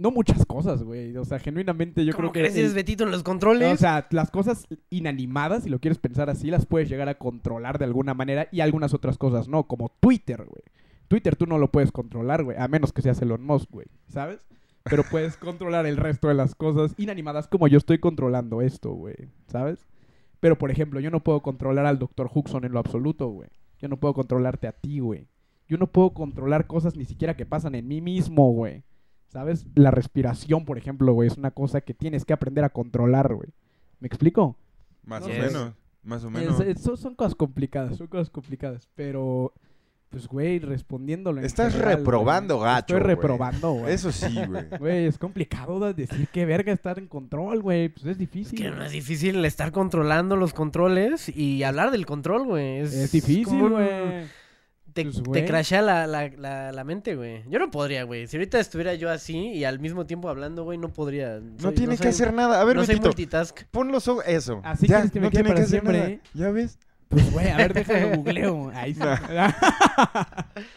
[0.00, 1.14] no muchas cosas, güey.
[1.16, 2.58] O sea, genuinamente yo ¿Cómo creo que...
[2.58, 3.74] eres Betito en los controles?
[3.74, 7.78] O sea, las cosas inanimadas, si lo quieres pensar así, las puedes llegar a controlar
[7.78, 10.62] de alguna manera y algunas otras cosas no, como Twitter, güey.
[11.08, 14.46] Twitter tú no lo puedes controlar, güey, a menos que seas Elon Musk, güey, ¿sabes?
[14.84, 19.16] Pero puedes controlar el resto de las cosas inanimadas como yo estoy controlando esto, güey,
[19.48, 19.86] ¿sabes?
[20.40, 22.30] Pero, por ejemplo, yo no puedo controlar al Dr.
[22.32, 23.50] Huxon en lo absoluto, güey.
[23.78, 25.28] Yo no puedo controlarte a ti, güey.
[25.68, 28.82] Yo no puedo controlar cosas ni siquiera que pasan en mí mismo, güey.
[29.30, 29.66] ¿Sabes?
[29.76, 33.48] La respiración, por ejemplo, güey, es una cosa que tienes que aprender a controlar, güey.
[34.00, 34.56] ¿Me explico?
[35.04, 36.60] Más No, o es- menos, más o menos.
[36.60, 38.88] es- es- son cosas complicadas, son cosas complicadas.
[38.96, 39.52] Pero,
[40.08, 42.66] pues, güey, respondiéndolo en Estás general, reprobando, güey.
[42.66, 43.92] gacho, Estoy reprobando, güey.
[43.94, 44.64] Eso sí, güey.
[44.80, 47.88] Güey, es complicado de decir qué verga estar en control, güey.
[47.88, 48.58] Pues es difícil.
[48.58, 52.78] Que no es difícil estar controlando los controles y hablar del control, güey.
[52.80, 54.24] Es, Es difícil, güey.
[54.92, 57.42] Te, Pues, te crashea la, la, la, la mente, güey.
[57.48, 58.26] Yo no podría, güey.
[58.26, 61.38] Si ahorita estuviera yo así y al mismo tiempo hablando, güey, no podría.
[61.40, 62.60] No Soy- tiene que soy- hacer nada.
[62.60, 63.62] A ver, no soy Betito, multitask.
[63.70, 64.24] pon los ojos.
[64.26, 64.60] Eso.
[64.64, 66.10] Así ya, que me no tiene que hacer siempre, nada.
[66.10, 66.20] ¿eh?
[66.34, 66.78] ¿Ya ves?
[67.08, 68.70] Pues, güey, a ver, déjalo googleo.
[68.74, 69.00] Ahí sí.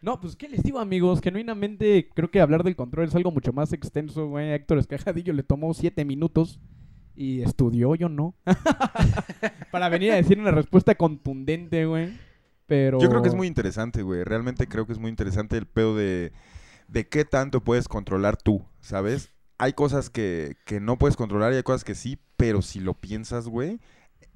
[0.00, 1.20] No, pues, ¿qué les digo, amigos?
[1.20, 4.52] Genuinamente, creo que hablar del control es algo mucho más extenso, güey.
[4.52, 6.60] Héctor Escajadillo le tomó siete minutos
[7.16, 8.36] y estudió, yo no.
[9.72, 12.10] Para venir a decir una respuesta contundente, güey.
[12.68, 13.00] Pero...
[13.00, 14.22] Yo creo que es muy interesante, güey.
[14.22, 16.32] Realmente creo que es muy interesante el pedo de,
[16.86, 19.32] de qué tanto puedes controlar tú, ¿sabes?
[19.58, 22.94] Hay cosas que, que no puedes controlar y hay cosas que sí, pero si lo
[22.94, 23.80] piensas, güey,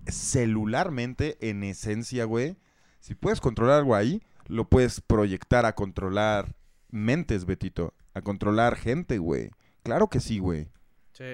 [0.08, 2.56] celularmente, en esencia, güey,
[2.98, 6.56] si puedes controlar algo ahí, lo puedes proyectar a controlar
[6.90, 9.50] mentes, Betito, a controlar gente, güey.
[9.82, 10.68] Claro que sí, güey.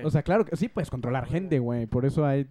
[0.04, 1.86] O sea, claro que sí puedes controlar gente, güey.
[1.86, 2.48] Por eso hay...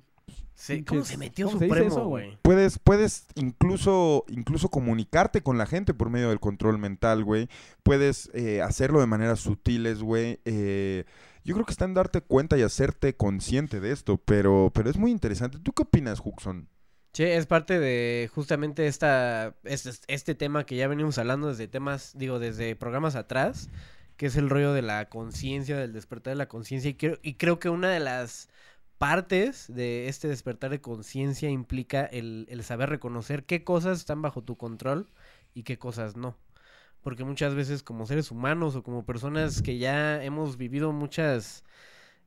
[0.53, 2.37] Sí, ¿Cómo se metió ¿cómo Supremo, güey?
[2.41, 7.47] Puedes, puedes incluso, incluso comunicarte con la gente por medio del control mental, güey.
[7.83, 10.39] Puedes eh, hacerlo de maneras sutiles, güey.
[10.45, 11.05] Eh,
[11.43, 14.97] yo creo que está en darte cuenta y hacerte consciente de esto, pero, pero es
[14.97, 15.59] muy interesante.
[15.59, 16.67] ¿Tú qué opinas, Huxon?
[17.13, 22.13] Sí, es parte de justamente esta, este, este tema que ya venimos hablando desde temas,
[22.15, 23.69] digo, desde programas atrás,
[24.17, 26.89] que es el rollo de la conciencia, del despertar de la conciencia.
[26.89, 28.49] Y creo, y creo que una de las
[28.97, 34.43] partes de este despertar de conciencia implica el, el saber reconocer qué cosas están bajo
[34.43, 35.09] tu control
[35.53, 36.37] y qué cosas no.
[37.01, 41.63] Porque muchas veces como seres humanos o como personas que ya hemos vivido muchas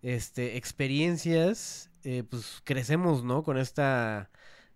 [0.03, 3.43] este, experiencias, eh, pues crecemos, ¿no?
[3.43, 4.31] Con esta,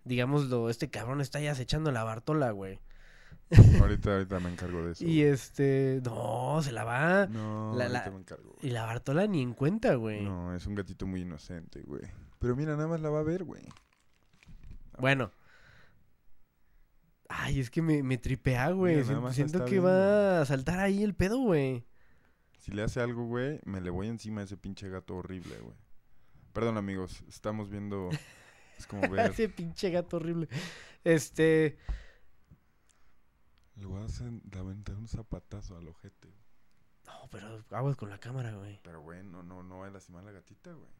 [0.04, 2.80] digámoslo, este cabrón está ya acechando la Bartola, güey.
[3.80, 5.04] Ahorita, ahorita me encargo de eso.
[5.04, 6.00] Y este.
[6.04, 7.26] No, se la va.
[7.26, 8.56] No, la, ahorita la- me encargo.
[8.62, 10.22] Y la Bartola ni en cuenta, güey.
[10.22, 12.02] No, es un gatito muy inocente, güey.
[12.38, 13.62] Pero mira, nada más la va a ver, güey.
[14.98, 15.30] Bueno.
[17.28, 19.02] Ay, es que me, me tripea, güey.
[19.02, 21.86] Mira, Siento, que va a saltar ahí el pedo, güey.
[22.58, 25.76] Si le hace algo, güey, me le voy encima a ese pinche gato horrible, güey.
[26.52, 28.08] Perdón, amigos, estamos viendo...
[28.78, 29.30] Es como ver...
[29.32, 30.48] Ese pinche gato horrible.
[31.02, 31.76] Este.
[33.76, 36.32] Le voy a aventar un zapatazo al ojete.
[37.06, 38.80] No, pero aguas con la cámara, güey.
[38.82, 40.90] Pero, güey, no, no, no va a lastimar a la gatita, güey.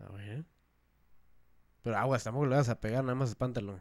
[0.00, 0.44] A ver.
[1.82, 3.80] Pero aguas, tampoco le vas a pegar, nada más espántalo.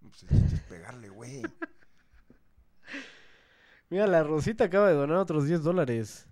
[0.00, 1.42] Pues es pegarle, güey.
[3.90, 6.26] Mira, la Rosita acaba de donar otros 10 dólares.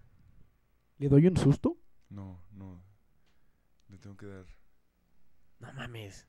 [0.98, 1.76] ¿Le doy un susto?
[2.08, 2.82] No, no.
[3.88, 4.46] Le tengo que dar...
[5.58, 6.26] No mames.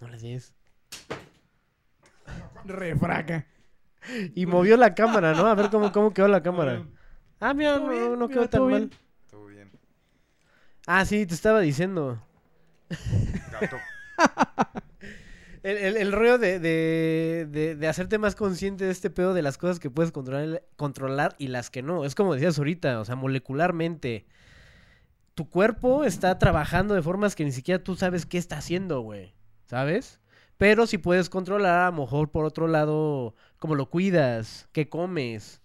[0.00, 0.54] No le des.
[2.64, 3.46] Refraca.
[4.34, 5.46] Y movió la cámara, ¿no?
[5.46, 6.86] A ver cómo, cómo quedó la cámara.
[7.40, 8.88] Ah, mira, no, bien, no mira, quedó tan mal.
[8.88, 8.90] bien.
[9.30, 9.70] Todo bien.
[10.86, 12.22] Ah, sí, te estaba diciendo.
[13.50, 13.76] Gato.
[15.62, 19.40] El, el, el rollo de, de, de, de hacerte más consciente de este pedo de
[19.40, 22.04] las cosas que puedes controlar, controlar y las que no.
[22.04, 24.26] Es como decías ahorita, o sea, molecularmente.
[25.34, 29.34] Tu cuerpo está trabajando de formas que ni siquiera tú sabes qué está haciendo, güey.
[29.64, 30.20] ¿Sabes?
[30.64, 35.60] Pero si puedes controlar, a lo mejor por otro lado, cómo lo cuidas, qué comes.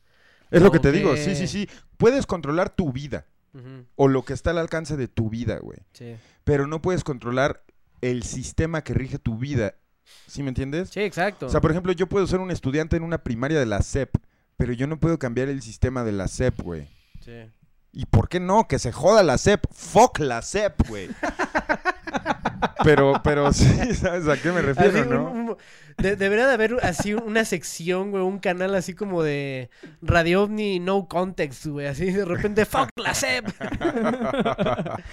[0.52, 1.70] Es lo que te digo, sí, sí, sí.
[1.96, 3.26] Puedes controlar tu vida.
[3.96, 5.80] O lo que está al alcance de tu vida, güey.
[5.94, 6.18] Sí.
[6.44, 7.64] Pero no puedes controlar
[8.02, 9.76] el sistema que rige tu vida.
[10.28, 10.90] ¿Sí me entiendes?
[10.90, 11.46] Sí, exacto.
[11.46, 14.18] O sea, por ejemplo, yo puedo ser un estudiante en una primaria de la SEP,
[14.58, 16.90] pero yo no puedo cambiar el sistema de la SEP, güey.
[17.24, 17.50] Sí.
[17.94, 18.68] ¿Y por qué no?
[18.68, 19.64] Que se joda la SEP.
[19.72, 21.08] Fuck la SEP, güey.
[22.84, 23.66] pero, pero sí,
[23.96, 25.24] ¿sabes a qué me refiero, Así, un- no?
[25.32, 25.58] un-
[25.98, 29.70] de- debería de haber así una sección, güey, un canal así como de
[30.02, 33.46] Radio OVNI No Context, güey, así de repente, fuck la SEP.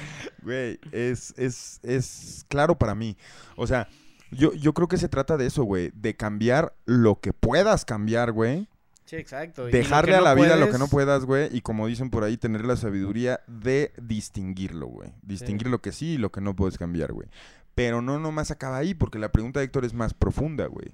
[0.42, 3.16] Güey, es, es, es claro para mí.
[3.56, 3.88] O sea,
[4.30, 5.90] yo, yo creo que se trata de eso, güey.
[5.94, 8.68] De cambiar lo que puedas cambiar, güey.
[9.06, 9.66] Sí, exacto.
[9.66, 11.48] Dejarle a no la vida lo que no puedas, güey.
[11.56, 15.12] Y como dicen por ahí, tener la sabiduría de distinguirlo, güey.
[15.22, 17.28] Distinguir lo que sí y lo que no puedes cambiar, güey.
[17.76, 20.92] Pero no nomás acaba ahí, porque la pregunta de Héctor es más profunda, güey.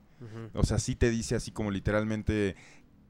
[0.52, 2.54] O sea, sí te dice así como literalmente,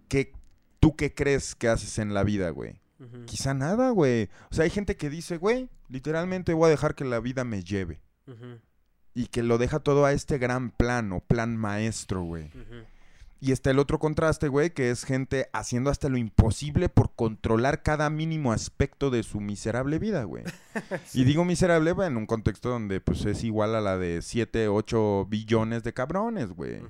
[0.09, 0.33] ¿qué,
[0.79, 2.81] ¿tú qué crees que haces en la vida, güey?
[3.27, 4.29] Quizá nada, güey.
[4.51, 7.65] O sea, hay gente que dice, güey, literalmente voy a dejar que la vida me
[7.65, 8.01] lleve.
[9.15, 12.51] Y que lo deja todo a este gran plan o plan maestro, güey.
[13.45, 17.83] Y está el otro contraste, güey, que es gente haciendo hasta lo imposible por controlar
[17.83, 20.45] cada mínimo aspecto de su miserable vida, güey.
[21.13, 24.69] Y digo miserable, güey, en un contexto donde pues es igual a la de 7,
[24.69, 26.83] 8 billones de cabrones, güey.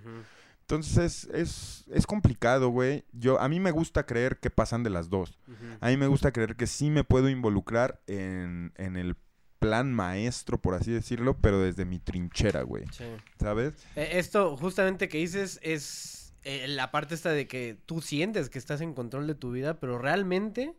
[0.60, 3.06] Entonces es, es, es complicado, güey.
[3.12, 5.38] Yo, a mí me gusta creer que pasan de las dos.
[5.80, 9.16] A mí me gusta creer que sí me puedo involucrar en, en el
[9.58, 12.84] plan maestro, por así decirlo, pero desde mi trinchera, güey.
[12.92, 13.04] Sí.
[13.40, 13.72] ¿Sabes?
[13.96, 18.58] Eh, Esto justamente que dices es eh, la parte esta de que tú sientes que
[18.58, 20.74] estás en control de tu vida, pero realmente,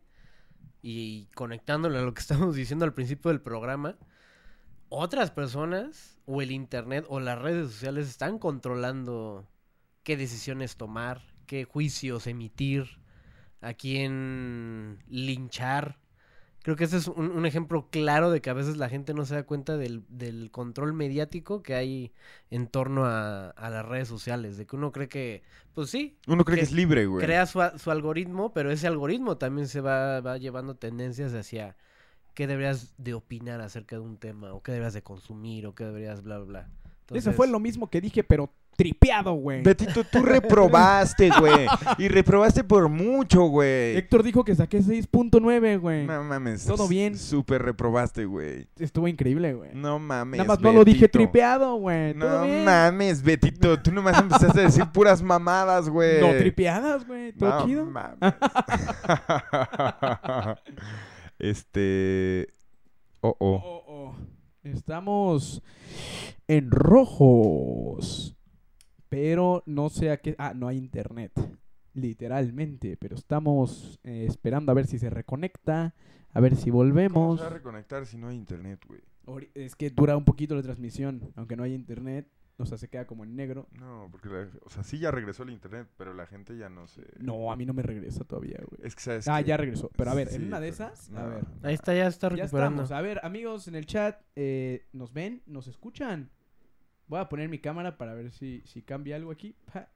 [0.81, 3.97] y conectándolo a lo que estamos diciendo al principio del programa,
[4.89, 9.47] otras personas o el internet o las redes sociales están controlando
[10.03, 12.99] qué decisiones tomar, qué juicios emitir,
[13.61, 15.97] a quién linchar.
[16.63, 19.25] Creo que ese es un, un ejemplo claro de que a veces la gente no
[19.25, 22.13] se da cuenta del, del control mediático que hay
[22.49, 24.57] en torno a, a las redes sociales.
[24.57, 26.17] De que uno cree que, pues sí.
[26.25, 27.23] Uno cree que es libre, güey.
[27.23, 31.75] Crea su, su algoritmo, pero ese algoritmo también se va, va llevando tendencias hacia
[32.33, 35.83] qué deberías de opinar acerca de un tema, o qué deberías de consumir, o qué
[35.83, 36.69] deberías, bla, bla, bla.
[37.11, 39.61] Eso fue lo mismo que dije, pero tripeado, güey.
[39.61, 41.67] Betito, tú reprobaste, güey.
[41.99, 43.95] Y reprobaste por mucho, güey.
[43.97, 46.07] Héctor dijo que saqué 6.9, güey.
[46.07, 46.65] No mames.
[46.65, 47.15] Todo bien.
[47.17, 48.67] Súper reprobaste, güey.
[48.79, 49.69] Estuvo increíble, güey.
[49.73, 50.39] No mames.
[50.39, 52.15] Nada más no lo dije tripeado, güey.
[52.15, 52.65] No bien.
[52.65, 53.79] mames, Betito.
[53.79, 56.21] Tú nomás empezaste a decir puras mamadas, güey.
[56.21, 57.33] No tripeadas, güey.
[57.33, 57.85] Todo No chido.
[57.85, 58.17] mames.
[61.39, 62.47] este.
[63.21, 63.41] Oh, oh.
[63.63, 63.82] Oh, oh.
[64.63, 65.61] Estamos
[66.47, 68.35] en rojos.
[69.09, 70.35] Pero no sé a qué.
[70.37, 71.31] Ah, no hay internet.
[71.93, 72.97] Literalmente.
[72.97, 75.93] Pero estamos eh, esperando a ver si se reconecta.
[76.31, 77.39] A ver si ¿Cómo volvemos.
[77.39, 79.01] se va a reconectar si no hay internet, güey?
[79.53, 81.31] Es que dura un poquito la transmisión.
[81.35, 82.27] Aunque no hay internet.
[82.63, 83.67] O sea, se queda como en negro.
[83.79, 86.87] No, porque, la- o sea, sí ya regresó el internet, pero la gente ya no
[86.87, 87.03] se...
[87.19, 88.81] No, a mí no me regresa todavía, güey.
[88.87, 89.89] Es que sabes Ah, que- ya regresó.
[89.95, 91.09] Pero a ver, Sí, en una de esas.
[91.11, 91.45] no, a ver.
[91.61, 92.83] Ahí está, ya está Ya recuperando.
[92.83, 92.91] estamos.
[92.99, 95.43] A ver, amigos en el chat, eh, ¿nos ven?
[95.45, 96.29] ¿Nos escuchan?
[97.07, 99.55] Voy a poner mi cámara para ver si, si cambia algo aquí.
[99.71, 99.89] Pa.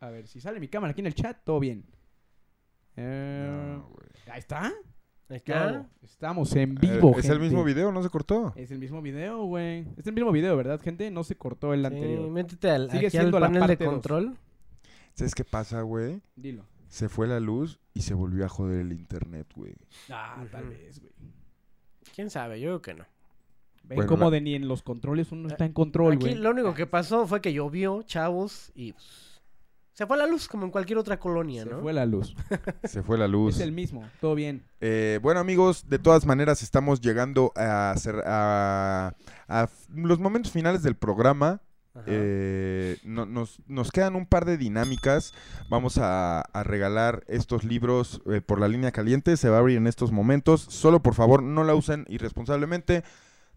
[0.00, 1.84] A ver, si sale mi cámara aquí en el chat, todo bien.
[2.96, 3.80] Eh,
[4.14, 4.32] está.
[4.32, 4.72] Ahí está.
[5.40, 5.86] Todo.
[6.02, 7.12] Estamos en vivo.
[7.16, 7.90] Eh, ¿Es el mismo video?
[7.92, 8.52] ¿No se cortó?
[8.56, 9.86] Es el mismo video, güey.
[9.96, 11.10] Es el mismo video, ¿verdad, gente?
[11.10, 12.30] No se cortó el Sí, anterior.
[12.30, 13.92] métete al, Sigue aquí al siendo la panel de parte dos.
[13.94, 14.36] control.
[15.14, 16.20] ¿Sabes qué pasa, güey?
[16.36, 16.64] Dilo.
[16.88, 19.74] Se fue la luz y se volvió a joder el internet, güey.
[20.10, 21.12] Ah, tal vez, güey.
[22.14, 22.60] ¿Quién sabe?
[22.60, 23.06] Yo creo que no.
[23.84, 26.34] Ven Bueno, cómo la- de ni en los controles uno está en control, Aquí güey.
[26.36, 29.31] lo único que pasó fue que llovió, chavos, y pues,
[30.02, 31.80] se fue la luz como en cualquier otra colonia, Se ¿no?
[31.80, 32.34] fue la luz.
[32.84, 33.54] Se fue la luz.
[33.54, 34.64] Es el mismo, todo bien.
[34.80, 39.14] Eh, bueno amigos, de todas maneras estamos llegando a, hacer, a,
[39.94, 41.60] los momentos finales del programa.
[41.94, 42.04] Ajá.
[42.06, 45.34] Eh, no- nos, nos quedan un par de dinámicas.
[45.68, 49.36] Vamos a, a regalar estos libros eh, por la línea caliente.
[49.36, 50.62] Se va a abrir en estos momentos.
[50.62, 53.04] Solo por favor no la usen irresponsablemente.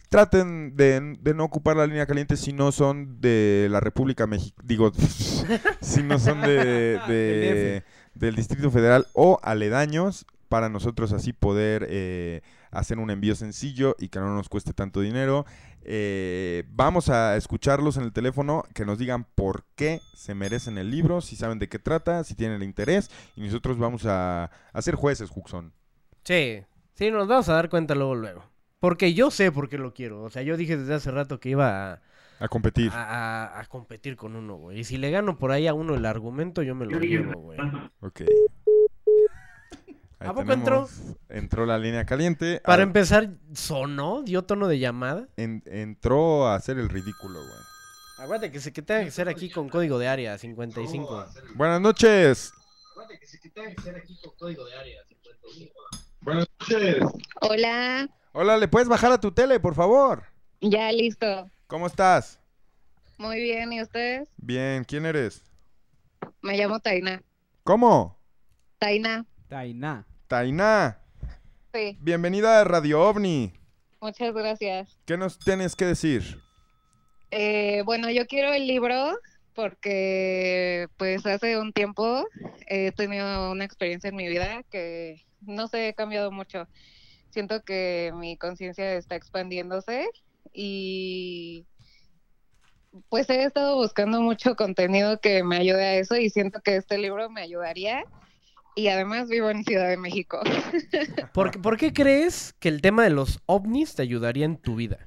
[0.09, 4.63] Traten de, de no ocupar la línea caliente si no son de la República Mexicana.
[4.65, 4.91] Digo,
[5.81, 7.83] si no son de, de-
[8.13, 10.25] del Distrito Federal o aledaños.
[10.47, 15.01] Para nosotros así poder eh, hacer un envío sencillo y que no nos cueste tanto
[15.01, 15.43] dinero.
[15.81, 20.91] Eh, vamos a escucharlos en el teléfono, que nos digan por qué se merecen el
[20.91, 23.09] libro, si saben de qué trata, si tienen el interés.
[23.35, 25.73] Y nosotros vamos a, a ser jueces, Juxon.
[26.23, 26.61] Sí,
[26.93, 28.43] sí, nos vamos a dar cuenta luego, luego.
[28.79, 30.21] Porque yo sé por qué lo quiero.
[30.23, 32.01] O sea, yo dije desde hace rato que iba a,
[32.39, 32.91] A competir.
[32.91, 34.79] a- a- a competir con uno, güey.
[34.79, 37.59] Y si le gano por ahí a uno el argumento, yo me lo llevo, güey.
[38.01, 38.21] Ok.
[40.19, 40.87] Ahí ¿A poco entró?
[40.87, 42.61] tenemos- Entró la línea caliente.
[42.63, 45.27] Para Ah, empezar, sonó, dio tono de llamada.
[45.37, 47.59] en- entró a hacer el ridículo, güey.
[48.17, 51.25] Acuérdate que se que tenga que ser aquí con código de área 55.
[51.55, 52.53] Buenas noches.
[56.21, 56.97] Buenas noches.
[57.41, 60.23] Hola, Hola, ¿le puedes bajar a tu tele, por favor?
[60.59, 61.49] ya listo.
[61.67, 62.37] ¿Cómo estás?
[63.17, 64.27] Muy bien, ¿y ustedes?
[64.35, 65.41] Bien, ¿quién eres?
[66.41, 67.23] Me llamo Taina.
[67.63, 68.19] ¿Cómo?
[68.77, 70.05] Taina, Tainá.
[70.27, 70.99] Tainá.
[71.73, 73.53] sí, Bienvenida a Radio OVNI.
[74.01, 74.99] muchas gracias.
[75.05, 76.41] ¿Qué nos tienes que decir?
[77.31, 79.17] Eh, bueno, yo quiero el libro
[79.53, 82.25] porque pues hace un tiempo
[82.67, 86.67] he tenido una experiencia en mi vida que no sé, he cambiado mucho.
[87.35, 90.07] Siento que mi conciencia está expandiéndose
[90.53, 91.65] y
[93.09, 96.97] pues he estado buscando mucho contenido que me ayude a eso y siento que este
[96.97, 98.05] libro me ayudaría.
[98.73, 100.39] Y además vivo en Ciudad de México.
[101.33, 104.77] ¿Por, qué- por qué crees que el tema de los ovnis te ayudaría en tu
[104.77, 105.05] vida?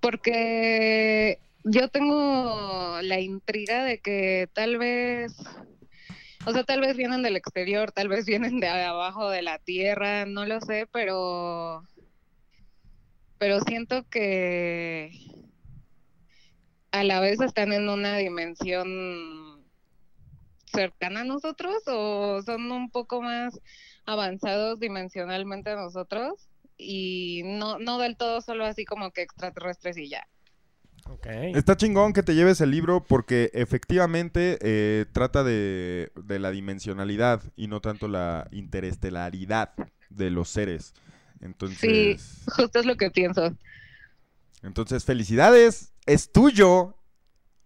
[0.00, 5.36] porque yo tengo la intriga de que tal vez,
[6.46, 10.24] o sea, tal vez vienen del exterior, tal vez vienen de abajo de la tierra,
[10.26, 11.82] no lo sé, pero,
[13.38, 15.10] pero siento que
[16.90, 19.64] a la vez están en una dimensión
[20.72, 23.58] cercana a nosotros o son un poco más
[24.04, 30.08] avanzados dimensionalmente a nosotros y no, no del todo solo así como que extraterrestres y
[30.08, 30.26] ya.
[31.54, 37.42] Está chingón que te lleves el libro porque efectivamente eh, trata de, de la dimensionalidad
[37.56, 39.72] y no tanto la interestelaridad
[40.10, 40.94] de los seres.
[41.40, 42.16] Entonces, Sí,
[42.56, 43.54] justo es lo que pienso.
[44.62, 46.94] entonces felicidades, es tuyo.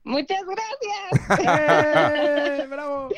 [0.05, 1.39] Muchas gracias.
[2.69, 3.09] ¡Bravo!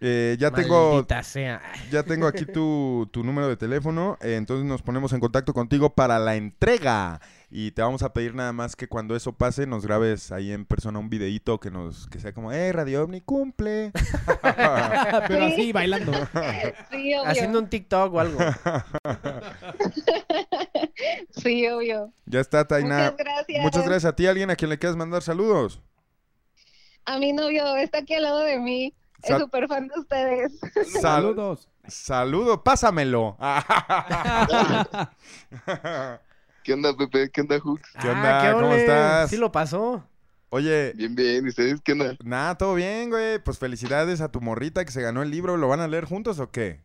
[0.00, 1.62] Eh, ya tengo, sea.
[1.90, 5.94] ya tengo aquí tu, tu número de teléfono, eh, entonces nos ponemos en contacto contigo
[5.94, 9.86] para la entrega y te vamos a pedir nada más que cuando eso pase nos
[9.86, 13.92] grabes ahí en persona un videíto que nos que sea como, eh, Radio OVNI cumple.
[15.28, 16.12] Pero así, bailando.
[16.90, 17.26] Sí, obvio.
[17.26, 18.38] Haciendo un TikTok o algo.
[21.30, 22.12] Sí, obvio.
[22.24, 23.10] Ya está, Taina.
[23.10, 23.62] Muchas gracias.
[23.62, 25.80] Muchas gracias a ti, alguien a quien le quieras mandar saludos.
[27.04, 28.94] A mi novio está aquí al lado de mí.
[29.22, 30.58] Es súper fan de ustedes.
[31.00, 31.68] Saludos.
[31.86, 33.36] Saludo, pásamelo.
[36.66, 37.30] ¿Qué onda, Pepe?
[37.30, 37.80] ¿Qué onda, Hux?
[38.02, 38.50] ¿Qué onda?
[38.50, 38.80] Ah, ¿Cómo ole.
[38.80, 39.30] estás?
[39.30, 40.04] Sí lo pasó.
[40.48, 40.92] Oye.
[40.96, 41.46] Bien, bien.
[41.46, 42.16] ¿Y ustedes qué onda?
[42.24, 43.38] Nada, todo bien, güey.
[43.38, 45.56] Pues felicidades a tu morrita que se ganó el libro.
[45.56, 46.80] ¿Lo van a leer juntos o qué?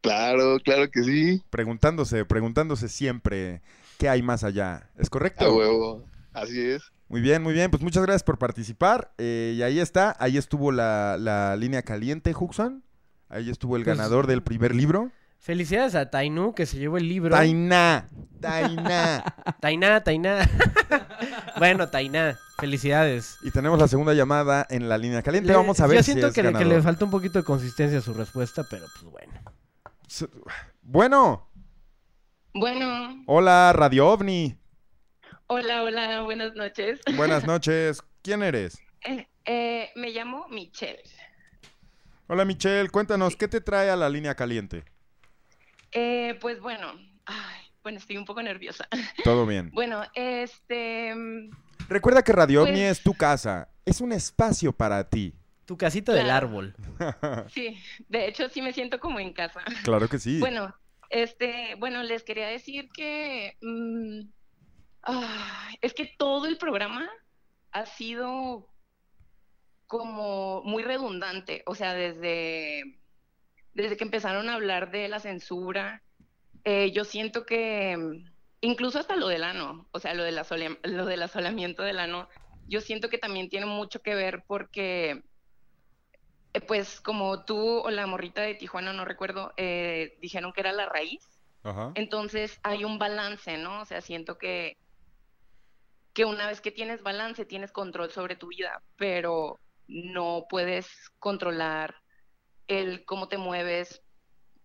[0.00, 1.42] Claro, claro que sí.
[1.50, 3.62] Preguntándose, preguntándose siempre
[3.98, 4.90] qué hay más allá.
[4.96, 5.44] ¿Es correcto?
[5.44, 6.04] A huevo.
[6.32, 6.84] Así es.
[7.08, 7.72] Muy bien, muy bien.
[7.72, 9.10] Pues muchas gracias por participar.
[9.18, 10.14] Eh, y ahí está.
[10.20, 12.84] Ahí estuvo la, la línea caliente, Huxon.
[13.28, 15.10] Ahí estuvo el Pues- ganador del primer libro.
[15.38, 17.30] Felicidades a Tainu que se llevó el libro.
[17.30, 18.08] Tainá.
[18.40, 19.22] Tainá.
[19.60, 20.48] Tainá, Tainá.
[21.58, 23.36] bueno, Tainá, felicidades.
[23.42, 25.48] Y tenemos la segunda llamada en la línea caliente.
[25.50, 26.76] Le- Vamos a ver Yo si siento es que, le, que ganador.
[26.76, 29.32] le falta un poquito de consistencia a su respuesta, pero pues bueno.
[30.82, 31.48] Bueno,
[32.54, 34.58] Bueno, hola, Radio OVNI.
[35.48, 37.00] Hola, hola, buenas noches.
[37.16, 38.02] Buenas noches.
[38.22, 38.78] ¿Quién eres?
[39.04, 41.02] Eh, eh, me llamo Michelle.
[42.26, 44.84] Hola Michelle, cuéntanos, ¿qué te trae a la línea caliente?
[45.92, 46.92] Eh, pues bueno,
[47.24, 48.88] ay, bueno, estoy un poco nerviosa.
[49.24, 49.70] Todo bien.
[49.72, 51.50] Bueno, este, mm,
[51.88, 55.34] Recuerda que Radio Pues- es tu casa, es un espacio para ti.
[55.66, 56.74] Tu casita del árbol.
[57.48, 57.76] sí,
[58.08, 59.64] de hecho sí me siento como en casa.
[59.82, 60.38] Claro que sí.
[60.38, 60.72] Bueno,
[61.10, 64.28] este, bueno, les quería decir que mm,
[65.02, 67.08] ah, es que todo el programa
[67.72, 68.68] ha sido
[69.86, 72.98] como muy redundante, o sea, desde,
[73.76, 76.02] desde que empezaron a hablar de la censura,
[76.64, 78.24] eh, yo siento que mm,
[78.62, 82.26] incluso hasta lo del ano, o sea, lo, del asolia- lo del asolamiento del ano,
[82.68, 85.20] yo siento que también tiene mucho que ver porque
[86.54, 90.72] eh, pues como tú o la morrita de Tijuana, no recuerdo, eh, dijeron que era
[90.72, 91.20] la raíz.
[91.62, 91.92] Ajá.
[91.96, 93.82] Entonces hay un balance, ¿no?
[93.82, 94.74] O sea, siento que,
[96.14, 100.88] que una vez que tienes balance, tienes control sobre tu vida, pero no puedes
[101.18, 101.94] controlar
[102.68, 104.02] el cómo te mueves,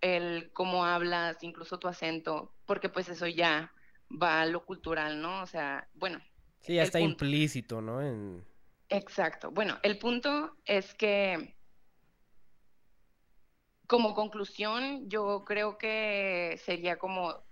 [0.01, 3.71] el cómo hablas, incluso tu acento, porque pues eso ya
[4.09, 5.41] va a lo cultural, ¿no?
[5.41, 6.19] O sea, bueno.
[6.59, 8.01] Sí, ya está punto- implícito, ¿no?
[8.01, 8.45] En...
[8.89, 9.51] Exacto.
[9.51, 11.55] Bueno, el punto es que
[13.87, 17.43] como conclusión, yo creo que sería como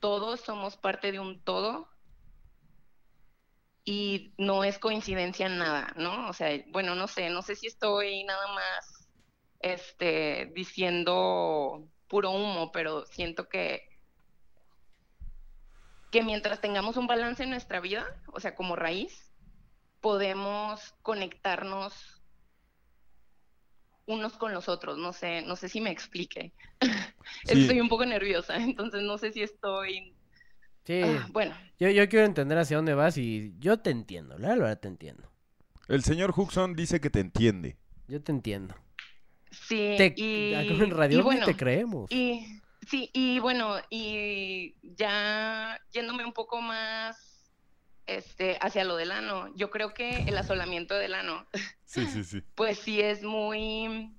[0.00, 1.88] todos somos parte de un todo
[3.84, 6.28] y no es coincidencia nada, ¿no?
[6.28, 8.95] O sea, bueno, no sé, no sé si estoy nada más
[9.72, 13.88] este diciendo puro humo, pero siento que
[16.10, 19.32] que mientras tengamos un balance en nuestra vida, o sea, como raíz,
[20.00, 22.22] podemos conectarnos
[24.06, 24.98] unos con los otros.
[24.98, 26.52] No sé, no sé si me explique.
[27.44, 27.62] Sí.
[27.62, 30.14] Estoy un poco nerviosa, entonces no sé si estoy.
[30.84, 31.00] Sí.
[31.02, 31.56] Ah, bueno.
[31.76, 35.28] Yo, yo quiero entender hacia dónde vas y yo te entiendo, la verdad te entiendo.
[35.88, 37.78] El señor Huxon dice que te entiende.
[38.06, 38.76] Yo te entiendo.
[39.66, 42.10] Sí, Te- y, en Radio y bueno, te creemos.
[42.10, 47.52] Y sí, y bueno, y ya yéndome un poco más
[48.06, 51.46] este hacia lo del ano, yo creo que el asolamiento del ano
[51.84, 52.42] Sí, sí, sí.
[52.54, 54.16] pues sí es muy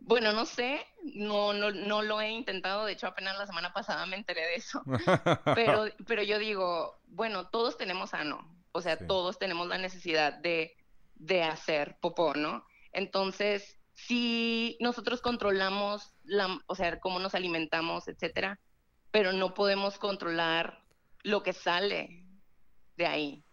[0.00, 0.84] bueno, no sé,
[1.14, 4.54] no, no, no lo he intentado, de hecho apenas la semana pasada me enteré de
[4.56, 4.82] eso,
[5.54, 9.06] pero, pero yo digo, bueno, todos tenemos ano, o sea, Sí.
[9.06, 10.76] todos tenemos la necesidad de,
[11.14, 12.66] de hacer popó, ¿no?
[12.92, 18.58] Entonces, si nosotros controlamos, la, o sea, cómo nos alimentamos, etcétera,
[19.10, 20.82] pero no podemos controlar
[21.22, 22.24] lo que sale
[22.96, 23.44] de ahí.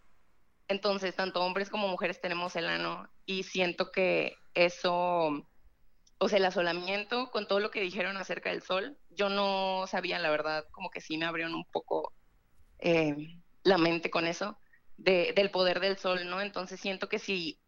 [0.67, 5.47] Entonces, tanto hombres como mujeres tenemos el ano y siento que eso,
[6.17, 10.17] o sea, el asolamiento con todo lo que dijeron acerca del sol, yo no sabía,
[10.17, 12.13] la verdad, como que sí me abrieron un poco
[12.79, 14.57] eh, la mente con eso,
[14.97, 16.41] de, del poder del sol, ¿no?
[16.41, 17.59] Entonces siento que si,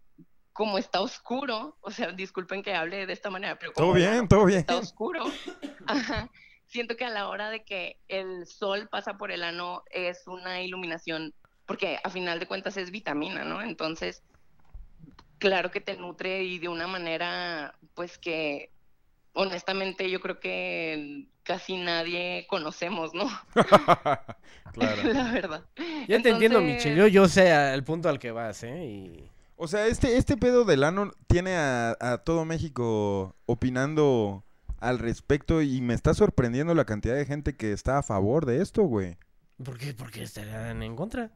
[0.54, 4.02] como está oscuro, o sea, disculpen que hable de esta manera, pero como Todo el
[4.02, 4.60] bien, todo bien.
[4.60, 5.24] está oscuro,
[5.88, 6.30] ajá,
[6.68, 10.62] siento que a la hora de que el sol pasa por el ano es una
[10.62, 11.34] iluminación,
[11.66, 13.62] porque a final de cuentas es vitamina, ¿no?
[13.62, 14.24] Entonces,
[15.38, 18.72] claro que te nutre y de una manera, pues que
[19.34, 23.30] honestamente yo creo que casi nadie conocemos, ¿no?
[24.74, 25.04] Claro.
[25.14, 25.66] La verdad.
[26.08, 26.96] Yo te entiendo, Michelle.
[26.96, 28.86] Yo, yo sé al punto al que vas, ¿eh?
[28.86, 29.30] Y...
[29.64, 34.44] O sea, este, este pedo del ano tiene a, a todo México opinando
[34.80, 38.60] al respecto y me está sorprendiendo la cantidad de gente que está a favor de
[38.60, 39.18] esto, güey.
[39.64, 39.94] ¿Por qué?
[39.94, 41.30] Porque estarían en contra.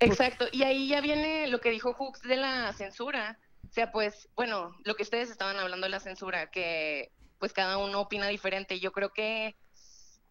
[0.00, 3.38] Exacto, y ahí ya viene lo que dijo Hooks de la censura.
[3.68, 7.76] O sea, pues, bueno, lo que ustedes estaban hablando de la censura, que pues cada
[7.76, 8.80] uno opina diferente.
[8.80, 9.56] Yo creo que,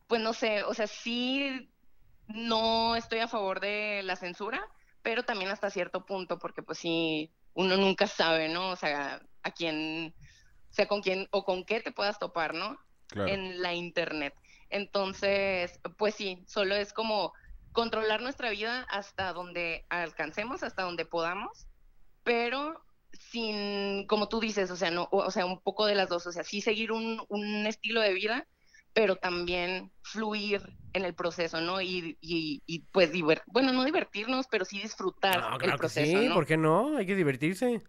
[0.07, 1.69] pues no sé, o sea, sí
[2.27, 4.67] no estoy a favor de la censura,
[5.07, 8.71] pero también hasta cierto punto, porque pues sí, uno nunca sabe, ¿no?
[8.71, 10.13] O sea, a quién,
[10.69, 12.77] o sea, con quién o con qué te puedas topar, ¿no?
[13.07, 13.29] Claro.
[13.29, 14.33] en la internet.
[14.69, 17.31] Entonces, pues sí, solo es como
[17.71, 21.67] controlar nuestra vida hasta donde alcancemos, hasta donde podamos,
[22.25, 26.09] pero sin, como tú dices, o sea, no, o o sea, un poco de las
[26.09, 28.45] dos, o sea, sí seguir un, un estilo de vida,
[28.97, 30.59] pero también fluir
[30.93, 31.79] en el proceso, ¿no?
[31.81, 33.11] Y, y, y pues,
[33.45, 36.33] bueno, no divertirnos, pero sí disfrutar No, el claro que proceso, sí, ¿no?
[36.33, 36.97] ¿por qué no?
[36.97, 37.83] Hay que divertirse.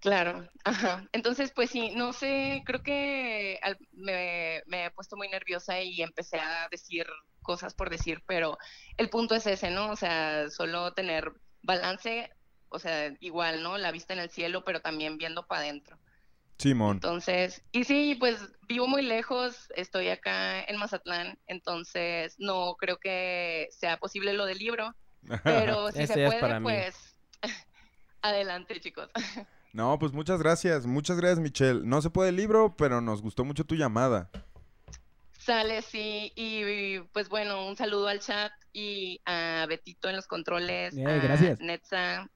[0.00, 1.08] Claro, ajá.
[1.12, 6.02] Entonces, pues sí, no sé, creo que al- me, me he puesto muy nerviosa y
[6.02, 7.06] empecé a decir
[7.42, 8.58] cosas por decir, pero
[8.96, 9.90] el punto es ese, ¿no?
[9.92, 11.32] O sea, solo tener
[11.62, 12.30] balance,
[12.68, 13.78] o sea, igual, ¿no?
[13.78, 16.00] La vista en el cielo, pero también viendo para adentro.
[16.58, 16.96] Simón.
[16.96, 23.68] Entonces, y sí, pues vivo muy lejos, estoy acá en Mazatlán, entonces no creo que
[23.70, 24.94] sea posible lo del libro,
[25.44, 27.16] pero si Ese se puede, pues
[28.22, 29.08] adelante, chicos.
[29.74, 30.86] No, pues muchas gracias.
[30.86, 31.82] Muchas gracias, Michelle.
[31.84, 34.30] No se puede el libro, pero nos gustó mucho tu llamada.
[35.38, 40.96] Sale, sí, y pues bueno, un saludo al chat y a Betito en los controles,
[40.98, 41.60] a gracias.
[41.60, 42.28] Netza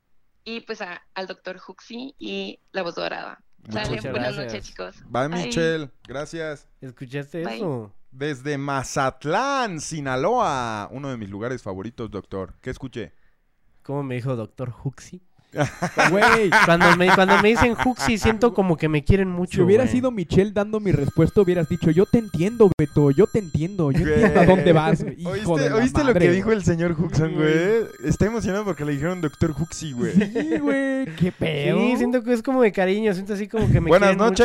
[0.44, 3.43] y pues a- al doctor Huxi y la voz dorada.
[3.67, 4.37] Muchas buenas gracias.
[4.37, 4.97] noches, chicos.
[5.09, 5.47] Bye, Bye.
[5.47, 5.91] Michelle.
[6.07, 6.69] Gracias.
[6.81, 7.57] ¿Escuchaste Bye.
[7.57, 7.93] eso?
[8.11, 10.89] Desde Mazatlán, Sinaloa.
[10.91, 12.55] Uno de mis lugares favoritos, doctor.
[12.61, 13.13] ¿Qué escuché?
[13.83, 15.23] ¿Cómo me dijo doctor Huxi?
[16.11, 16.51] Güey.
[16.65, 19.57] Cuando me, cuando me dicen Huxi siento como que me quieren mucho.
[19.57, 19.93] Si hubiera güey.
[19.95, 24.07] sido Michelle dando mi respuesta, hubieras dicho, yo te entiendo, Beto, yo te entiendo, yo
[24.07, 25.05] entiendo a dónde vas.
[25.16, 26.35] Hijo ¿Oíste, de oíste lo que güey.
[26.37, 27.53] dijo el señor Huxon, güey?
[28.05, 30.12] Está emocionado porque le dijeron doctor Huxi, güey.
[30.12, 31.79] Sí, güey, qué pedo.
[31.79, 34.45] Sí, siento que es como de cariño, siento así como que me Buenas quieren mucho.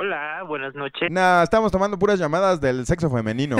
[0.00, 1.10] Hola, buenas noches.
[1.10, 3.58] Nah, estamos tomando puras llamadas del sexo femenino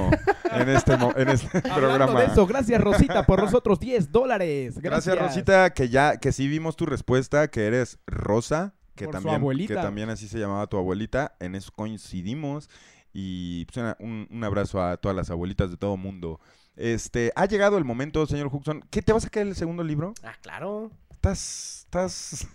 [0.52, 2.20] en este, mo- en este Hablando programa.
[2.20, 4.78] de eso, gracias Rosita por los otros 10 dólares.
[4.78, 9.18] Gracias, Rosita, que ya, que sí vimos tu respuesta, que eres Rosa, que Por su
[9.18, 9.82] también, que abuelita.
[9.82, 12.70] también así se llamaba tu abuelita, en eso coincidimos.
[13.12, 16.40] Y pues, una- un, un abrazo a todas las abuelitas de todo mundo.
[16.74, 18.82] Este, ha llegado el momento, señor Huxon.
[18.90, 20.14] ¿Qué te vas a sacar el segundo libro?
[20.22, 20.90] Ah, claro.
[21.10, 22.48] Estás, estás,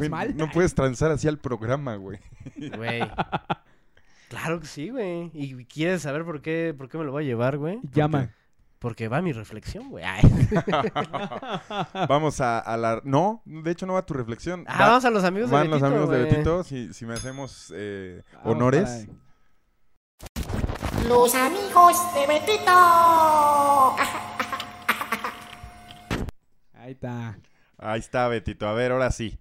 [0.00, 0.36] güey, mal?
[0.36, 2.18] No puedes transar así al programa, güey.
[2.76, 3.00] Güey.
[4.28, 5.30] Claro que sí, güey.
[5.34, 7.80] ¿Y quieres saber por qué, por qué me lo voy a llevar, güey?
[7.92, 8.30] Llama.
[8.78, 10.04] Porque va mi reflexión, güey.
[12.08, 13.00] Vamos a, a la...
[13.04, 14.64] No, de hecho no va tu reflexión.
[14.66, 16.22] Ah, Va- vamos a los amigos de Van los Betito, amigos de.
[16.24, 19.06] Betito, si, si me hacemos eh, honores.
[21.06, 23.96] Los amigos de Betito.
[26.74, 27.38] Ahí está.
[27.78, 28.66] Ahí está, Betito.
[28.66, 29.38] A ver, ahora sí.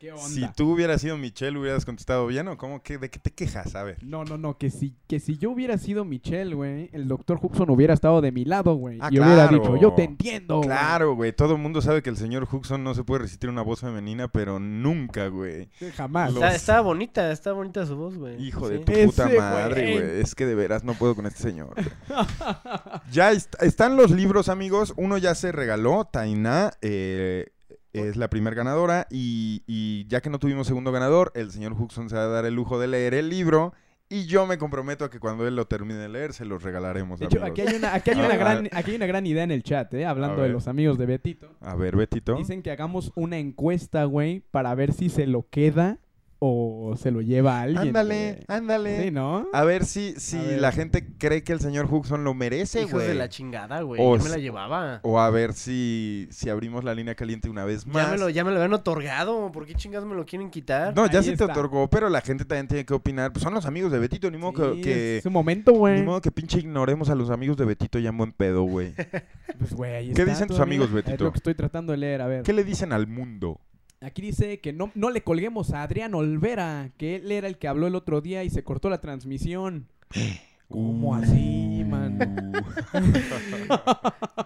[0.00, 0.26] ¿Qué onda?
[0.30, 2.82] Si tú hubieras sido Michelle, ¿hubieras contestado bien o cómo?
[2.82, 3.74] ¿Qué, ¿De qué te quejas?
[3.74, 4.02] A ver.
[4.02, 7.68] No, no, no, que si, que si yo hubiera sido Michelle, güey, el doctor Huxon
[7.68, 8.96] hubiera estado de mi lado, güey.
[9.02, 9.58] Ah, y hubiera claro.
[9.62, 10.56] dicho, yo te entiendo.
[10.56, 10.68] güey".
[10.68, 11.34] Claro, güey.
[11.34, 14.28] Todo el mundo sabe que el señor Huxon no se puede resistir una voz femenina,
[14.28, 15.68] pero nunca, güey.
[15.94, 16.32] Jamás.
[16.32, 18.42] Los- Está, estaba bonita, está bonita su voz, güey.
[18.42, 20.20] Hijo de tu puta madre, güey.
[20.22, 21.74] Es que de veras no puedo con este señor.
[23.12, 24.94] ya est- están los libros, amigos.
[24.96, 26.06] Uno ya se regaló.
[26.10, 27.50] Tainá eh,
[27.92, 29.06] es la primer ganadora.
[29.10, 32.44] Y, y ya que no tuvimos segundo ganador, el señor Huxon se va a dar
[32.44, 33.72] el lujo de leer el libro.
[34.12, 37.20] Y yo me comprometo a que cuando él lo termine de leer, se los regalaremos.
[37.20, 39.52] De hecho, aquí hay una, aquí hay una gran, aquí hay una gran idea en
[39.52, 40.04] el chat, ¿eh?
[40.04, 41.54] Hablando de los amigos de Betito.
[41.60, 42.34] A ver, Betito.
[42.34, 45.98] Dicen que hagamos una encuesta, güey, para ver si se lo queda
[46.42, 47.88] o se lo lleva a alguien.
[47.88, 48.44] Ándale, güey.
[48.48, 49.04] ándale.
[49.04, 49.46] Sí, ¿no?
[49.52, 50.60] A ver si, si A ver.
[50.60, 53.08] la gente cree que el señor Huxon lo merece, Hijos güey.
[53.08, 54.00] de la chingada, güey.
[54.02, 55.00] O Yo me la llevaba.
[55.02, 58.06] O a ver si, si abrimos la línea caliente una vez más.
[58.06, 59.52] Ya me, lo, ya me lo habían otorgado.
[59.52, 60.96] ¿Por qué chingados me lo quieren quitar?
[60.96, 63.32] No, ya Ahí se te otorgó, pero la gente también tiene que opinar.
[63.32, 65.16] Pues son los amigos de Betito, ni modo que- Sí, que...
[65.18, 66.00] es su momento, güey.
[66.00, 68.94] Ni modo que pinche ignoremos a los amigos de Betito ya en buen pedo, güey.
[69.58, 71.24] Pues, güey, ahí ¿Qué está dicen tus amigos, Es Betito?
[71.24, 72.42] lo que estoy tratando de leer, a ver.
[72.44, 73.60] ¿Qué le dicen al mundo?
[74.02, 77.68] Aquí dice que no, no le colguemos a Adrián Olvera, que él era el que
[77.68, 79.88] habló el otro día y se cortó la transmisión.
[80.68, 82.18] ¿Cómo así, man?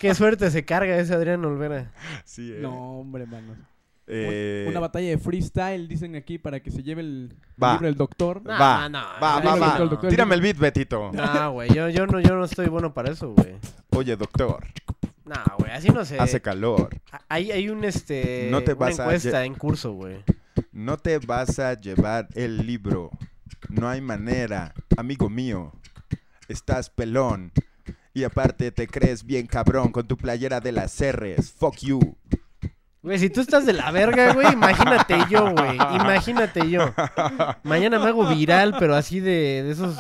[0.01, 1.93] Qué suerte se carga ese Adrián Olvera.
[2.25, 2.59] Sí, eh.
[2.63, 3.55] No, hombre, mano.
[4.07, 7.75] Eh, Una batalla de freestyle, dicen aquí, para que se lleve el Va.
[7.75, 8.43] libro del doctor.
[8.49, 10.09] Va, no, va, no, va, va.
[10.09, 11.13] Tírame el beat, Betito.
[11.13, 13.55] No, güey, yo, yo, no, yo no estoy bueno para eso, güey.
[13.91, 14.65] Oye, doctor,
[15.25, 16.19] No, güey, así no sé.
[16.19, 16.91] hace calor.
[17.29, 20.23] Hay, hay un, este, No te una vas a encuesta en curso, güey.
[20.73, 23.11] No te vas a llevar el libro.
[23.69, 25.73] No hay manera, amigo mío.
[26.49, 27.53] Estás pelón.
[28.13, 31.53] Y aparte te crees bien cabrón con tu playera de las R's.
[31.53, 32.17] Fuck you.
[33.03, 35.75] Güey, si tú estás de la verga, güey, imagínate yo, güey.
[35.75, 36.95] Imagínate yo.
[37.63, 39.97] Mañana me hago viral, pero así de, de esos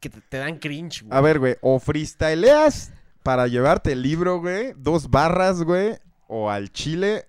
[0.00, 1.16] que te, te dan cringe, güey.
[1.16, 2.92] A ver, güey, o freestyleas
[3.26, 4.72] para llevarte el libro, güey.
[4.76, 5.98] Dos barras, güey.
[6.28, 7.26] O al chile.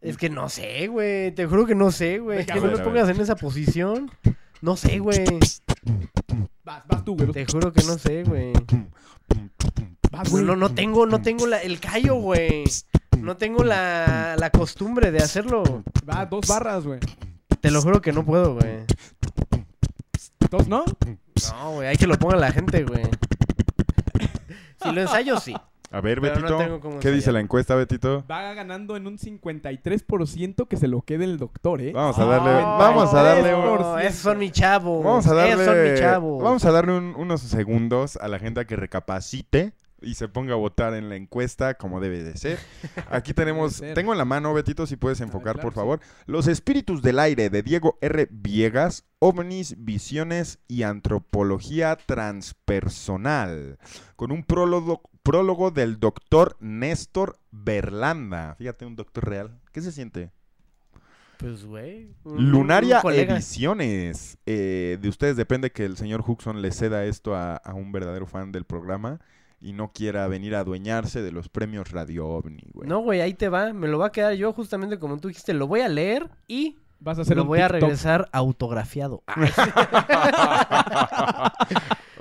[0.00, 1.34] Es que no sé, güey.
[1.34, 2.46] Te juro que no sé, güey.
[2.46, 4.12] Que no me a pongas en esa posición.
[4.62, 5.24] No sé, güey.
[6.62, 7.32] Vas, vas tú, güey.
[7.32, 8.52] Te juro que no sé, güey.
[10.12, 10.44] Vas, No, güey.
[10.44, 12.62] no, no tengo, no tengo la, el callo, güey.
[13.18, 15.64] No tengo la, la costumbre de hacerlo.
[16.08, 17.00] Va, dos barras, güey.
[17.60, 18.84] Te lo juro que no puedo, güey.
[20.48, 20.84] ¿Dos no?
[21.52, 23.02] No, güey, hay que lo ponga la gente, güey.
[24.82, 25.54] Si lo ensayo, sí.
[25.92, 26.56] A ver, Pero no Betito.
[26.58, 27.34] tengo cómo ¿Qué dice ensayar.
[27.34, 28.24] la encuesta, Betito?
[28.30, 31.92] Va ganando en un 53% que se lo quede el doctor, ¿eh?
[31.92, 35.02] Vamos a darle, Oh, vamos a darle un- no, esos son mi chavo.
[35.02, 36.38] Vamos a Esos son mi darle, chavo.
[36.38, 39.72] vamos a darle un- unos segundos a la gente a que recapacite
[40.02, 42.58] y se ponga a votar en la encuesta como debe de ser.
[43.10, 43.94] Aquí tenemos, ser.
[43.94, 47.50] tengo en la mano, Betito, si puedes enfocar, claro, por favor, Los espíritus del aire
[47.50, 48.28] de Diego R.
[48.30, 53.78] Viegas, ovnis, visiones y antropología transpersonal,
[54.16, 58.54] con un prólogo, prólogo del doctor Néstor Berlanda.
[58.56, 59.60] Fíjate, un doctor real.
[59.72, 60.30] ¿Qué se siente?
[61.38, 62.14] Pues, güey.
[62.24, 63.00] un- Lunaria.
[63.02, 64.36] Ediciones.
[64.44, 68.26] Eh, de ustedes depende que el señor Huxon le ceda esto a, a un verdadero
[68.26, 69.20] fan del programa
[69.60, 72.88] y no quiera venir a adueñarse de los premios Radio OVNI, güey.
[72.88, 73.72] No, güey, ahí te va.
[73.72, 75.52] Me lo va a quedar yo justamente como tú dijiste.
[75.52, 79.22] Lo voy a leer y Vas a hacer lo un voy a regresar autografiado.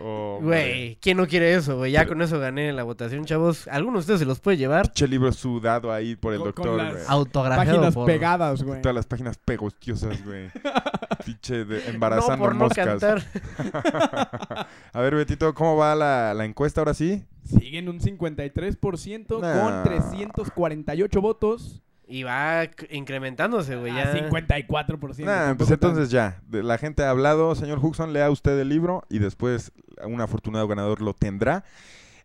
[0.02, 1.92] Oh, Güey, ¿quién no quiere eso, güey?
[1.92, 3.68] Ya con eso gané la votación, chavos.
[3.68, 4.86] ¿Alguno de ustedes se los puede llevar?
[4.86, 7.04] Pinche libro sudado ahí por el Con- doctor, las güey.
[7.10, 8.82] Autografiado Páginas por- pegadas, güey.
[8.82, 10.50] Todas las páginas pegostiosas, güey.
[11.26, 12.86] Pinche de- embarazando por no moscas.
[12.88, 13.24] cantar.
[14.94, 17.26] a ver, Betito, ¿cómo va la, la encuesta ahora sí?
[17.44, 19.62] Siguen un 53% Nah.
[19.62, 21.82] con 348 votos.
[22.12, 23.92] Y va incrementándose, güey.
[23.92, 24.30] Ah, Ya.
[24.30, 25.24] 54%.
[25.26, 26.42] Nah, pues tan- entonces ya.
[26.48, 27.54] De- La gente ha hablado.
[27.54, 29.72] Señor Huxon, lea usted el libro y después
[30.04, 31.64] un afortunado ganador lo tendrá.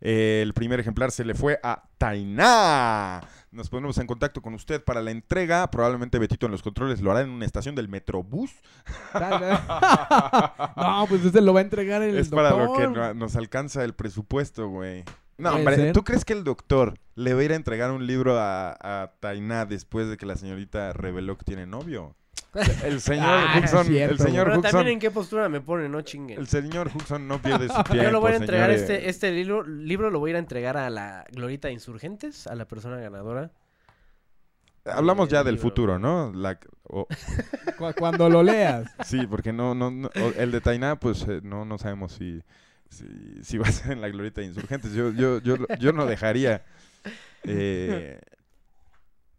[0.00, 3.20] Eh, el primer ejemplar se le fue a Tainá.
[3.52, 5.70] Nos ponemos en contacto con usted para la entrega.
[5.70, 8.50] Probablemente Betito en los controles lo hará en una estación del Metrobús.
[10.76, 13.94] no, pues ese lo va a entregar el es para lo que nos alcanza el
[13.94, 15.04] presupuesto, güey.
[15.38, 15.92] No, hombre, ser.
[15.92, 19.12] ¿tú crees que el doctor le va a ir a entregar un libro a, a
[19.20, 22.14] Tainá después de que la señorita reveló que tiene novio?
[22.84, 25.88] El señor Ah, Huxon, cierto, el señor Pero Huxon, también en qué postura me pone,
[25.88, 26.38] no chinguen.
[26.38, 27.94] el señor Huxon no pierde su tiempo.
[28.04, 30.76] Yo lo voy a entregar, este, este libro, libro lo voy a ir a entregar
[30.76, 33.50] a la Glorita de Insurgentes, a la persona ganadora.
[34.84, 35.68] Hablamos ya el del libro.
[35.68, 36.30] futuro, ¿no?
[36.32, 36.58] La-
[37.98, 38.88] Cuando lo leas.
[39.04, 42.42] sí, porque no, no, no- el de Tainá, pues eh, no, no sabemos si,
[42.94, 44.92] si, si va a ser en la glorieta de insurgentes.
[44.92, 46.64] Yo, yo, yo, yo no dejaría.
[47.44, 48.20] eh,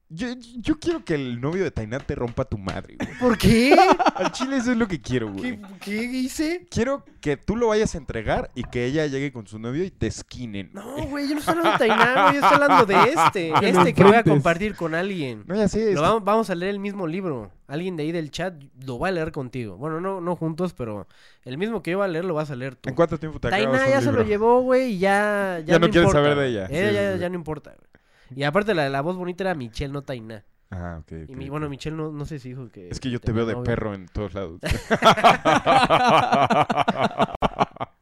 [0.09, 0.27] yo,
[0.57, 3.17] yo quiero que el novio de Tainá te rompa tu madre, güey.
[3.19, 3.75] ¿Por qué?
[4.15, 5.59] Al chile eso es lo que quiero, güey.
[5.59, 6.67] ¿Qué, qué hice?
[6.69, 9.89] Quiero que tú lo vayas a entregar y que ella llegue con su novio y
[9.89, 10.69] te esquinen.
[10.73, 12.95] No, güey, yo no estoy hablando de Tainá, güey, yo estoy hablando de
[13.25, 13.53] este.
[13.59, 15.43] Que Este que voy a compartir con alguien.
[15.47, 15.93] No, ya sé.
[15.93, 17.51] Lo vamos, a leer el mismo libro.
[17.67, 18.53] Alguien de ahí del chat
[18.85, 19.75] lo va a leer contigo.
[19.75, 21.07] Bueno, no, no juntos, pero
[21.45, 22.89] el mismo que yo voy a leer lo vas a leer tú.
[22.89, 25.73] ¿En cuánto tiempo te acabas Tainá un ya se lo llevó, güey, y ya, ya,
[25.73, 26.67] Ya no quieres importa, saber de ella.
[26.69, 27.19] Ella Sí, ya, sí.
[27.21, 27.94] ya no importa, güey.
[28.35, 30.43] Y aparte la, la voz bonita era Michelle, no Tainá.
[30.71, 31.11] Ah, ok.
[31.27, 31.51] Y ok, mi, ok.
[31.51, 32.89] bueno, Michelle no, no sé si dijo que...
[32.89, 33.63] Es que yo te veo de novio.
[33.63, 34.59] perro en todos lados.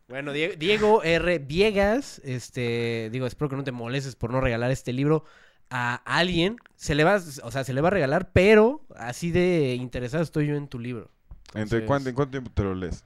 [0.07, 1.39] Bueno, Die- Diego R.
[1.39, 5.23] Viegas, este, digo, espero que no te molestes por no regalar este libro
[5.71, 6.57] a alguien.
[6.75, 10.47] Se le va, o sea, se le va a regalar, pero así de interesado estoy
[10.47, 11.09] yo en tu libro.
[11.55, 13.03] ¿Entre Entonces, cuánto, ¿En cuánto tiempo te lo lees?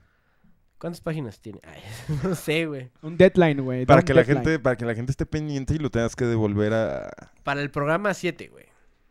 [0.78, 1.60] ¿Cuántas páginas tiene?
[1.64, 1.80] Ay,
[2.22, 2.90] no sé, güey.
[3.02, 3.84] Un deadline, güey.
[3.86, 6.72] Para que la gente, para que la gente esté pendiente y lo tengas que devolver
[6.72, 7.10] a
[7.42, 8.66] Para el programa 7, güey.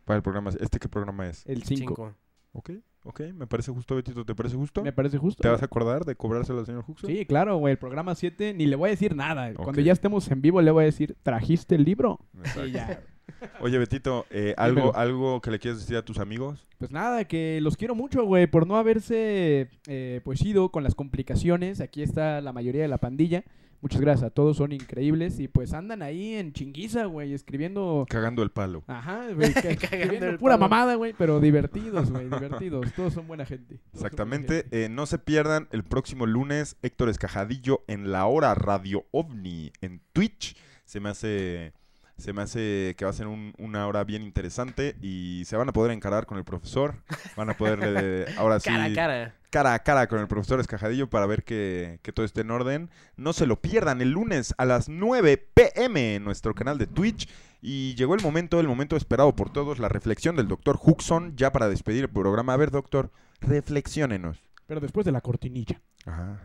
[0.06, 0.52] para el programa.
[0.60, 1.45] ¿Este qué programa es?
[1.45, 1.77] El 5.
[1.77, 2.15] Cinco.
[2.53, 2.72] Ok,
[3.03, 4.81] ok, me parece justo, Betito, ¿te parece justo?
[4.81, 5.41] Me parece justo.
[5.44, 7.10] ¿Te vas a acordar de cobrárselo al señor Huxon?
[7.10, 7.73] Sí, claro, güey.
[7.73, 9.53] El programa 7 ni le voy a decir nada.
[9.53, 12.19] Cuando ya estemos en vivo le voy a decir, ¿trajiste el libro?
[12.39, 12.65] Exacto.
[12.65, 13.02] Y ya.
[13.61, 14.97] Oye, Betito, eh, ¿algo, Dímelo.
[14.97, 16.65] ¿algo que le quieres decir a tus amigos?
[16.77, 20.95] Pues nada, que los quiero mucho, güey, por no haberse eh, pues ido con las
[20.95, 21.81] complicaciones.
[21.81, 23.43] Aquí está la mayoría de la pandilla.
[23.79, 25.39] Muchas gracias a todos, son increíbles.
[25.39, 28.07] Y pues andan ahí en chinguiza, güey, escribiendo...
[28.09, 28.83] Cagando el palo.
[28.87, 30.67] Ajá, güey, escribiendo el pura palo.
[30.69, 32.91] mamada, güey, pero divertidos, güey, divertidos.
[32.93, 33.75] Todos son buena gente.
[33.75, 34.53] Todos son buena Exactamente.
[34.63, 34.85] gente.
[34.85, 40.01] eh, no se pierdan el próximo lunes Héctor Escajadillo en la hora Radio OVNI en
[40.11, 40.57] Twitch.
[40.85, 41.73] Se me hace,
[42.18, 45.69] se me hace que va a ser un- una hora bien interesante y se van
[45.69, 46.95] a poder encarar con el profesor.
[47.35, 49.35] Van a poder, eh, ahora sí, Cara a cara.
[49.52, 52.89] cara a cara con el profesor Escajadillo para ver que, que todo esté en orden.
[53.15, 57.30] No se lo pierdan el lunes a las 9 pm en nuestro canal de Twitch.
[57.61, 61.52] Y llegó el momento, el momento esperado por todos, la reflexión del doctor Huxon, ya
[61.52, 62.53] para despedir el programa.
[62.53, 63.11] A ver, doctor,
[63.41, 64.38] reflexiónenos.
[64.68, 65.81] Pero después de la cortinilla.
[66.06, 66.39] Ajá.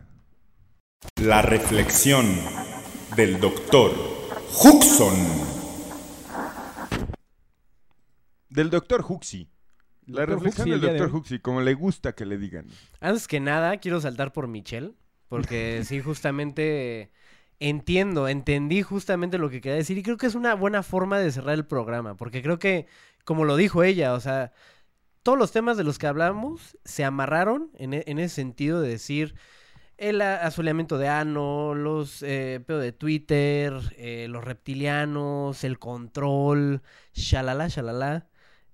[1.21, 2.25] La reflexión
[3.15, 3.91] del doctor
[4.63, 5.52] Huxon.
[8.53, 9.49] Del doctor Huxi.
[10.05, 11.15] La reflexión del doctor.
[11.15, 12.67] Huxi, como le gusta que le digan.
[12.99, 14.93] Antes que nada, quiero saltar por Michelle,
[15.29, 17.11] porque sí, justamente
[17.59, 21.31] entiendo, entendí justamente lo que quería decir y creo que es una buena forma de
[21.31, 22.87] cerrar el programa, porque creo que,
[23.23, 24.51] como lo dijo ella, o sea,
[25.23, 28.89] todos los temas de los que hablamos se amarraron en, e- en ese sentido de
[28.89, 29.35] decir
[29.97, 36.81] el a- asoleamiento de ano, los eh, pedo de Twitter, eh, los reptilianos, el control,
[37.13, 38.27] shalala, shalala.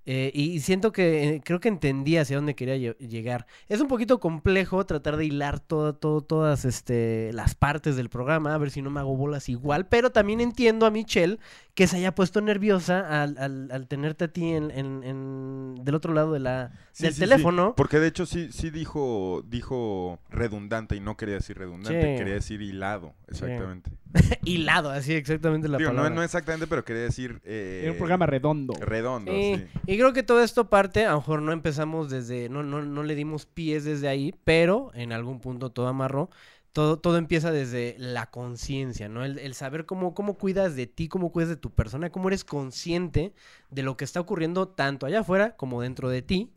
[0.06, 3.46] Eh, y siento que eh, creo que entendí hacia dónde quería lle- llegar.
[3.68, 8.54] Es un poquito complejo tratar de hilar todo, todo, todas este, las partes del programa,
[8.56, 11.38] a ver si no me hago bolas igual, pero también entiendo a Michelle
[11.80, 15.96] que se haya puesto nerviosa al, al- al tenerte a ti en, en- en- del
[15.96, 17.74] otro lado de la, Sí, del sí, sí, teléfono.
[17.78, 22.18] Porque de hecho sí, sí dijo, dijo redundante y no quería decir redundante, Sí.
[22.18, 23.92] quería decir hilado, exactamente.
[24.44, 26.16] Hilado, así exactamente la Digo, no, palabra.
[26.18, 27.40] no exactamente, pero quería decir...
[27.46, 28.74] eh, Era un programa redondo.
[28.82, 29.68] Redondo, Sí, sí.
[29.88, 33.04] Y creo que todo esto parte, a lo mejor no empezamos desde, no, no, no
[33.04, 36.30] le dimos pies desde ahí, pero en algún punto todo amarró.
[36.74, 39.26] Todo, todo empieza desde la conciencia, ¿no?
[39.26, 43.34] El, saber cómo, cómo cuidas de ti, cómo cuidas de tu persona, cómo eres consciente
[43.72, 46.54] de lo que está ocurriendo tanto allá afuera como dentro de ti.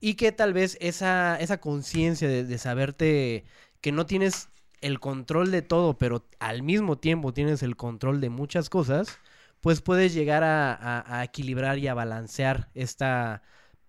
[0.00, 3.44] Y que tal vez esa, esa conciencia de, saberte
[3.80, 4.48] que no tienes
[4.80, 9.18] el control de todo, pero al mismo tiempo tienes el control de muchas cosas,
[9.60, 13.42] pues puedes llegar a- a equilibrar y a balancear esta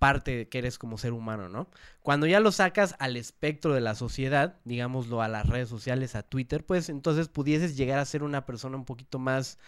[0.03, 1.69] parte que eres como ser humano, ¿no?
[2.01, 6.23] Cuando ya lo sacas al espectro de la sociedad, digámoslo a las redes sociales, a
[6.23, 9.59] Twitter, pues entonces pudieses llegar a ser una persona un poquito más,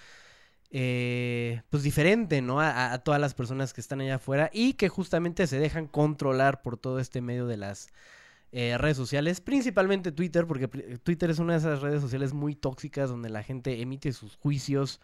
[0.72, 2.60] eh, pues diferente, ¿no?
[2.60, 6.76] A, todas las personas que están allá afuera y que justamente se dejan controlar por
[6.76, 7.88] todo este medio de las
[8.52, 13.10] eh, redes sociales, principalmente Twitter, porque Twitter es una de esas redes sociales muy tóxicas
[13.10, 15.00] donde la gente emite sus juicios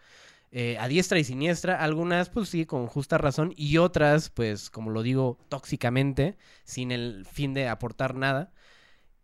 [0.52, 4.90] eh, a diestra y siniestra, algunas pues sí, con justa razón, y otras pues, como
[4.90, 8.52] lo digo, tóxicamente, sin el fin de aportar nada.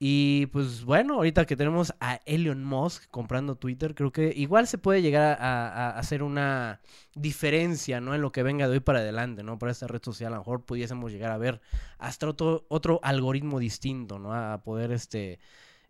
[0.00, 4.78] Y pues bueno, ahorita que tenemos a Elon Musk comprando Twitter, creo que igual se
[4.78, 6.80] puede llegar a, hacer una
[7.14, 8.14] diferencia, ¿no?
[8.14, 9.58] En lo que venga de hoy para adelante, ¿no?
[9.58, 11.60] Para esta red social, a lo mejor pudiésemos llegar a ver
[11.98, 14.32] hasta otro, otro algoritmo distinto, ¿no?
[14.34, 15.40] A poder, este,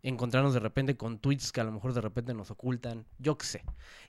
[0.03, 3.45] encontrarnos de repente con tweets que a lo mejor de repente nos ocultan, yo qué
[3.45, 3.63] sé.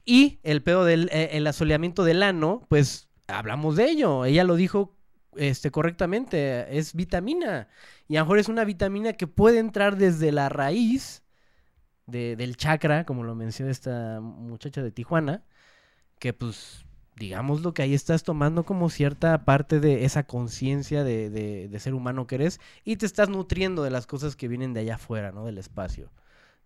[0.04, 4.24] Y el pedo del eh, el asoleamiento del ano, pues hablamos de ello.
[4.24, 4.96] Ella lo dijo
[5.36, 7.68] este, correctamente, es vitamina.
[8.08, 11.22] Y a lo mejor es una vitamina que puede entrar desde la raíz
[12.06, 15.44] de- del chakra, como lo mencionó esta muchacha de Tijuana,
[16.18, 16.84] que pues
[17.20, 21.94] digámoslo que ahí estás tomando como cierta parte de esa conciencia de, de- de ser
[21.94, 25.30] humano que eres y te estás nutriendo de las cosas que vienen de allá afuera,
[25.30, 25.44] ¿no?
[25.44, 26.10] Del espacio,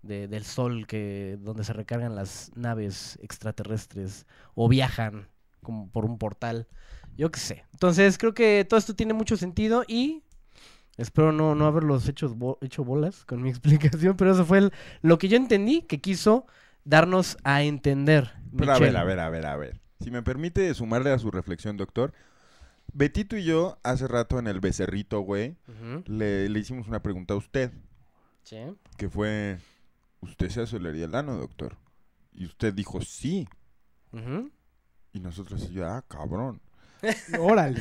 [0.02, 5.28] de- del sol que donde se recargan las naves extraterrestres o viajan
[5.62, 6.68] como por un portal,
[7.16, 7.64] yo qué sé.
[7.72, 10.22] Entonces creo que todo esto tiene mucho sentido y
[10.96, 14.72] espero no, no haberlos hecho, bo- hecho bolas con mi explicación, pero eso fue el-
[15.02, 16.46] lo que yo entendí que quiso
[16.84, 18.32] darnos a entender.
[18.56, 19.83] Pero a ver, a ver, a ver, a ver.
[20.00, 22.12] Si me permite sumarle a su reflexión, doctor.
[22.92, 25.56] Betito y yo, hace rato en el becerrito, güey,
[26.06, 27.72] le, le hicimos una pregunta a usted.
[28.42, 28.58] Sí.
[28.98, 29.58] Que fue,
[30.20, 31.76] ¿usted se aceleraría el ano, doctor?
[32.32, 33.48] Y usted dijo, sí.
[34.12, 34.50] Ujú.
[35.12, 36.60] Y nosotros, y yo, ah, cabrón.
[37.38, 37.80] Órale.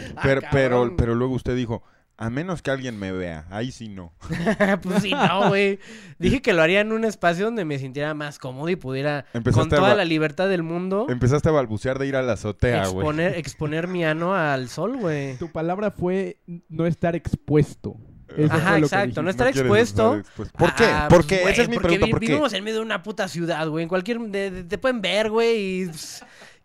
[0.52, 1.84] Pero, Ah, pero luego usted dijo,
[2.18, 4.14] a menos que alguien me vea, ahí sí no.
[4.84, 5.80] pues sí, no, güey.
[6.20, 9.40] Dije que lo haría en un espacio donde me sintiera más cómodo y pudiera, con
[9.40, 12.98] Empezaste toda la libertad del mundo, Empezaste a balbucear de ir a la azotea, güey.
[12.98, 15.38] exponer, exponer mi ano al sol, güey.
[15.38, 16.38] Tu palabra fue
[16.70, 17.98] no estar expuesto.
[18.36, 20.24] Eso Ajá, exacto, no estar expuesto.
[20.58, 20.86] ¿Por qué?
[20.86, 21.42] Ah, ¿Por pues, qué?
[21.42, 22.26] güey, Esa es mi porque pregunta, vi- ¿por qué?
[22.28, 23.84] Vivimos en medio de una puta ciudad, güey.
[23.84, 24.20] En cualquier...
[24.20, 25.92] de- de- te pueden ver, güey, y...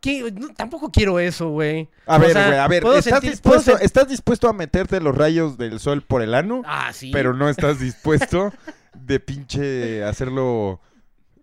[0.00, 0.32] pss, ¿qué?
[0.32, 1.88] No, tampoco quiero eso, güey.
[2.06, 5.58] A O ver, güey, a ver, ¿estás, sentir- dispuesto, ¿estás dispuesto a meterte los rayos
[5.58, 6.62] del sol por el ano?
[6.66, 7.10] Ah, sí.
[7.12, 8.52] Pero no estás dispuesto
[8.94, 10.80] de pinche hacerlo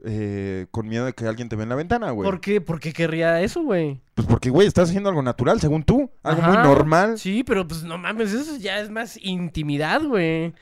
[0.03, 2.29] eh, con miedo de que alguien te vea en la ventana, güey.
[2.29, 2.61] ¿Por qué?
[2.61, 4.01] ¿Por qué querría eso, güey?
[4.13, 6.11] Pues porque, güey, estás haciendo algo natural, según tú.
[6.23, 7.17] Algo muy normal.
[7.17, 10.53] Sí, pero pues no mames, eso ya es más intimidad, güey.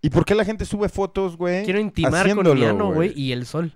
[0.00, 1.64] ¿Y por qué la gente sube fotos, güey?
[1.64, 3.72] Quiero intimar con mi ano, güey, y el sol.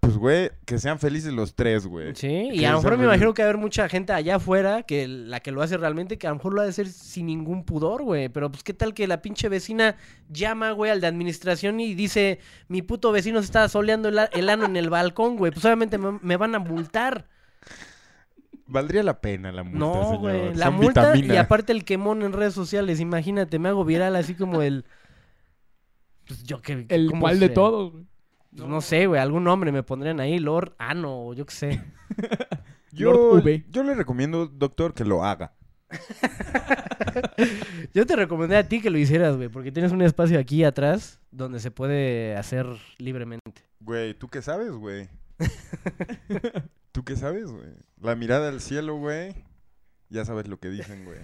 [0.00, 2.14] Pues, güey, que sean felices los tres, güey.
[2.16, 4.36] Sí, Que y a lo mejor me imagino que va a haber mucha gente allá
[4.36, 6.88] afuera que la que lo hace realmente, que a lo mejor lo ha de hacer
[6.88, 8.28] sin ningún pudor, güey.
[8.30, 9.96] Pero pues qué tal que la pinche vecina
[10.30, 14.64] llama, güey, al de administración y dice, mi puto vecino se está soleando el, ano
[14.64, 15.52] en el balcón, güey.
[15.52, 17.28] Pues obviamente me, me van a multar.
[18.66, 20.54] Valdría la pena la multa, No, güey.
[20.54, 21.44] La Son multa y vitaminas.
[21.44, 23.00] aparte el quemón en redes sociales.
[23.00, 24.84] Imagínate, me hago viral así como el...
[26.26, 26.86] Pues yo que...
[26.88, 28.06] El ¿cómo cual de todos, güey.
[28.52, 29.20] No sé, güey.
[29.20, 30.38] Algún nombre me pondrían ahí.
[30.38, 31.84] Lord Ano o yo qué sé.
[32.92, 33.64] Yo, Lord V.
[33.70, 35.52] yo le recomiendo, doctor, que lo haga.
[37.94, 41.20] Yo te recomendé a ti que lo hicieras, güey, porque tienes un espacio aquí atrás
[41.30, 42.66] donde se puede hacer
[42.98, 43.62] libremente.
[43.80, 45.08] Güey, ¿tú qué sabes, güey?
[46.92, 47.70] ¿Tú qué sabes, güey?
[48.00, 49.34] La mirada al cielo, güey.
[50.08, 51.18] Ya sabes lo que dicen, güey.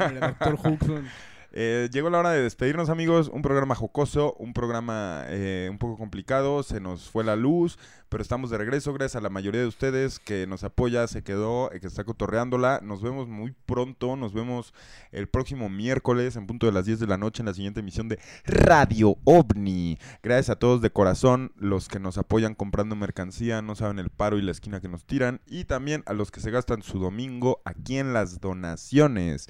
[0.00, 1.06] hombre, doctor Huxon.
[1.54, 3.28] Eh, llegó la hora de despedirnos, amigos.
[3.28, 6.62] Un programa jocoso, un programa eh, un poco complicado.
[6.62, 8.94] Se nos fue la luz, pero estamos de regreso.
[8.94, 12.80] Gracias a la mayoría de ustedes que nos apoya, se quedó, eh, que está cotorreándola.
[12.82, 14.16] Nos vemos muy pronto.
[14.16, 14.72] Nos vemos
[15.10, 18.08] el próximo miércoles en punto de las 10 de la noche en la siguiente emisión
[18.08, 19.98] de Radio OVNI.
[20.22, 24.38] Gracias a todos de corazón, los que nos apoyan comprando mercancía, no saben el paro
[24.38, 25.42] y la esquina que nos tiran.
[25.46, 29.48] Y también a los que se gastan su domingo aquí en las donaciones.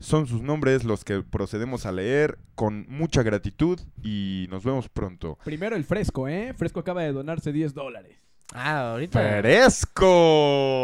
[0.00, 5.38] Son sus nombres los que procedemos a leer con mucha gratitud y nos vemos pronto.
[5.44, 6.54] Primero el Fresco, ¿eh?
[6.54, 8.16] Fresco acaba de donarse 10 dólares.
[8.54, 9.20] Ah, ahorita.
[9.40, 10.74] ¡Fresco!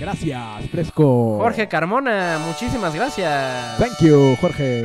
[0.00, 1.38] Gracias, Fresco.
[1.38, 3.78] Jorge Carmona, muchísimas gracias.
[3.78, 4.84] Thank you, Jorge.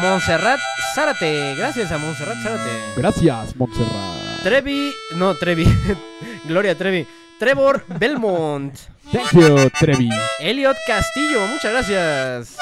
[0.00, 0.60] Montserrat
[0.94, 2.70] Zárate, gracias a Montserrat Zárate.
[2.96, 4.42] Gracias, Montserrat.
[4.42, 5.66] Trevi, no, Trevi.
[6.46, 7.06] Gloria Trevi.
[7.38, 8.74] Trevor Belmont.
[9.12, 10.08] Thank you, Trevi.
[10.40, 12.56] Elliot Castillo, muchas gracias.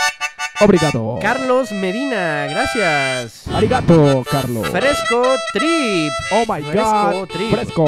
[0.61, 1.19] Obrigado.
[1.21, 3.47] Carlos Medina, gracias.
[3.49, 4.69] Arigato, Carlos.
[4.69, 6.13] Fresco Trip.
[6.31, 7.29] Oh my Fresco God.
[7.29, 7.51] Trip.
[7.51, 7.85] Fresco,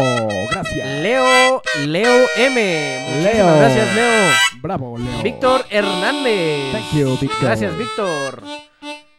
[0.51, 0.89] gracias.
[1.01, 3.07] Leo, Leo M.
[3.09, 3.57] Muchísimas Leo.
[3.59, 4.33] gracias, Leo.
[4.63, 5.23] Bravo, Leo.
[5.23, 6.73] Víctor Hernández.
[6.73, 7.43] Thank you, Víctor.
[7.43, 8.43] Gracias, Víctor.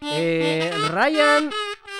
[0.01, 1.49] Eh, Ryan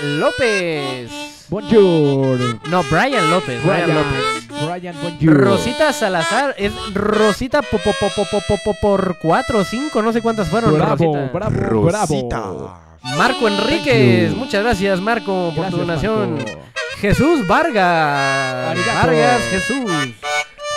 [0.02, 1.46] López.
[1.50, 2.60] Bonjour.
[2.70, 3.64] No, Brian López.
[3.64, 4.47] Brian, López.
[4.66, 5.34] Brian, bonjour.
[5.38, 6.56] Rosita Salazar.
[6.58, 10.02] Es Rosita po- po- po- po- po- po- po- por 4 o 5.
[10.02, 10.74] No sé cuántas fueron.
[10.74, 11.32] Bravo, Rosita.
[11.34, 12.40] bravo, Rosita.
[12.40, 12.78] bravo.
[13.18, 14.34] Marco Enríquez.
[14.34, 16.36] Muchas gracias, Marco, por tu donación.
[16.38, 16.52] Marco.
[17.00, 18.70] Jesús Vargas.
[18.72, 19.08] Arigato.
[19.08, 19.92] Vargas Jesús.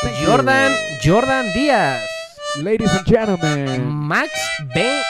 [0.02, 0.27] Thank you.
[0.27, 0.73] Jordan,
[1.05, 2.02] Jordan Díaz.
[2.57, 3.86] Ladies and gentlemen.
[3.89, 4.31] Max
[4.74, 5.02] Ben.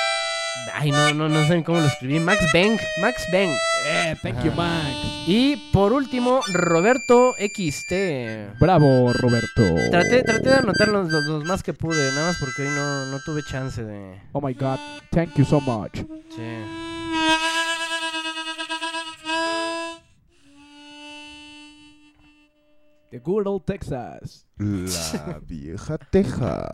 [0.83, 2.19] Ay, no, no, no sé cómo lo escribí.
[2.21, 2.79] Max Beng.
[3.03, 3.51] Max Beng.
[3.87, 4.97] Eh, thank you, Max.
[5.27, 8.59] Y por último, Roberto XT.
[8.59, 9.63] Bravo, Roberto.
[9.91, 13.07] Traté, traté de anotar los, los- los más que pude, nada más porque hoy no,
[13.07, 14.19] no tuve chance de.
[14.33, 14.79] Oh my God.
[15.11, 15.97] Thank you so much.
[16.35, 16.65] Sí.
[23.11, 24.45] The good old Texas.
[24.59, 26.71] La vieja Texas.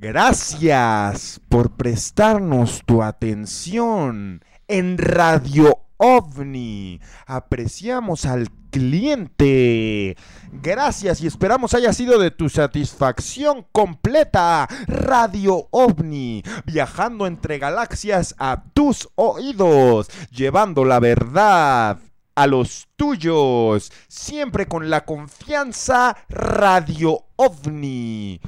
[0.00, 7.00] Gracias por prestarnos tu atención en Radio OVNI.
[7.26, 10.16] Apreciamos al cliente.
[10.52, 14.68] Gracias y esperamos haya sido de tu satisfacción completa.
[14.86, 21.98] Radio OVNI, viajando entre galaxias a tus oídos, llevando la verdad
[22.36, 28.40] a los tuyos, siempre con la confianza Radio OVNI.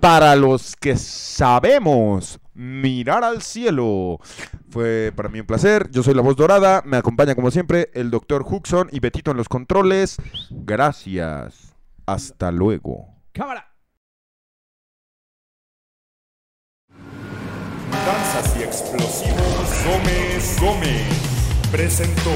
[0.00, 4.18] Para los que sabemos mirar al cielo.
[4.70, 5.90] Fue para mí un placer.
[5.90, 6.82] Yo soy la voz dorada.
[6.84, 10.16] Me acompaña como siempre el doctor Huxon y Betito en los controles.
[10.50, 11.74] Gracias.
[12.06, 13.08] Hasta luego.
[13.32, 13.72] Cámara.
[17.90, 22.30] Danzas y explosivos Gómez Gómez presentó